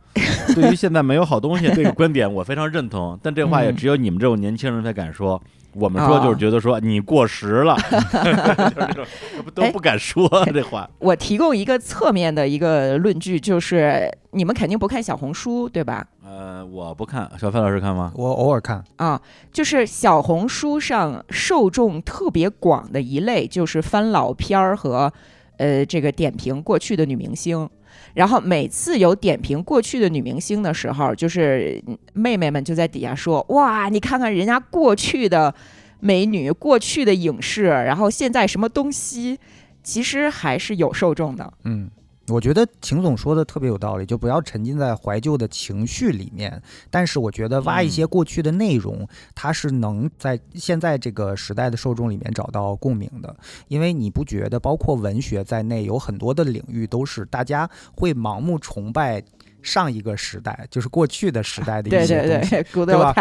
[0.54, 3.16] 对于现在没有好东西这个观点，我非常认同。
[3.22, 5.40] 但这话也嗯只有你们这种年轻人才敢说。
[5.78, 7.76] 我们说就是觉得说你过时了，
[8.12, 9.06] 就是这种
[9.54, 10.88] 都哎不敢说这话。
[10.98, 16.06] 我提供一个侧面的一个论据，就是你们肯定不看小红书，对吧？
[16.24, 18.12] 呃，我不看，小飞老师看吗？
[18.14, 19.20] 我偶尔看，啊，
[19.52, 25.12] 就是小红书上受众特别广的一类，就是翻老片儿和
[25.58, 27.68] 呃这个点评过去的女明星。
[28.16, 31.80] 然后每次有点评过去的女明星的时候，就是
[32.14, 35.54] 妹妹们就在底下说：“哇，你看看人家过去的
[36.00, 39.38] 美女，过去的影视，然后现在什么东西，
[39.82, 41.52] 其实还是有受众的。
[41.64, 41.90] 嗯。
[42.28, 46.60] 我觉得秦总说的特别有道理，就不要沉浸在怀旧的情绪里面。
[46.90, 53.34] 但是我觉得挖一些过去的内容，它是能在现在这个时代的受众里面找到共鸣的。
[53.68, 59.22] 因为你不觉得，包括文学在内，有很多的领域都是大家会盲目崇拜
[59.62, 62.50] 上一个时代，就是过去的时代的 一些东西。
[62.50, 63.14] 对对，good 对吧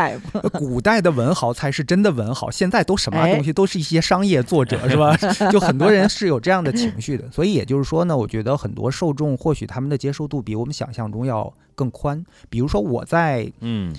[0.53, 5.15] 古代的文豪才是真的文豪，现在都什么 哎东西都是一些商业作者， 是吧？
[5.51, 12.23] 就很多人是有这样的情绪的，所以也就是说呢，我觉得很多受众或许他们的接受度比我们想象中要更宽。
[12.49, 13.93] 比如说我在嗯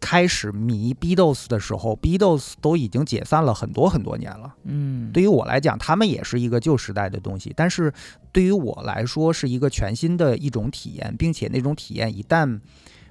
[0.00, 4.54] 开始迷 Beatles 的时候，Beatles 都已经解散了很多很多年了。
[4.64, 7.92] 嗯，对于我来讲，他们也是一个旧时代的东西，但是
[8.32, 12.60] 对于我来说是一个全新的一种体验，并且那种体验一旦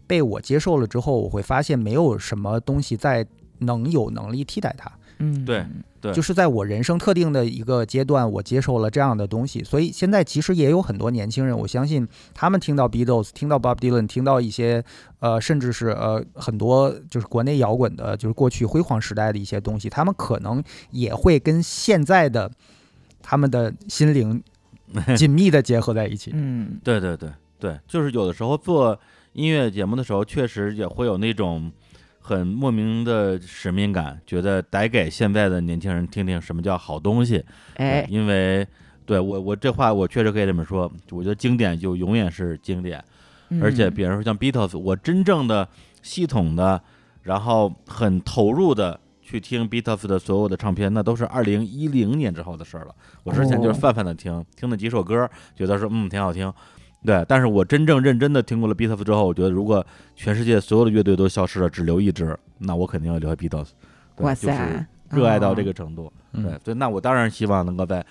[0.07, 3.25] 被我接受了之后，我会发现没有什么东西再
[3.59, 4.91] 能有能力替代它。
[5.19, 5.65] 嗯，对
[6.01, 14.83] 对，就是在我人生特定的一个阶段，我接受了这样的东西，所以现在其实也有很多年轻人，我相信他们听到 Beatles，听到 Bob Dylan，听到一些
[15.19, 22.49] 呃，甚至是呃很多就是国内摇滚的，就是过去辉煌时代的一些东西，他们可能也会跟现在的
[23.21, 24.41] 他们的心灵
[25.17, 26.31] 紧密的结合在一起。
[26.33, 27.29] 嗯，对对对
[27.59, 28.97] 对，就是有的时候做
[29.33, 31.69] 音乐节目的时候，确实也会有那种
[32.29, 37.43] 很莫名的使命感，觉得得给现在的年轻人听听什么叫好东西。
[37.77, 38.67] 哎，因为
[39.03, 43.03] 对我我这话我确实可以这么说，我觉得经典就永远是经典，
[43.59, 45.67] 而且嗯比如说像 Beatles，我真正的
[46.03, 46.79] 系统的，
[47.23, 48.99] 然后很投入的。
[49.21, 52.95] 去听 Beatles 的所有的唱片，那都是二零一零年之后的事儿了。
[53.23, 56.51] 我之前就是哦泛泛的听，听了几首歌，觉得说嗯挺好听，
[57.05, 57.25] 对。
[57.27, 59.85] 但是我真正认真的听过了 Beatles 之后，我觉得如果
[60.15, 63.69] 全世界所有的乐队都消失了，只留一支，那我肯定要留下 Beatles。
[64.15, 66.11] 对哇就是塞热爱到哦这个程度。
[66.33, 68.05] 嗯对，所以那我当然希望能够在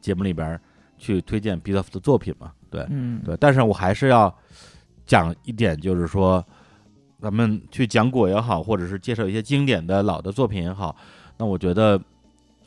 [0.00, 0.58] 节目里边
[0.98, 2.52] 去推荐 Beatles 的作品嘛。
[2.70, 3.36] 对，嗯对。
[3.38, 4.34] 但是我还是要
[5.06, 6.44] 讲一点，就是说，
[7.20, 10.96] 咱们去讲果也好，或者是介绍一些经典的老的作品也好，
[11.36, 12.00] 那我觉得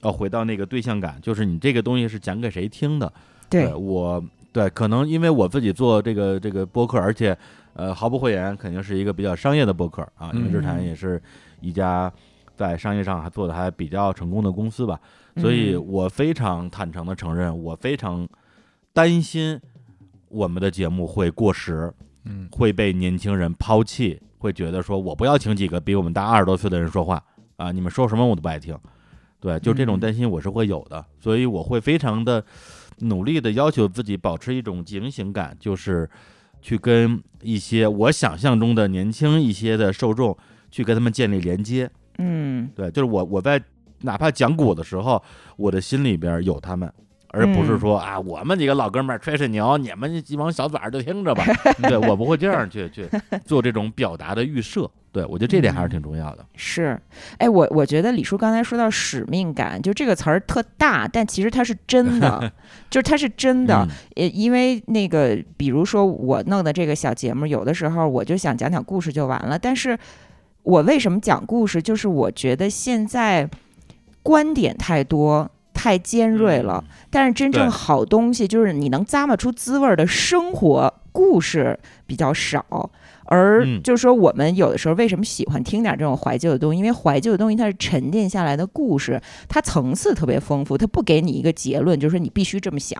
[0.04, 3.12] 要回到那个对象感，就是你这个东西是讲给谁听的。
[3.50, 4.24] 对我，
[4.54, 7.36] 对，可能因为我自己做这个这个播客，而且
[7.74, 11.20] 呃，毫不讳言，肯定是一个比较商业的播客啊，因为日坛嗯也是
[11.60, 12.14] 一家
[12.56, 15.00] 在商业上还做的还比较成功的公司吧，
[15.38, 15.84] 所以嗯。
[15.88, 18.28] 我非常坦诚的承认，我非常
[18.94, 19.60] 担心
[20.30, 21.92] 我们的节目会过时，
[22.26, 22.48] 嗯。
[22.52, 27.24] 会被年轻人抛弃，会觉得说我不要请几个比我们大二十多岁的人说话
[27.58, 28.78] 啊，你们说什么我都不爱听。
[29.40, 30.00] 对，就这种嗯。
[30.00, 32.46] 担心我是会有的，所以我会非常的
[33.00, 36.10] 努力的要求自己保持一种警醒感，就是
[36.62, 40.38] 去跟一些我想象中的年轻一些的受众
[40.72, 41.90] 去跟他们建立连接。
[42.18, 43.62] 嗯对，就是我我在
[44.02, 45.22] 哪怕讲古的时候，
[45.58, 46.92] 我的心里边有他们，
[47.34, 51.44] 而不是嗯说、啊我们几个老哥们儿吹吹牛，你们这帮小崽儿就听着吧。
[51.82, 53.08] 对我不会这样去去
[53.44, 54.90] 做这种表达的预设。
[55.12, 56.46] 对我觉得这点还是挺重要的。
[56.56, 57.00] 是，
[57.38, 62.52] 哎，我我觉得李叔刚才说到使命感，就这个词儿特大，但其实它是真的，
[62.90, 63.84] 就是它是真的。
[63.84, 69.98] 嗯呃，因为那个，比如说我弄的这个小节目，有的时候我就想讲讲故事就完了，但是
[70.64, 71.82] 我为什么讲故事？
[71.82, 73.50] 就是我觉得现在
[74.22, 75.50] 观点太多。
[75.84, 81.78] 太尖锐了，但是真正好东西就是你能咂摸出滋味儿的生活故事
[82.08, 82.90] 比较少，
[83.26, 86.78] 而嗯就是说我们有的时候为什么喜欢听点这种怀旧的东西？
[86.78, 89.20] 因为怀旧的东西它是沉淀下来的故事，
[89.50, 92.98] 它层次特别丰富，它不给你一个结论，就是说你必须这么想，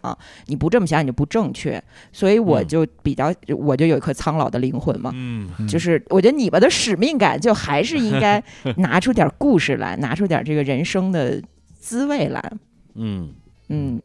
[0.48, 1.82] 你不这么想你就不正确。
[2.12, 8.44] 所以我嗯就比较，我就有一颗苍老的灵魂嘛，嗯，就是我觉得你们的使命感就还是应该
[8.76, 11.42] 拿出点故事来，拿出点这个人生的
[11.80, 12.52] 滋味来。
[12.96, 13.34] 嗯，
[13.70, 14.02] 嗯，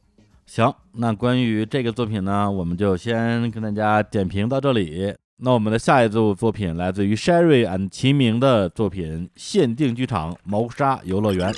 [0.46, 5.14] 行，那关于这个作品呢，我们就先跟大家点评到这里。
[5.40, 11.52] 那我们的下一组作品来自于 Sherry and 齐明的作品限定剧场《谋杀游乐园》。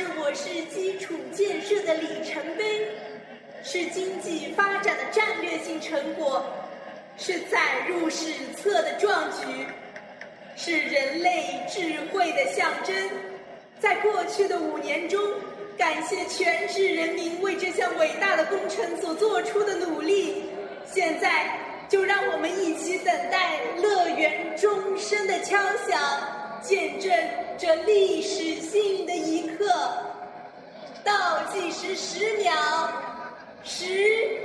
[0.00, 2.88] 是我市基础建设的里程碑，
[3.62, 6.42] 是经济发展的战略性成果，
[7.18, 9.66] 是载入史册的壮举，
[10.56, 12.96] 是人类智慧的象征。
[13.78, 15.20] 在过去的五年中，
[15.76, 20.44] 感谢全市人民为这项伟大的工程所做出的努力。
[20.86, 21.58] 现在，
[21.90, 26.00] 就让我们一起等待乐园钟声的敲响，
[26.62, 27.10] 见证
[27.58, 29.64] 这历史性的一刻。
[31.02, 31.12] 倒
[31.52, 32.52] 计时十秒，
[33.62, 34.38] 十、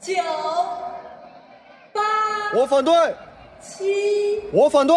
[0.00, 0.14] 九、
[1.92, 2.00] 八、
[2.54, 2.94] 我反对，
[3.60, 4.96] 七、我反对，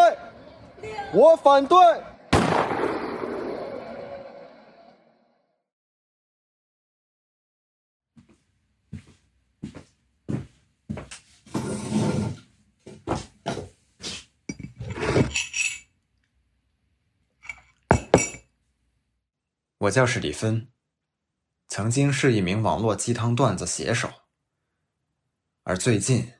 [1.13, 1.77] 我反对。
[19.81, 20.67] 我叫史蒂芬
[21.67, 24.07] 曾经是一名网络鸡汤段子写手
[25.63, 26.31] 而最近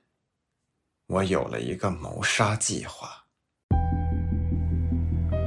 [1.07, 3.09] 我有了一个谋杀计划。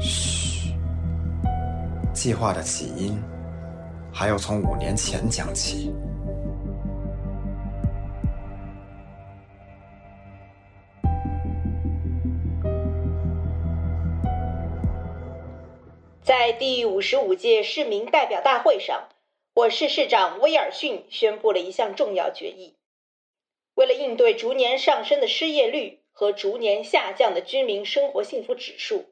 [0.00, 0.74] 嘘
[2.12, 3.16] 计划的起因
[4.12, 5.94] 还要从五年前讲起。
[16.46, 19.08] 在第五十五届市民代表大会上，
[19.54, 22.76] 我市市长威尔逊宣布了一项重要决议。
[23.72, 29.06] 为了应对逐年上升的失业率和逐年下降的居民生活幸福指数，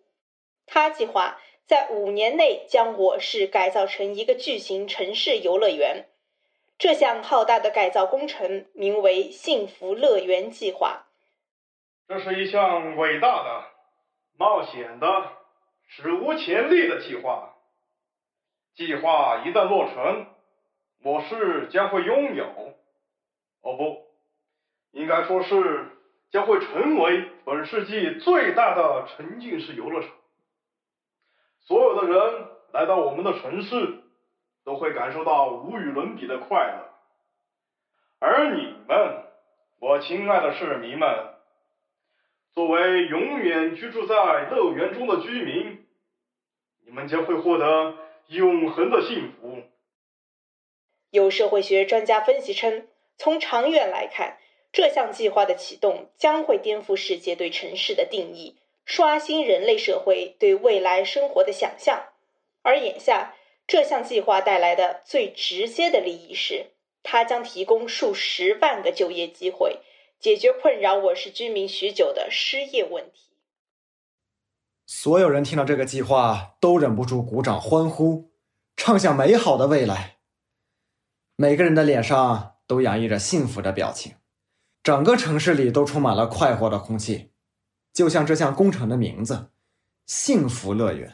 [0.66, 6.10] 他计划在五年内将我市改造成一个巨型城市游乐园。
[6.76, 11.06] 这项浩大的改造工程名为“幸福乐园计划”。
[12.06, 13.64] 这是一项伟大的、
[14.36, 15.06] 冒险的。
[15.94, 17.50] 史无前例的计划。
[18.74, 20.26] 计划一旦落成，
[21.02, 22.46] 我市将会拥有，
[23.60, 24.06] 哦不，
[24.92, 25.90] 应该说是
[26.30, 30.10] 将会成为本世纪最大的沉浸式游乐场。
[31.60, 34.00] 所有的人来到我们的城市，
[34.64, 36.88] 都会感受到无与伦比的快乐。
[38.18, 39.24] 而你们，
[39.78, 41.34] 我亲爱的市民们，
[42.54, 45.81] 作为永远居住在乐园中的居民。
[46.84, 47.96] 你们将会获得
[48.28, 49.62] 永恒的幸福。
[51.10, 52.88] 有社会学专家分析称，
[53.18, 54.38] 从长远来看，
[54.72, 62.12] 这项计划的启动将会颠覆世界对城市的定义，刷新人类社会对未来生活的想象。
[62.62, 63.34] 而眼下，
[63.66, 66.66] 这项计划带来的最直接的利益是，
[67.02, 69.80] 它将提供数十万个就业机会，
[70.18, 73.31] 解决困扰我市居民许久的失业问题。
[74.86, 78.32] 所有人听到这个计划，都忍不住鼓掌欢呼，
[78.76, 80.16] 畅想美好的未来。
[81.36, 84.14] 每个人的脸上都洋溢着幸福的表情，
[84.82, 87.32] 整个城市里都充满了快活的空气，
[87.92, 89.50] 就像这项工程的名字——
[90.06, 91.10] 幸福乐园。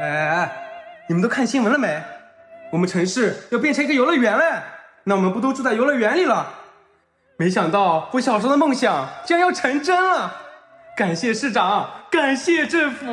[0.00, 0.68] 哎哎哎，
[1.08, 2.02] 你们都看新闻了没？
[2.72, 4.64] 我们城市要变成一个游乐园了，
[5.04, 6.54] 那我们不都住在游乐园里了？
[7.40, 10.42] 没想到我小时候的梦想竟然要成真了！
[10.96, 13.06] 感谢市长，感谢政府。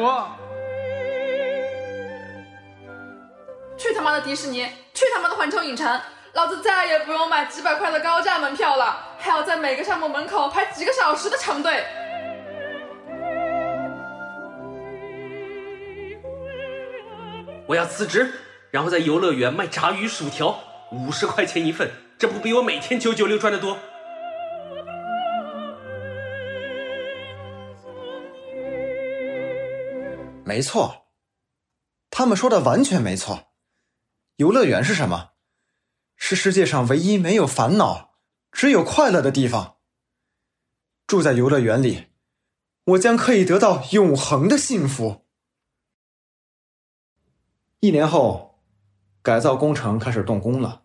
[3.77, 6.01] 去他妈的迪士尼，去他妈的环球影城！
[6.33, 11.85] 老子再也不用买几百块的高价门票了，还要在每个项目门口排几个小时的长队。
[17.67, 18.33] 我要辞职，
[18.71, 20.57] 然后在游乐园卖炸鱼薯条，
[20.91, 23.77] 五十块钱一份，这不比我每天九九六赚的多？
[30.47, 31.07] 没错，
[32.11, 33.47] 他们说的完全没错。
[34.35, 35.31] 游乐园是什么？
[36.15, 38.19] 是世界上唯一没有烦恼、
[38.51, 39.77] 只有快乐的地方。
[41.07, 42.09] 住在游乐园里，
[42.83, 45.25] 我将可以得到永恒的幸福。
[47.79, 48.61] 一年后，
[49.23, 50.83] 改造工程开始动工了。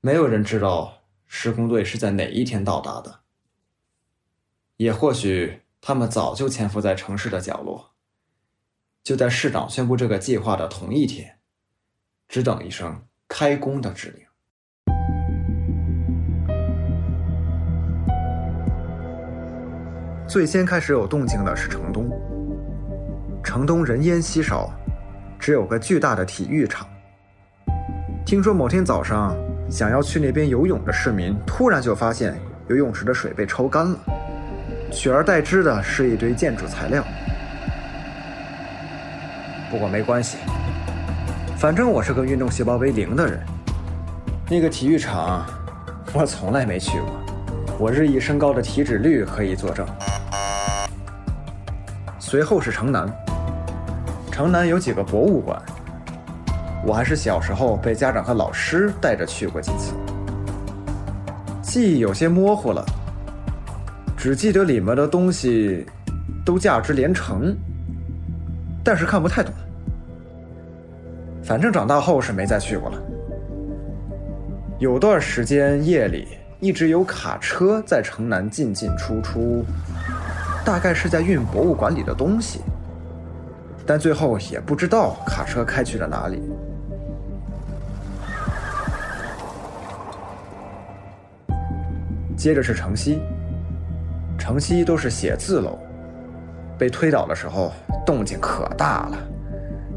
[0.00, 3.20] 没有人知道施工队是在哪一天到达的，
[4.76, 7.94] 也或许他们早就潜伏在城市的角落。
[9.02, 11.38] 就在市长宣布这个计划的同一天，
[12.28, 14.24] 只等一声开工的指令。
[20.28, 22.06] 最先开始有动静的是城东。
[23.42, 24.70] 城东人烟稀少，
[25.38, 26.86] 只有个巨大的体育场。
[28.26, 29.34] 听说某天早上，
[29.70, 32.38] 想要去那边游泳的市民突然就发现
[32.68, 33.98] 游泳池的水被抽干了，
[34.92, 37.02] 取而代之的是一堆建筑材料。
[39.70, 40.38] 不过没关系，
[41.58, 43.38] 反正我是个运动细胞为零的人。
[44.48, 45.44] 那个体育场，
[46.14, 47.10] 我从来没去过，
[47.78, 49.86] 我日益升高的体脂率可以作证。
[52.18, 53.06] 随后是城南，
[54.30, 55.60] 城南有几个博物馆，
[56.82, 59.92] 我还是小时候被家长和老师带着去过几次，
[61.60, 62.82] 记忆有些模糊了，
[64.16, 65.86] 只记得里面的东西
[66.42, 67.54] 都价值连城。
[68.88, 69.52] 但是看不太懂，
[71.42, 72.98] 反正长大后是没再去过了。
[74.78, 76.26] 有段时间夜里
[76.58, 79.62] 一直有卡车在城南进进出出，
[80.64, 82.62] 大概是在运博物馆里的东西，
[83.84, 86.40] 但最后也不知道卡车开去了哪里。
[92.38, 93.20] 接着是城西，
[94.38, 95.78] 城西都是写字楼。
[96.78, 97.70] 被推倒的时候，
[98.08, 99.18] 动静可大了，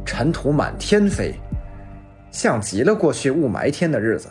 [0.05, 1.33] 尘土满天飞，
[2.29, 4.27] 像极了过去雾霾天的日子。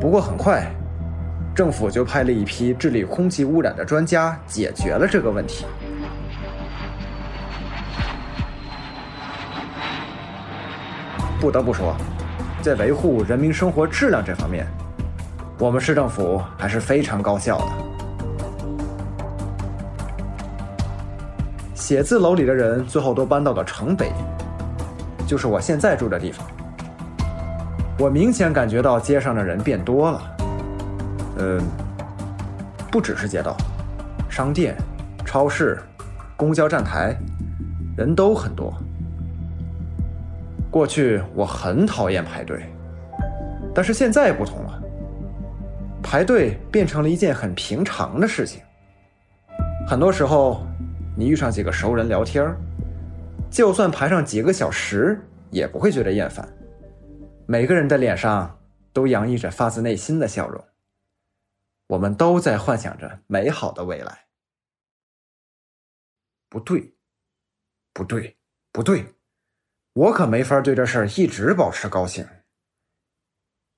[0.00, 0.68] 不过很快，
[1.54, 5.64] 政府就派了一批治理空气污染的专家解决了这个问题。
[11.40, 11.94] 不得不说，
[12.60, 14.66] 在维护人民生活质量这方面，
[15.56, 17.87] 我们市政府还是非常高效的。
[21.88, 24.12] 写字楼里的人最后都搬到了城北，
[25.26, 26.46] 就是我现在住的地方。
[27.98, 30.36] 我明显感觉到街上的人变多了，
[31.38, 31.58] 嗯，
[32.92, 33.56] 不只是街道，
[34.28, 34.76] 商店、
[35.24, 35.78] 超市、
[36.36, 37.16] 公交站台，
[37.96, 38.70] 人都很多。
[40.70, 42.70] 过去我很讨厌排队，
[43.74, 44.78] 但是现在不同了，
[46.02, 48.60] 排队变成了一件很平常的事情。
[49.86, 50.66] 很多时候，
[51.18, 52.56] 你遇上几个熟人聊天
[53.50, 55.20] 就算排上几个小时，
[55.50, 56.48] 也不会觉得厌烦。
[57.44, 58.56] 每个人的脸上
[58.92, 60.64] 都洋溢着发自内心的笑容，
[61.88, 64.26] 我们都在幻想着美好的未来。
[66.48, 66.94] 不对，
[67.92, 68.36] 不对，
[68.70, 69.16] 不对。
[69.94, 72.28] 我可没法对这事儿一直保持高兴。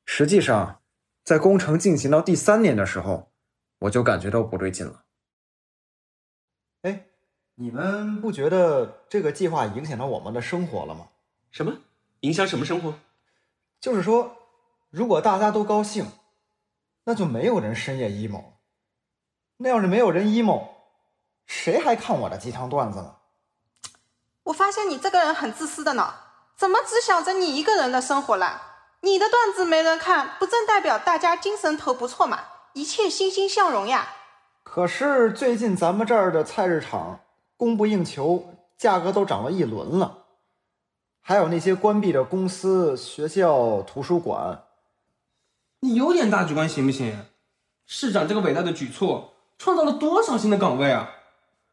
[0.04, 0.82] 实际上，
[1.24, 3.32] 在工程进行到第三年的时候，
[3.78, 5.06] 我就感觉到不对劲了。
[7.60, 11.08] 哎，你们不觉得这个计划影响到我们的生活了吗？
[11.50, 11.76] 什么？
[12.20, 12.94] 影响什么生活？
[13.78, 14.34] 就是说，
[14.88, 16.10] 如果大家都高兴，
[17.04, 18.44] 那就没有人深夜 emo。
[19.58, 20.68] 那要是没有人 emo，
[21.44, 23.16] 谁还看我的鸡汤段子呢？
[24.44, 26.14] 我发现你这个人很自私的呢，
[26.56, 28.62] 怎么只想着你一个人的生活了？
[29.02, 32.40] 你的段子没人看，不正代表大家精神头不错嘛？
[32.72, 34.08] 一切欣欣向荣呀！
[34.62, 37.20] 可是最近咱们这儿的菜市场
[37.60, 40.24] 供不应求，价格都涨了一轮了。
[41.20, 44.62] 还有那些关闭的公司、学校、图书馆，
[45.80, 47.14] 你有点大局观行不行？
[47.84, 51.10] 市长这个伟大的举措，创造了多少新的岗位啊？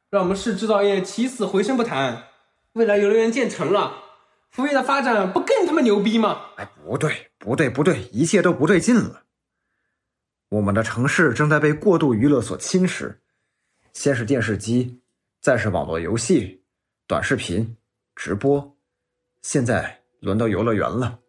[0.10, 2.26] 让我们市制造业起死回生不谈。
[2.74, 3.94] 未来游乐园建成了，
[4.50, 6.48] 服务业的发展不更他妈牛逼吗？
[6.58, 9.24] 哎，不对，不对，不对，一切都不对劲了。
[10.50, 13.20] 我们的城市正在被过度娱乐所侵蚀，
[13.94, 15.00] 先是电视机，
[15.42, 16.64] 再是网络游戏、
[17.08, 17.78] 短视频、
[18.16, 18.78] 直播，
[19.42, 21.20] 现在轮到游乐园了。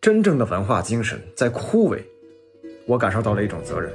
[0.00, 2.02] 真正的文化精神在枯萎，
[2.86, 3.92] 我感受到了一种责任，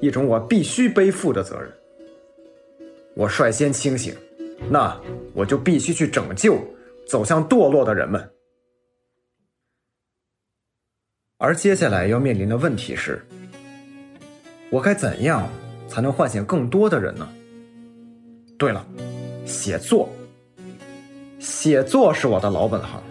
[0.00, 1.72] 一种我必须背负的责任。
[3.14, 4.14] 我率先清醒。
[4.68, 4.94] 那
[5.32, 6.62] 我就必须去拯救
[7.08, 8.30] 走向堕落的人们，
[11.38, 13.24] 而接下来要面临的问题是：
[14.70, 15.48] 我该怎样
[15.88, 17.26] 才能唤醒更多的人呢？
[18.60, 18.86] 对了，
[19.46, 20.06] 写作，
[21.38, 23.02] 写作是我的老本行。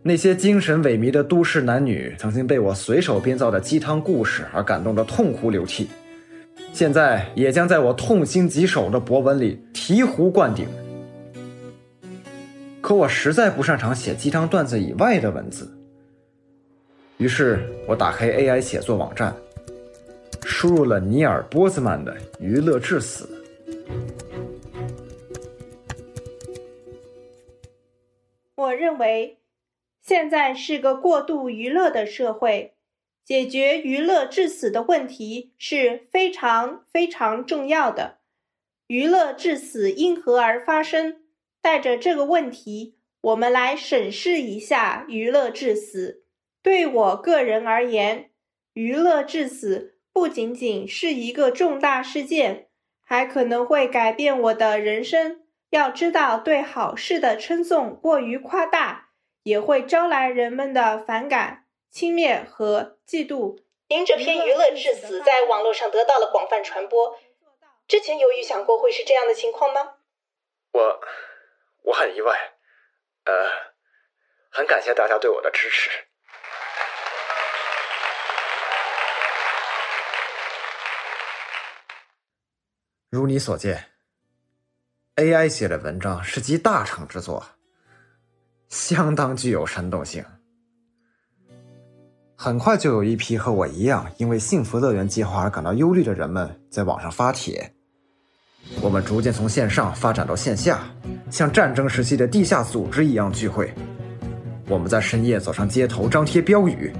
[0.00, 5.88] 那些精神萎靡的都市男女，曾经被我随手编造的鸡汤故事而感动得痛哭流涕。
[6.72, 10.68] 现在也将在我痛心疾首的博文里醍醐灌顶。
[12.80, 15.68] 可我实在不擅长写鸡汤段子以外的文字，
[17.16, 19.34] 于是我打开 AI 写作网站，
[20.44, 23.24] 输入了尼尔·波兹曼的《娱乐至死》。
[28.66, 29.38] 我认为，
[30.00, 32.74] 现在是个过度娱乐的社会。
[33.24, 38.18] 解决娱乐致死的问题是非常非常重要的。
[38.86, 41.22] 娱乐致死因何而发生？
[41.60, 46.24] 带着这个问题，我们来审视一下娱乐致死。
[46.62, 48.30] 对我个人而言，
[48.74, 52.68] 娱乐致死不仅仅是一个重大事件，
[53.02, 55.40] 还可能会改变我的人生。
[55.70, 59.10] 要知道，对好事的称颂过于夸大，
[59.42, 61.64] 也会招来人们的反感。
[61.90, 63.62] 轻蔑和嫉妒。
[63.88, 67.18] 您这篇娱乐至死在网络上得到了广泛传播，
[67.88, 69.94] 之前有预想过会是这样的情况吗？
[70.72, 71.00] 我
[71.84, 72.52] 我很意外，
[73.24, 73.50] 呃，
[74.50, 75.90] 很感谢大家对我的支持。
[83.08, 83.95] 如你所见
[85.16, 87.42] ，AI 写的文章是集大成之作，
[88.68, 90.22] 相当具有煽动性。
[92.36, 97.72] 很快就有一批和我一样因为幸福乐园计划而感到忧虑的人们在网上发帖。
[98.82, 100.80] 我们逐渐从线上发展到线下，
[101.30, 103.72] 像战争时期的地下组织一样聚会。
[104.68, 106.92] 我们在深夜走上街头，张贴标语，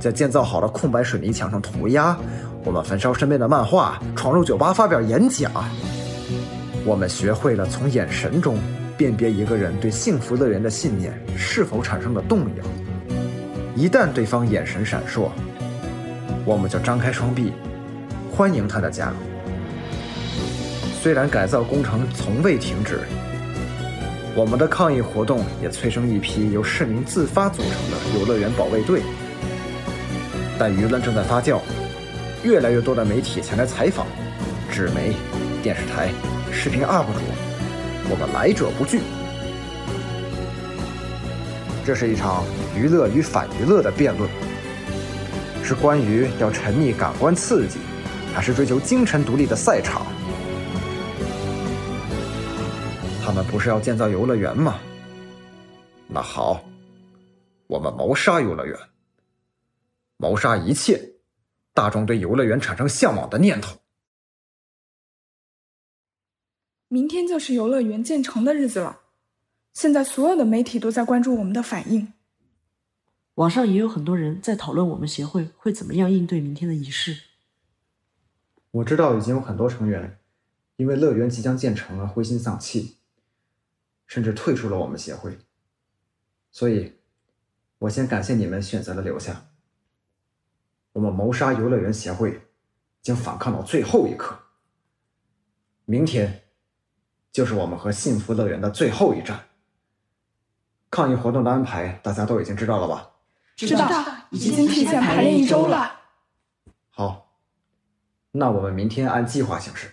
[0.00, 2.16] 在建造好的空白水泥墙上涂鸦。
[2.64, 5.52] 我们焚烧身边的漫画，闯入酒吧发表演讲。
[6.88, 8.56] 我们学会了从眼神中
[8.96, 12.64] 辨别一个人对幸福乐园的信念是否产生了动摇。
[13.76, 15.28] 一旦对方眼神闪烁，
[16.46, 17.52] 我们就张开双臂，
[18.34, 19.16] 欢迎他的加入。
[21.02, 23.00] 虽然改造工程从未停止，
[24.34, 29.02] 我们的抗议活动也催生一批由市民自发组成的游乐园保卫队。
[30.58, 31.60] 但舆论正在发酵，
[32.42, 34.06] 越来越多的媒体前来采访，
[34.72, 35.12] 纸媒、
[35.62, 36.08] 电视台、
[36.60, 37.20] 视频 UP 主，
[38.10, 39.00] 我们来者不拒。
[41.86, 42.44] 这是一场
[42.76, 44.28] 娱乐与反娱乐的辩论，
[45.62, 47.78] 是关于要沉溺感官刺激，
[48.34, 50.04] 还是追求精神独立的赛场。
[53.24, 54.80] 他们不是要建造游乐园吗？
[56.08, 56.64] 那好，
[57.68, 58.76] 我们谋杀游乐园，
[60.16, 61.00] 谋杀一切
[61.72, 63.78] 大众对游乐园产生向往的念头。
[66.88, 69.00] 明天就是游乐园建成的日子了，
[69.72, 72.12] 现在所有的媒体都在关注我们的反应。
[73.34, 77.24] 网上也有很多人在讨论我们协会会怎么样应对明天的仪式。
[78.70, 80.18] 我知道已经有很多成员
[80.76, 82.96] 因为乐园即将建成而灰心丧气，
[84.06, 85.38] 甚至退出了我们协会。
[86.50, 86.94] 所以，
[87.80, 89.50] 我先感谢你们选择了留下。
[90.92, 92.40] 我们谋杀游乐园协会
[93.02, 94.38] 将反抗到最后一刻。
[95.84, 96.42] 明天，
[97.38, 99.38] 就是我们和幸福乐园的最后一站。
[100.90, 103.10] 抗议活动的安排大家都已经知道了吧？
[103.54, 103.88] 知道，
[104.30, 106.00] 已经提前排练一周了。
[106.90, 107.30] 好，
[108.32, 109.88] 那我们明天按计划行事。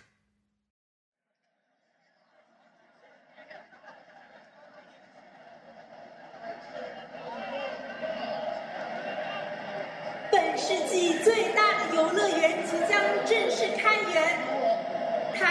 [10.31, 14.39] 本世纪最大的游乐园即将正式开园，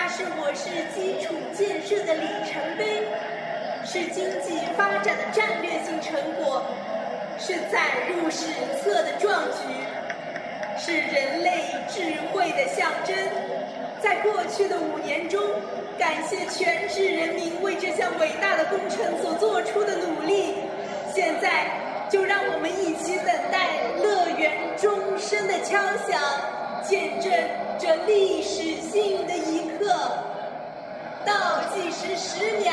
[0.07, 3.09] 它是我市基础建设的里程碑，
[3.87, 6.63] 是经济发展的战略性成果，
[7.39, 8.45] 是载入史
[8.77, 9.65] 册的壮举，
[10.77, 13.17] 是人类智慧的象征。
[14.03, 15.41] 在过去的五年中，
[15.99, 20.57] 感谢全市人民为这项伟大的工程所做出的努力。
[21.15, 21.65] 现在，
[22.11, 23.71] 就让我们一起等待
[24.03, 26.21] 乐园钟声的敲响，
[26.83, 27.33] 见证
[27.79, 29.93] 这历史性的一刻。
[31.27, 31.33] 倒
[31.75, 32.73] 计时十秒，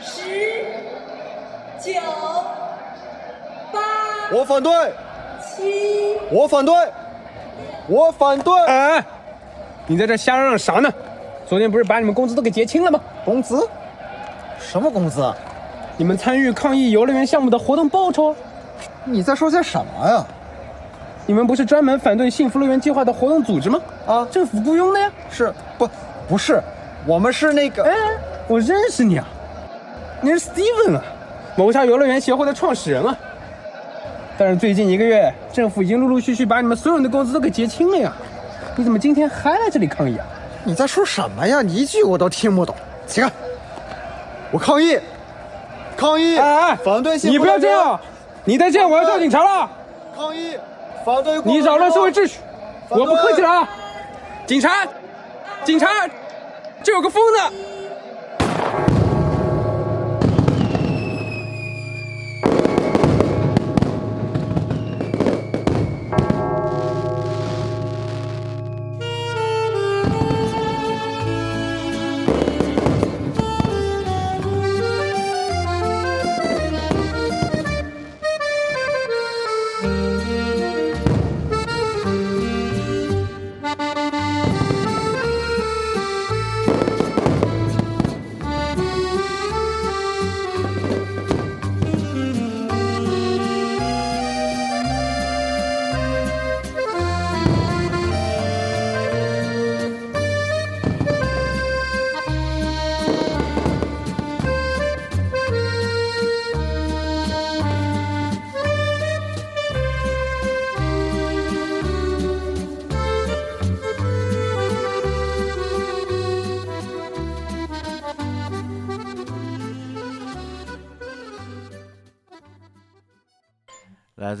[0.00, 0.64] 十、
[1.78, 2.00] 九、
[3.72, 3.80] 八、
[4.32, 4.72] 我反对，
[5.40, 6.18] 七。
[6.30, 6.74] 我反对，
[7.86, 8.54] 我反对。
[8.66, 9.04] 哎，
[9.86, 10.92] 你在这瞎嚷嚷啥呢？
[11.46, 13.00] 昨天不是把你们工资都给结清了吗？
[13.24, 13.68] 工资？
[14.58, 15.32] 什么工资？
[15.96, 18.34] 你们参与抗议游乐园项目的活动报酬？
[19.04, 20.26] 你在说些什么呀？
[21.30, 23.80] 你们不是专门反对幸福乐园计划的活动组织吗？
[24.04, 25.08] 啊，政府雇佣的呀。
[25.30, 25.88] 是不？
[26.28, 26.60] 不是，
[27.06, 27.84] 我们是那个。
[27.84, 27.94] 哎，
[28.48, 29.24] 我认识你啊，
[30.22, 31.04] 你是 Steven 啊，
[31.54, 33.16] 谋杀游乐园协会的创始人啊。
[34.36, 38.12] 但是最近一个月，政府已经陆陆续续把你们所有人的工资都给结清了呀。
[38.74, 40.26] 你怎么今天还来这里抗议啊？
[40.64, 41.62] 你在说什么呀？
[41.62, 42.74] 你一句我都听不懂。
[43.06, 43.30] 起开！
[44.50, 44.98] 我抗议！
[45.96, 46.36] 抗议！
[46.36, 48.00] 哎哎，反对你不要这样！
[48.44, 49.70] 你再这样，我要叫警察了！
[50.16, 50.56] 抗议！
[51.04, 51.40] 反对！
[51.44, 52.38] 你扰乱社会秩序，
[52.88, 53.68] 我不客气了啊！
[54.46, 54.86] 警察！
[55.64, 55.88] 警察！
[56.82, 57.38] 这有个疯子！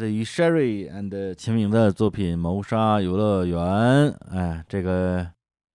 [0.00, 3.58] 自于 Sherry and 秦明的作品《谋杀游乐园》。
[4.30, 5.22] 哎，这个《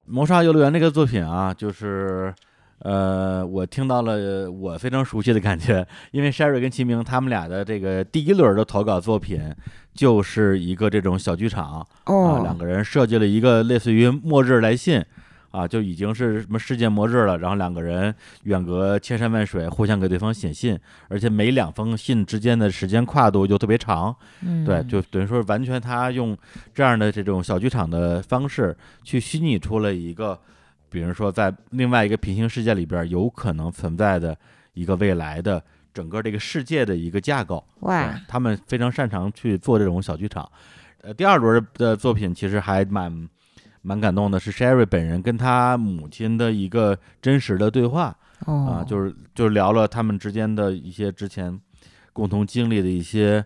[0.07, 2.34] 谋杀游乐园》这个作品啊，就是
[2.80, 9.53] 呃，我听到了我非常熟悉的感觉，因为 Sherry 跟秦明他们俩的这个第一轮的投稿作品，
[9.93, 15.06] 就是一个这种小剧场哦啊，两个人设计了一个类似于末日来信。
[15.56, 18.14] 啊，就已经是什么世界末日了，然后两个人
[18.44, 20.77] 远隔千山万水，互相给对方写信，
[21.07, 26.38] 而且每两封信之间的时间跨度又特别长，嗯对，就等于说完全他用
[26.73, 30.38] 这样的这种小剧场的方式去虚拟出了一个，
[30.90, 34.38] 比如说在另外一个平行世界里边有可能存在的
[34.73, 35.64] 一个未来的
[35.94, 37.65] 整个这个世界的一个架构。
[37.80, 40.52] 哇对他们非常擅长去做这种小剧场。
[41.02, 43.30] 呃，第二轮的作品其实还蛮
[43.85, 48.15] 蛮感动的，是 Sherry 本人跟他母亲的一个真实的对话。
[48.45, 51.57] 哦啊，就是就是聊了他们之间的一些之前
[52.11, 53.43] 共同经历的一些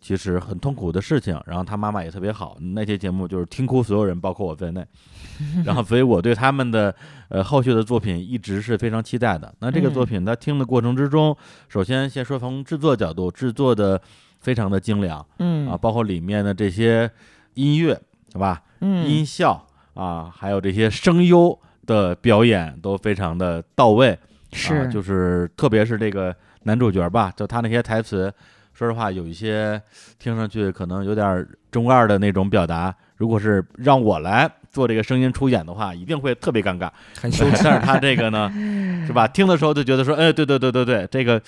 [0.00, 4.86] 其实很痛苦的事情，然后他妈妈也特别好，那期节目就是听哭所有人，包括我在内。
[5.66, 6.94] 然后，所以我对他们的
[7.28, 9.52] 呃后续的作品一直是非常期待的。
[9.58, 11.36] 那这个作品在听的过程之中，
[11.68, 14.00] 首先先说从制作角度，制作的
[14.40, 17.10] 非常的精良，嗯啊，包括里面的这些
[17.54, 18.00] 音乐，
[18.32, 18.62] 是吧？
[18.80, 19.66] 嗯音效
[19.98, 24.16] 啊，还有这些声优的表演都非常的到位。
[24.52, 28.32] 是啊，就是特别是这个男主角吧，就他那些台词，
[28.72, 29.80] 说实话有一些
[30.18, 38.50] 听上去可能有点中二的那种表达，如果是让我来做这个声音出演的话，一定会特别尴尬，很羞耻但是他这个呢，
[39.06, 39.26] 是吧？
[39.28, 41.42] 听的时候就觉得说，哎，对对对对对，这个，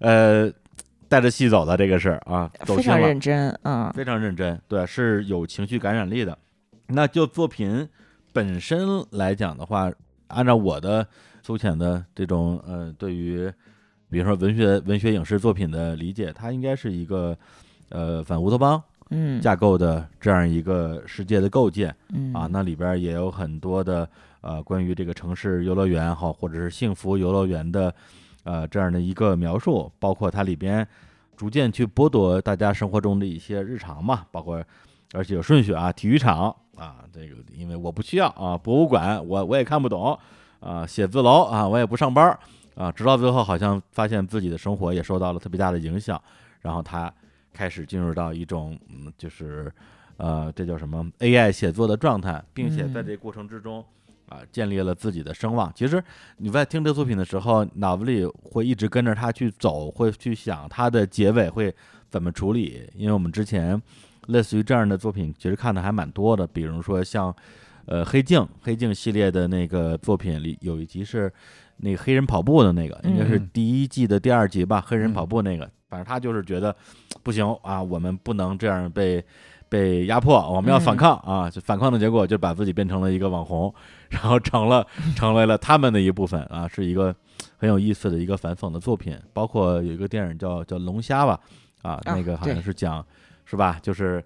[0.00, 0.52] 呃。
[1.08, 6.38] 带着戏走的这个是啊，走心了非常认真嗯，非常认真，对，是有情绪感染力的。
[6.92, 7.88] 那就作品
[8.32, 9.90] 本身来讲的话，
[10.28, 11.06] 按照我的
[11.42, 13.52] 粗浅的这种呃，对于
[14.08, 17.36] 比如说文学、文学影视作品的理解，它应该是一个
[17.88, 19.40] 呃反乌托邦嗯。
[19.40, 22.32] 架构的这样一个世界的构建，嗯。
[22.32, 24.08] 啊，那里边也有很多的
[24.40, 27.94] 呃关于这个城市游乐园哈，或者是幸福游乐园的
[28.44, 30.86] 呃这样的一个描述，包括它里边
[31.36, 34.62] 逐渐去剥夺大家生活中的一些日常嘛，包括
[35.12, 40.18] 而且有顺序啊，体育场啊，这个因为我不需要啊，博物馆我我也看不懂
[40.60, 42.38] 啊，写字楼啊我也不上班儿
[42.74, 46.20] 啊，直到最后好像发现自己的生活也受到了特别大的影响，
[46.60, 47.12] 然后他
[47.52, 49.72] 开始进入到一种嗯，就是
[50.16, 53.84] 呃，这叫什么 AI 写作的状态，并且在嗯这个过程之中。
[54.28, 55.70] 啊，建立了自己的声望。
[55.74, 56.02] 其实
[56.38, 61.74] 你在听这作品的时候，脑子里会一直跟着他去走，会去想他的结尾会
[62.08, 62.88] 怎么处理。
[62.94, 63.78] 因为我们之前
[64.26, 67.34] 类似于这样的作品，其实看的还蛮多的，比如说像
[67.86, 71.32] 呃《黑镜》《黑镜》系列的那个作品里有一集是
[71.78, 75.68] 那个黑人跑步的那个，应该是嗯第一季的第二集吧，黑人跑步那个。
[75.88, 76.74] 反正他就是觉得
[77.22, 79.22] 不行啊，我们不能这样被
[79.68, 81.50] 被压迫，我们要反抗啊！
[81.50, 83.74] 就反抗的结果就把自己变成了一个网红，
[84.08, 87.14] 然后成了成为了他们的一部分啊，是一个
[87.58, 89.14] 很有意思的一个反讽的作品。
[89.34, 91.38] 包括有一个电影叫叫《龙虾》吧，
[91.82, 93.04] 啊，啊那个好像是讲
[93.52, 93.78] 是吧？
[93.82, 94.24] 就是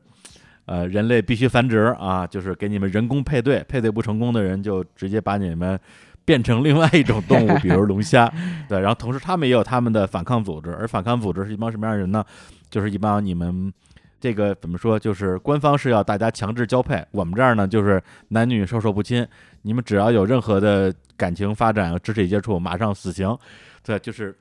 [0.67, 5.77] 呃，人类必须繁殖啊，就是给你们人工配对，配对不成功的人就直接把你们
[6.25, 8.33] 变成另外一种动物，比如龙虾。
[8.69, 12.25] 对，然后同时他们也有他们的反抗组织，而反抗组织是一帮什么样的人呢？
[12.71, 13.73] 就是一帮你们
[14.21, 14.97] 这个怎么说？
[14.97, 19.27] 就是官方是要大家强制交配，我们这儿呢就是男女授受不亲，
[19.63, 23.37] 你们只要有任何的感情发展、肢体接触，马上死刑。
[23.83, 24.37] 对，就是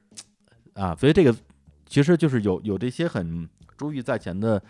[0.76, 1.36] 啊，所以这个
[1.88, 4.62] 其实就是有有这些很珠玉在前的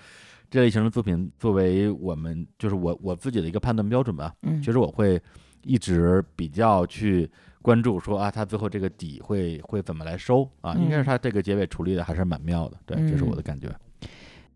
[0.49, 4.33] 这类型的作品，作为我们就是我我自己的一个判断标准吧。
[4.43, 5.21] 嗯其实我会
[5.63, 7.29] 一直比较去
[7.61, 10.73] 关注说啊，他最后这个底会会怎么来收啊？
[10.75, 13.69] 应该是嗯他这个结尾处理的还是蛮妙的，对，这是我的感觉。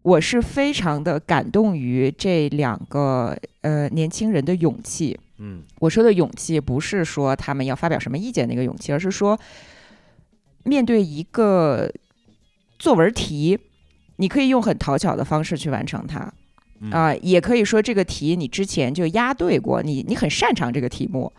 [0.02, 5.20] 我是非常的感动于这两个呃年轻人的勇气。
[5.40, 9.38] 嗯，我说的勇气不是说他们要发表什么意见那个勇气，而是说
[10.64, 11.92] 面对一个
[12.78, 13.60] 作文题，
[14.20, 16.32] 你可以用很讨巧的方式去完成它。
[16.82, 21.30] 嗯啊、也可以说这个题你之前就押对过，你你很擅长这个题目。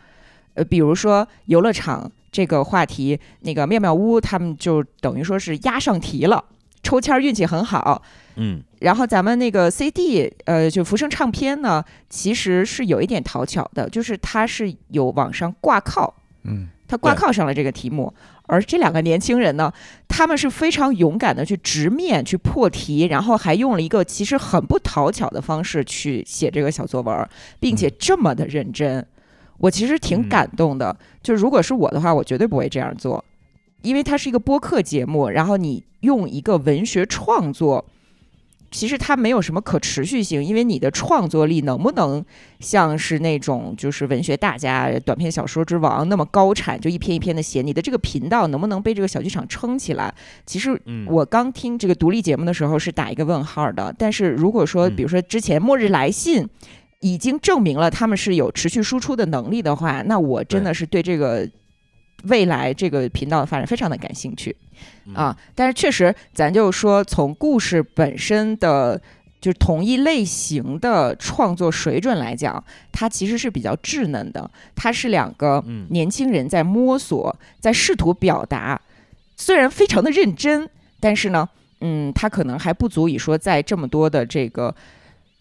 [0.53, 6.45] 呃，比如说游乐场这个话题，那个妙妙屋他们就等于说是押上题了，
[6.83, 8.03] 抽签儿运气很好。
[8.37, 16.13] 嗯然后咱们那个 CD，呃，就福生唱片呢，其实是有一点讨巧的，就是它是有往上挂靠，
[16.45, 18.13] 嗯，它挂靠上了这个题目。
[18.51, 19.73] 而这两个年轻人呢，
[20.09, 29.07] 他们是非常勇敢的去直面去破题，然后还用了一个其实很不讨巧的方式去写这个小作文儿，并且这么的认真，
[29.59, 30.97] 我其实挺感动的。
[31.23, 33.25] 就如果是我的话，我绝对不会这样做，
[33.83, 37.85] 因为它是一个播客节目，然后你用一个文学创作。
[38.71, 42.25] 其实它没有什么可持续性，因为你的创作力能不能
[42.61, 47.63] 像是那种就是文学大家、短篇小说之王那么高产，就一篇一篇的写？
[47.63, 50.15] 你的这个频道能不能被这个小剧场撑起来？
[50.47, 53.95] 其实嗯我刚听这个独立节目的时候是打一个问号的。
[53.99, 56.45] 但是如果说，比如说之前《末日来信》。
[57.03, 61.49] 已经证明了他们是有持续输出的能力的话，那我真的是对这个
[62.25, 64.55] 未来这个频道的发展非常的感兴趣
[65.15, 65.37] 啊。
[65.55, 69.01] 但是确实，咱就说从故事本身的。
[69.41, 74.51] 就是同一类型的创作水准来讲，它其实是比较稚嫩的。
[74.77, 78.79] 它是两个年轻人在摸索，在试图表达，
[79.39, 80.69] 虽然非常的认真，
[81.01, 81.49] 但是呢，
[81.81, 84.77] 嗯，它可能还不足以说在这么多的这个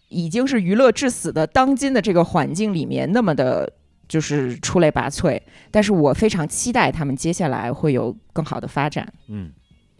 [0.08, 3.70] 已经是娱乐至死的当今的这个环境里面那么的，
[4.10, 5.40] 就是出类拔萃。
[5.70, 9.10] 但是我非常期待他们接下来会有更好的发展。
[9.28, 9.50] 嗯。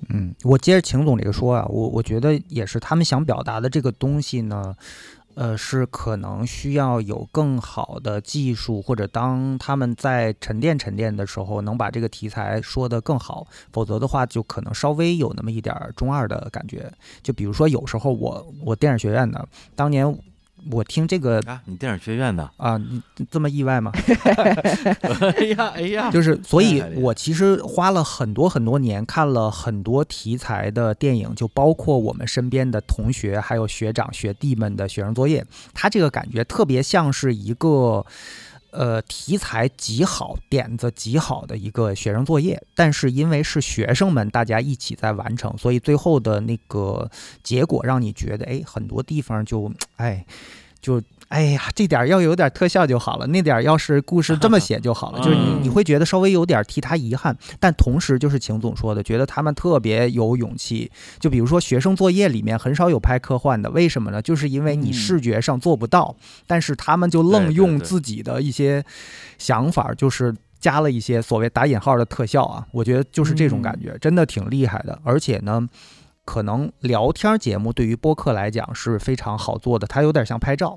[0.09, 4.75] 嗯，我接着秦总这个说啊，我我觉得也是他们想表达的这个东西呢，
[5.35, 16.91] 呃，是可能需要有更好的技术，或者当他们在沉淀沉淀的时候，能把这个题材说得更好，否则的话就可能稍微有那么一点中二的感觉。
[17.23, 19.47] 就比如说有时候我我电影学院的
[19.77, 20.19] 当年。
[20.71, 23.01] 我听这个啊，你电影学院的啊，你
[23.31, 23.93] 这么意外吗？
[25.37, 38.05] 哎呀哎呀，就是，所以我其实花了很多很多年，看了很多题材的电影，就包括我们身边的同学，还有学长学弟们的学生作业，他这个感觉特别像是一个。
[38.73, 47.11] 呃，题材极好，点子极好的一个学生作业，但是因为是学生们大家一起在完成，所以最后的那个
[47.43, 50.25] 结果让你觉得，哎，很多地方就，哎，
[50.81, 51.03] 就。
[51.31, 60.91] 哎呀，这点要有点特效就好了，那点要是故事这么写就好了， 就是你你会觉得稍微有点替他遗憾，但同时就是秦总说的，觉得他们特别有勇气。
[61.21, 64.21] 就比如说学生作业里面很少有拍科幻的，为什么呢？
[64.21, 66.17] 就是因为你视觉上做不到，
[66.49, 68.85] 但是他们就愣用自己的一些
[69.39, 74.99] 想法，就是加了一些所谓打引号的特效啊，我觉得就是这种感觉，真的挺厉害的。
[75.05, 75.65] 而且呢，
[76.25, 80.77] 可能聊天节目对于播客来讲是非常好做的，它有点像拍照。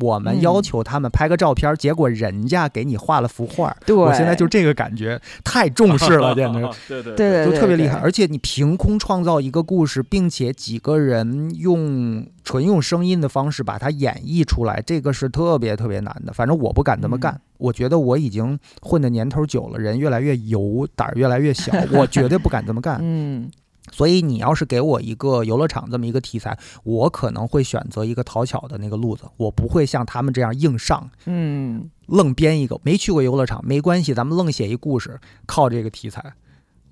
[0.00, 3.76] 我们要求他们拍个照片，结果人家给你画了幅画。
[3.84, 7.98] 对我现在就这个感觉，太重视了， 简直， 对对对，就特别厉害。
[7.98, 16.32] 而且你凭空创造一个故事，并且几个人用纯用声音的方式把它演绎出来，这个是特别特别难的。
[16.32, 17.40] 反正我不敢这么干。
[17.58, 22.98] 我觉得我已经混的年头久了，人越来越油，胆儿越来越小， 我绝对不敢这么干。
[23.00, 23.48] 嗯。
[23.90, 32.80] 所以你要是给我一个游乐场这么一个题材，我可能会选择一个讨巧的那个路子，我不会像他们这样硬上，嗯，愣编一个。
[32.84, 36.34] 没去过游乐场没关系，咱们愣写一故事，靠这个题材。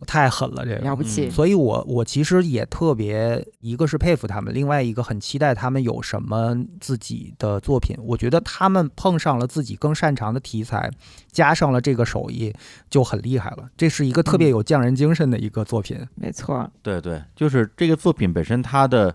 [0.07, 1.29] 太狠了，这个了不起。
[1.31, 7.97] 所以，我我其实也特别，一个是佩服他们，另外一个很期待他们有什么自己的作品。
[8.03, 10.91] 我觉得他们碰上了自己更擅长的题材，
[11.31, 12.53] 加上了这个手艺，
[12.89, 13.69] 就很厉害了。
[13.77, 15.99] 这是一个特别有匠人精神的一个作品。
[16.15, 19.15] 没错，对对，就是这个作品本身它的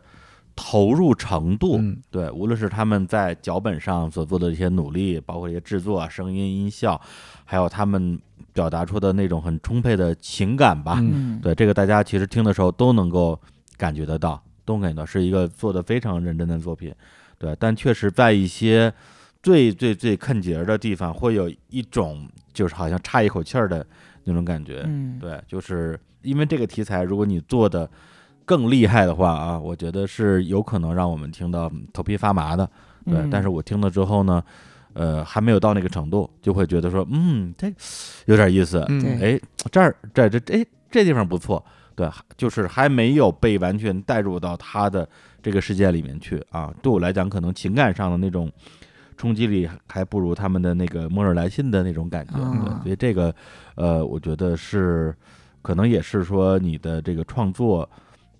[0.56, 1.80] 投入程度，
[2.10, 7.00] 对，无论是他们在脚本上所做的一些努力，包括一些制作、声音、音效，
[7.44, 8.20] 还有他们。
[8.52, 11.04] 表达出的那种很充沛的情感吧，
[11.42, 13.38] 对这个大家其实听的时候都能够
[13.76, 16.94] 感觉得到，都感觉到是一个做的非常认真的作品，
[17.38, 18.94] 对，但确实在一些
[19.44, 23.86] 最最最坑节的地方，会有一种就是好像差一口气儿的
[24.24, 27.90] 那种感觉，对，就是因为这个题材，如果你做的
[28.46, 32.70] 更厉害的话啊，我觉得是有可能让我们听到头皮发麻的，
[33.06, 34.42] 对，但是我听了之后呢。
[34.98, 37.68] 呃，还没有到那个程度，就会觉得说，嗯，这
[38.28, 38.80] 有点意思，
[39.22, 39.38] 哎，
[39.70, 41.62] 这儿这这哎，这地方不错，
[41.96, 45.06] 对，就是还没有被完全带入到他的
[45.44, 46.74] 这个世界里面去啊。
[46.82, 48.50] 对我来讲，可能情感上的那种
[49.18, 52.36] 冲击力还不如他们的那个《末日来信》的那种感觉，
[52.82, 53.36] 所以这个，
[53.76, 55.14] 呃，我觉得是
[55.62, 57.90] 可能也是说你的这个创作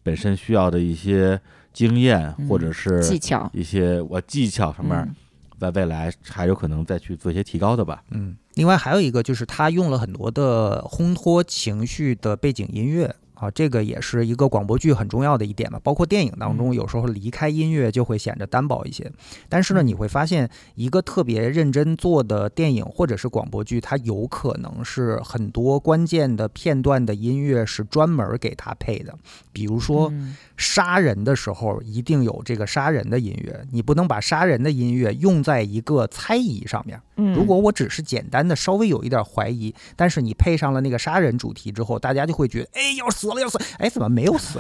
[0.06, 1.42] 本身需要的一些
[1.74, 5.14] 经验或者是技巧，一些我技巧上面。
[5.58, 8.04] 在未来还有可能再去做一些提高的吧。
[8.12, 13.16] 嗯，另外还有一个就是他用了很多的烘托情绪的背景音乐。
[13.36, 15.80] 啊，这个也是一个广播剧很重要的一点嘛。
[15.84, 19.12] 包括电影当中，有时候离开音乐就会显得单薄一些。
[19.48, 29.14] 但是呢，你会发现一个特别认真做的电影或者是广播剧，它有可能是很多关键的片段的音乐是专门给它配的。
[29.52, 30.12] 比如说
[30.58, 37.00] 杀人的时候，一定有这个杀人的音乐，你不能把杀人的音乐用在一个猜疑上面。
[37.34, 43.58] 如果我只是简单的稍微有一点怀疑，但是你配上了那个杀人主题之后，大家就会觉得，哎，要死了要死！
[43.80, 44.60] 哎，怎么没有死？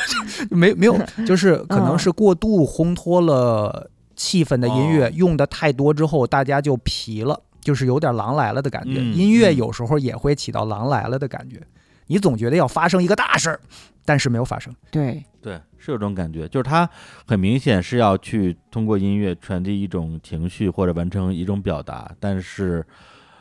[0.50, 9.00] 没没有，就是可能是过度烘托了气氛的音乐用的太多之后，大家就疲了，就是有点狼来了的感觉。
[9.00, 11.60] 音乐有时候也会起到狼来了的感觉，
[12.06, 13.60] 你总觉得要发生一个大事儿，
[14.04, 14.74] 但是没有发生。
[14.90, 16.88] 对对，是有这种感觉，就是他
[17.26, 22.84] 很明显是要去通过音乐传递一种情绪或者完成一种表达，但是，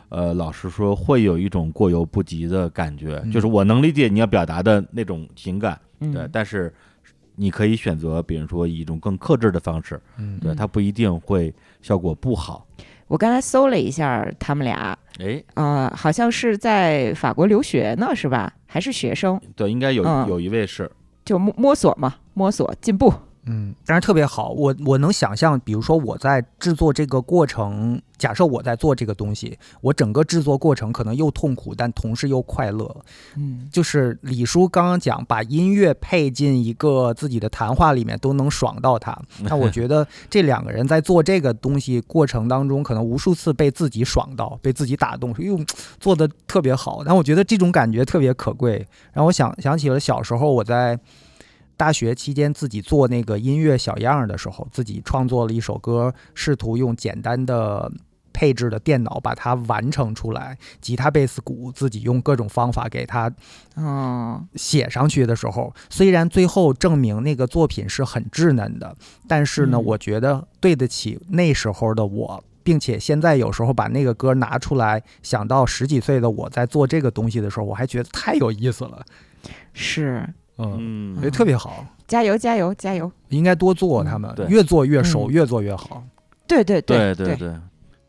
[0.09, 3.31] 呃，老实说会有一种过犹不及的感觉，嗯。
[3.31, 6.11] 就是我能理解你要表达的那种情感，嗯。
[6.11, 6.73] 对，但是
[7.35, 10.39] 你可以选择，比如说以一种更克制的方式，嗯。
[10.39, 12.65] 对，它不一定会效果不好，
[13.07, 18.53] 我刚才搜了一下他们俩，哎，啊、好像是在法国留学呢，是吧？
[18.65, 19.39] 还是学生？
[19.55, 20.27] 对，应该有嗯。
[20.27, 20.89] 有一位是，
[21.23, 23.13] 就摸摸索嘛，摸索进步。
[23.45, 32.95] 嗯，但是特别好，我我能想象，比如说我在制作这个过程，假设我在做这个东西，我整个制作过程可能又痛苦，但同时又快乐。
[33.35, 39.17] 嗯，就是李叔刚刚讲，把音乐配进一个自己的谈话里面都能爽到他。
[39.41, 45.57] 那我觉得这两个人在做这个东西过程当中，可能无数次被自己爽到，被自己打动，说哟
[45.99, 47.03] 做的特别好。
[47.03, 50.99] 但我觉得这种感觉特别可贵，让我想想起了小时候我在。
[51.79, 57.89] 大学期间自己做那个音乐小样儿的时候，自己创作了一首歌，试图用简单的
[58.33, 63.31] 配置的电脑把它完成出来，吉他、贝斯、鼓自己用各种方法给它
[63.77, 68.93] 嗯写上去的时候，虽然最后证明那个作品是很稚嫩的，
[69.25, 72.43] 但是呢，嗯我觉得对得起那时候的我。
[72.61, 79.03] 并且现在有时候把那个歌拿出来，想到十几岁的我在做这个东西的时候，我还觉得太有意思了。
[79.73, 80.27] 是，
[80.59, 83.09] 嗯，所以特别好，加油加油加油！
[83.29, 86.03] 应该多做他们，对越做越熟，嗯越做越好。
[86.47, 87.55] 对对对对对，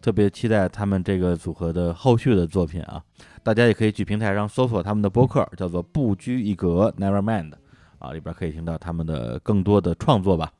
[0.03, 3.03] 特别期待他们这个组合的后续的作品啊！
[3.43, 7.53] 大家也可以去平台上搜索他们的播客，叫做“不拘一格 Never Mind”
[7.99, 10.51] 啊，里边可以听到他们的更多的创作吧。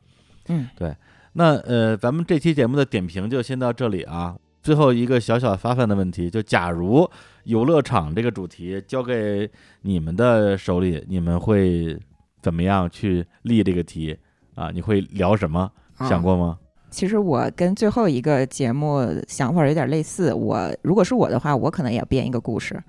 [0.49, 0.95] 嗯，对。
[1.33, 4.37] 那呃，咱们这期节目的点评就先到这里啊。
[4.63, 7.09] 最后一个小小发散的问题，就假如
[7.45, 9.51] 游乐场这个主题交给
[9.83, 11.99] 你们的手里，你们会
[12.43, 14.17] 怎么样去立这个题
[14.55, 14.71] 啊？
[14.71, 15.71] 你会聊什么？
[15.97, 16.59] 啊想过吗？
[16.91, 20.35] 其实我跟最后一个节目想法有点类似。
[20.35, 22.83] 我如果是我的话，我可能也要编一个故事，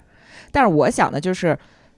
[0.52, 1.57] 但是我想的就是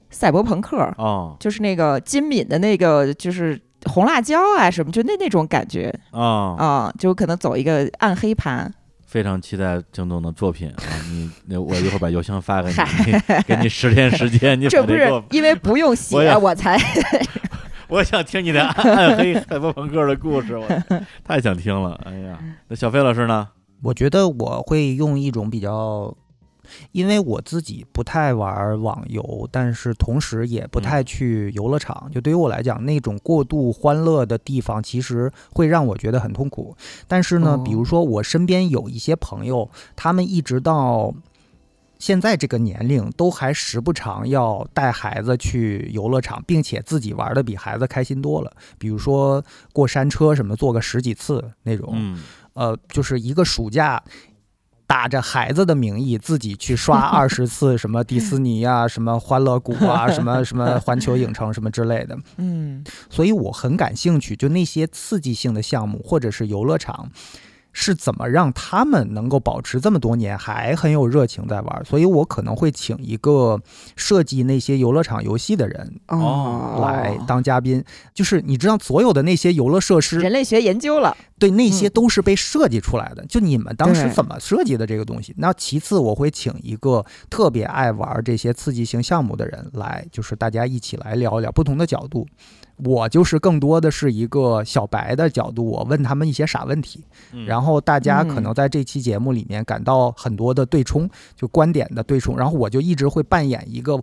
[0.10, 8.72] 赛博朋克，哦就是那个金敏的那个，就是红辣椒啊什么，就那那种感觉啊啊，就可能走一个暗黑盘。
[9.14, 10.82] 非常期待郑总的作品啊！
[11.08, 12.70] 你那我一会儿把邮箱发给
[13.06, 13.14] 你，
[13.46, 16.76] 给你十天时间，你把这不是因为不用写我我才
[17.90, 20.68] 我想听你的暗暗黑赛博朋克的故事，我
[21.24, 21.94] 太想听了。
[22.06, 23.50] 哎呀，那小飞老师呢？
[23.84, 26.18] 我觉得我会用一种比较，
[26.92, 32.10] 因为我自己不太玩网游，但是同时也不太去游乐场。
[32.12, 36.76] 就对于我来讲，那种过度欢乐的地方，其实会让我觉得很痛苦。
[37.08, 41.14] 但是呢，比如说我身边有一些朋友，他们一直到。
[42.00, 48.52] 现在这个年龄都还时不常要带孩子去游乐场，并且自己玩的比孩子开心多了。
[48.78, 49.42] 比如说
[49.72, 51.94] 过山车什么，坐个十几次那种。
[51.94, 52.22] 嗯，
[52.56, 54.04] 呃，就是一个暑假，
[54.94, 62.16] 打着孩子的名义自己去刷 二十次什么迪士尼啊、什么欢乐谷啊、 什么什么环球影城什么之类的。
[62.38, 67.10] 嗯，所以我很感兴趣，就那些刺激性的项目或者是游乐场。
[67.74, 71.84] 是怎么让他们能够保持这么多年还很有热情在玩？
[71.84, 73.60] 所以我可能会请一个
[73.96, 77.84] 设计那些游乐场游戏的人哦来当嘉宾。
[78.14, 83.26] 就是你知道，所有的那些游乐设施，人类学研究了，对，那些都是被设计出来的。
[83.26, 85.34] 就你们当时怎么设计的这个东西？
[85.38, 92.28] 那其次，我会请一个特别爱玩这些刺激性项目的人来，就是大家一起来聊一聊不同的角度。
[92.78, 97.46] 我就是更多的是一个小白的角度，我问他们一些傻问题，嗯。
[97.46, 98.44] 然后大家可嗯。
[98.44, 104.00] 能在这期节目里面感到很多的对冲，就观点的对冲，然后我就一直会扮演一个，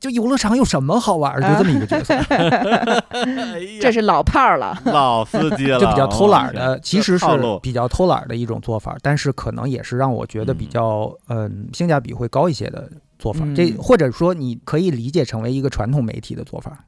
[0.00, 2.14] 就游乐场有什么好玩儿，就这么一个角色，
[3.80, 7.26] 这是老炮儿了，老司机了，就比较偷懒的， 其实是
[7.62, 13.46] 比较偷懒的一种做法，但是可能也是让我觉得比较嗯性价比会高一些的做法。
[13.54, 13.76] 这嗯。
[13.78, 16.84] 或者说你可以理解成为一个传统媒体的做法。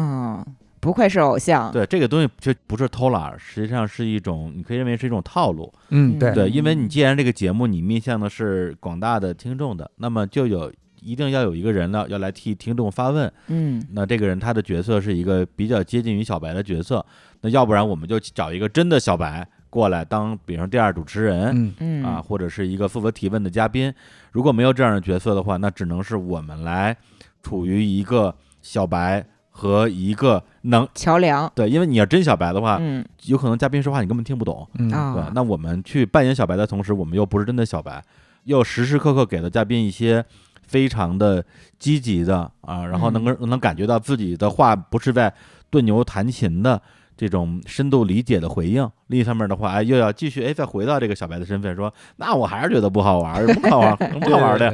[0.00, 0.46] 嗯，
[0.80, 5.70] 不愧是偶像，对这个东西就不是偷懒儿，实际上是一种，你可以认为是一种套路。
[5.90, 10.72] 嗯对对，因为你既然这个节目你面向的是广大的听众的，那么就有
[11.02, 13.30] 一定要有一个人呢要来替听众发问。
[13.48, 17.04] 嗯，那这个人他的角色是一个比较接近于小白的角色，
[17.42, 23.92] 那要不然我们就找一个真的小白过来当，比如说第二主持人，嗯嗯啊，或者是一个负责提问的嘉宾。
[24.32, 26.96] 如果没有这样的角色的话，那只能是我们来
[27.42, 29.24] 处于一个小白
[29.60, 31.50] 和一个能桥梁。
[31.54, 35.22] 对，因为你要真小白的话，嗯，有可能嘉宾说话你根本听不懂，嗯啊对。
[35.34, 38.02] 那我们去扮演小白的同时，我们又不是真的小白，
[38.44, 40.24] 又时时刻刻给了嘉宾一些
[40.66, 41.44] 非常的
[41.78, 45.30] 积极的啊，然后能够能感觉到自己的话不是在
[45.68, 46.80] 对牛弹琴的
[47.20, 48.88] 这种深度理解的回应。
[49.08, 54.70] 另一方面的话，哎，又要继续哎，再回到这个小白的身份，说那我还是觉得不好玩儿，不好玩儿， 不好玩儿的，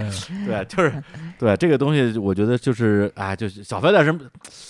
[0.46, 1.02] 对，就是
[1.40, 4.20] 对这个东西，我觉得就是啊，就是小白在什么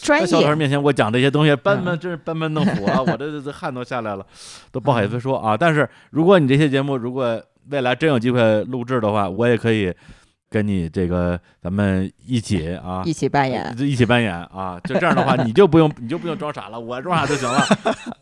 [0.00, 0.56] 专在小老师。
[0.56, 4.24] 面前我讲这些东西，班门真是班门弄斧啊， 我这这这汗都下来了，
[4.72, 5.54] 都不好意思说啊。
[5.54, 7.38] 但是如果你这些节目如果
[7.68, 9.92] 未来真有机会录制的话，我也可以
[10.48, 14.80] 跟你这个咱们一起啊，一起扮演一起扮演啊。
[14.84, 17.58] 就这样的话，你就不用 你就不用装傻了，我装傻就行了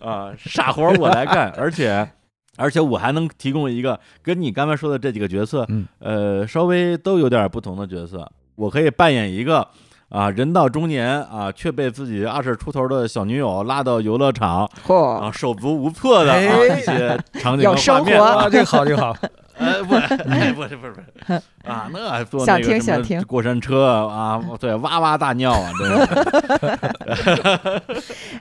[0.01, 2.09] 啊， 傻活儿我来干， 而且。
[2.57, 8.31] 而且我还能提供一个跟你刚才说的这几个角色，嗯呃，稍微都有点不同的角色。
[8.55, 9.67] 我可以扮演一个
[10.15, 18.17] 啊，人到中年啊，却被自己二十出头的小女友拉到游乐场，啊，手足无措的啊哎一些场景有和画面。
[18.17, 19.17] 生活啊，这个好，这个好。
[19.57, 27.83] 呃，不，哎不是不是不是啊，那还坐想那个什么听想听过山车啊，对，哇哇大尿啊，真的。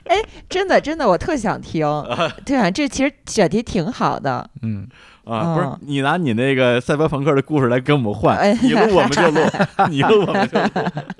[0.06, 0.16] 哎，
[0.48, 1.84] 真的真的，我特想听。
[2.46, 4.48] 对啊，这其实选题挺好的。
[4.62, 4.86] 嗯
[5.24, 9.40] 啊，不是嗯你拿你那个赛博朋克的故事来跟我们换哎，你录我们就录，
[9.90, 10.68] 你录我们就录。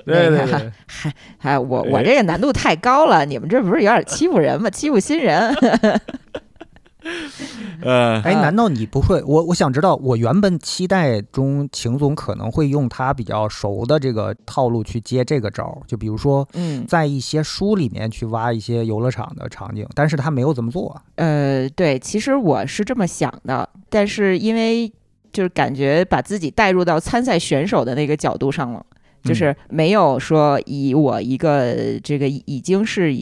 [0.05, 0.73] 对对对，
[1.43, 4.69] 哎，我我哎这个难度太高了，你们这不是有点欺负人吗？
[4.71, 5.57] 欺负新人。
[7.83, 9.23] 呃，哎，难道你不会？
[9.25, 21.01] 我我想知道，我原本期待中秦总可能会用他比较熟的这个套路去接这个招儿，就比如说，嗯在一些书里面去挖一些游乐场的场景，但是他没有这么做。
[21.17, 24.91] 呃，对，其实我是这么想的，但是因为
[25.33, 28.85] 就是感觉把自己带入到参赛选手的那个角度上了，
[29.23, 33.15] 就是没有说以我一个这个已经是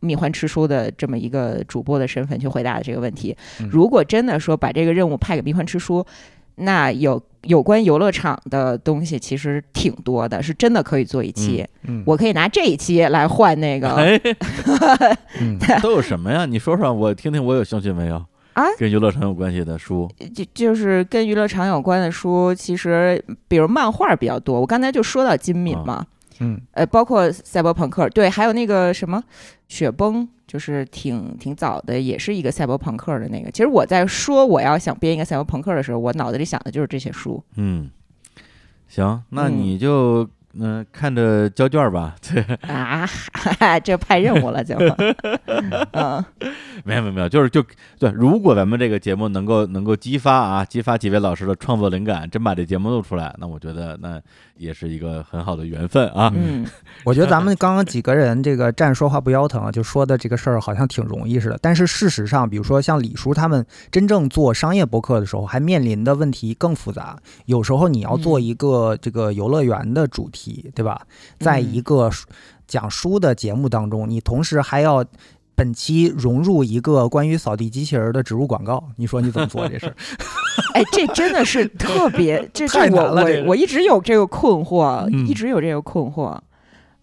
[0.00, 3.36] 蜜獾吃书的这么一个主播的身份去回答这个问题。
[3.70, 6.04] 如果真的说把这个任务派给蜜獾吃书，
[6.56, 11.66] 那有有关游乐场的东西其实挺多的，是真的可以做一期。
[12.04, 13.94] 我可以拿这一期来换那个。
[13.94, 14.18] 哎，
[15.82, 16.46] 都有什么呀？
[16.46, 18.24] 你说说，我听听，我有兴趣没有？
[18.54, 24.58] 啊，跟游乐场有关系的书，就就是跟娱乐场有关的书，其实比如漫画比较多。
[24.58, 26.06] 我刚才就说到金敏嘛，
[26.40, 29.22] 嗯，呃，包括赛博朋克，对，还有那个什么
[29.68, 33.50] 雪崩，就是挺挺早的，也是一个赛博朋克的那个。
[33.50, 37.42] 其实我在说我要想编一个赛博朋克的时候，我脑子里想的就是这些书。
[37.56, 37.90] 嗯，
[38.88, 40.28] 行，那嗯你就
[40.58, 42.14] 嗯、看着交卷儿吧。
[42.22, 43.08] 对，啊，
[43.84, 44.76] 这派任务了就，
[45.92, 46.24] 嗯，
[46.84, 47.64] 没有没有没有，就是就
[47.98, 54.20] 对，如果咱们这个节目能够能够激发啊，激发几位老师的创作灵感，真把这节目录出来，那我觉得那
[54.56, 56.32] 也是一个很好的缘分啊。
[56.34, 56.66] 嗯，
[57.04, 61.58] 我觉得咱们刚刚几个人这个站说话不腰疼，就说的这个事儿好像挺容易似的。
[61.60, 67.18] 但是事实上，比如说像李叔他们真正做商业博客的时候，还面临的问题更复杂。
[67.46, 71.00] 有时候你要做一个这个游乐园的主题，对吧？
[71.38, 72.10] 在一个
[72.66, 75.04] 讲书的节目当中，你同时还要。
[75.58, 79.96] 本期融入一个关于扫地机器人的植入广告，你说你怎么做这事儿？
[80.76, 86.38] 哎，这真的是特别，这是太我我我一直有这个困惑，嗯一直有这个困惑。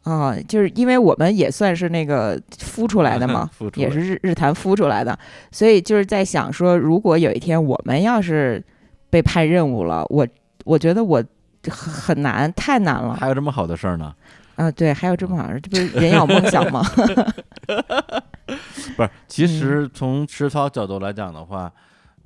[0.03, 5.17] 啊，就是因为我们也算是那个孵出来的嘛 也是日日坛孵出来的，
[5.51, 8.63] 所以就是在想说，如果有一天我们要是
[9.09, 10.27] 被派任务了，我
[10.63, 11.23] 我觉得我
[11.71, 13.15] 很很难，太难了。
[13.15, 14.13] 还有这么好的事儿呢？
[14.55, 16.83] 啊，对，还有这么好事，这不是人有梦想吗？
[18.95, 21.71] 不是，其嗯实从实操角度来讲的话，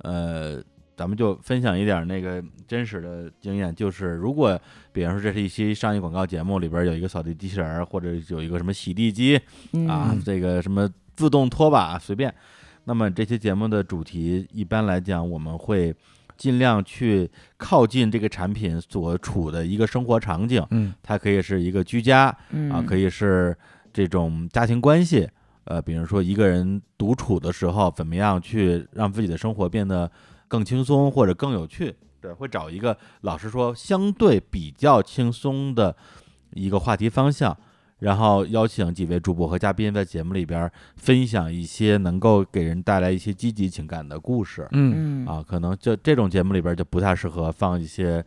[0.02, 0.62] 呃，
[0.94, 4.60] 咱们就分享一点那个真实的经验，就是如果
[4.92, 9.36] 比方说这是一期商业广告节目，里边有一个扫地机器人儿，或者有一个什么洗地机、
[9.88, 10.86] 啊嗯，这个什么
[11.16, 12.34] 自动拖把，随便，
[12.84, 15.94] 那么这期节目的主题一般来讲，我们会。
[16.38, 23.54] 尽量去靠近这个产品所处的一个生活场景，嗯，它可以是一个居家，啊，嗯可以是
[23.92, 25.28] 这种家庭关系，
[25.64, 30.10] 呃，比如说一个人独处的时候，怎么样去让自己的生活变得
[30.46, 31.94] 更轻松或者更有趣？
[32.20, 35.94] 对，会找一个老实说相对比较轻松的
[36.54, 37.56] 一个话题方向，
[37.98, 44.66] 然后邀请几位主播和嘉宾在节目里边分享一些能够给人带来一些积极情感的故事。
[44.72, 48.24] 嗯嗯啊，可能就这种节目里边就不太适合放一些。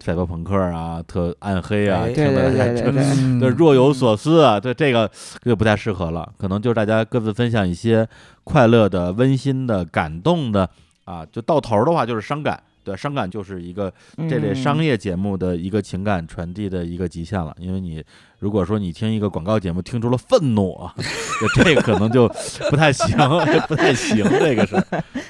[0.00, 5.10] 赛博朋克啊，特暗黑啊，哎听着对对对对对嗯对若有所思啊，对这个
[5.42, 6.32] 就不太适合了。
[6.38, 8.08] 可能就是大家各自分享一些
[8.44, 10.70] 快乐的、温馨的、感动的
[11.04, 13.92] 啊，就到头的话就是伤感，对，伤感就是一个
[14.30, 17.52] 这类商业节目的一个情感传递的一个极限了。
[17.58, 18.00] 因为你
[18.38, 20.94] 如果说你听一个广告节目听出了愤怒啊，
[21.40, 22.28] 就 这个可能就
[22.70, 23.16] 不太行，
[23.66, 24.76] 不太行，这个是。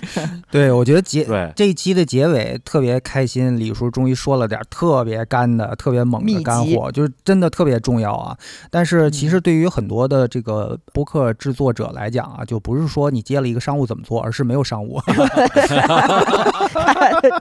[0.50, 8.36] 对，我觉得结对这一期的结尾特别开心，李叔终于说了点特别干的、特别猛的干货，就是真的特别重要啊。
[8.70, 15.00] 但是其实对于很多的这个播客制作者来讲啊，就不是说你接了一个商务怎么做，而是没有商务。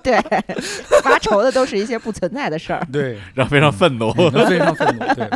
[0.02, 0.20] 对，
[1.02, 2.86] 发愁的都是一些不存在的事儿。
[2.92, 5.06] 对，然后非常愤怒，非常愤怒。
[5.14, 5.30] 对，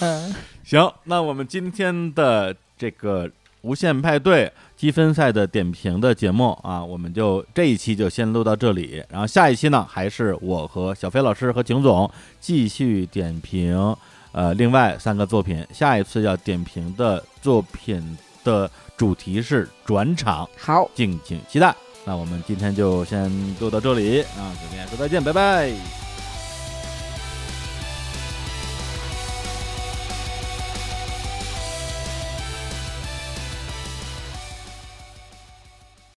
[0.00, 0.34] 嗯，
[0.64, 3.30] 行，那我们今天的这个
[3.62, 13.96] 无限派对积分赛的点评的节目啊，我们就这一期就先录到这里，然后下一期呢，还是我和小飞老师和景总继续点评
[14.32, 21.74] 呃另外三个作品，下一次要点评的作品的主题是转场，好，敬请期待。
[22.06, 26.09] 那我们今天就先录到这里啊，跟大家说再见，拜拜。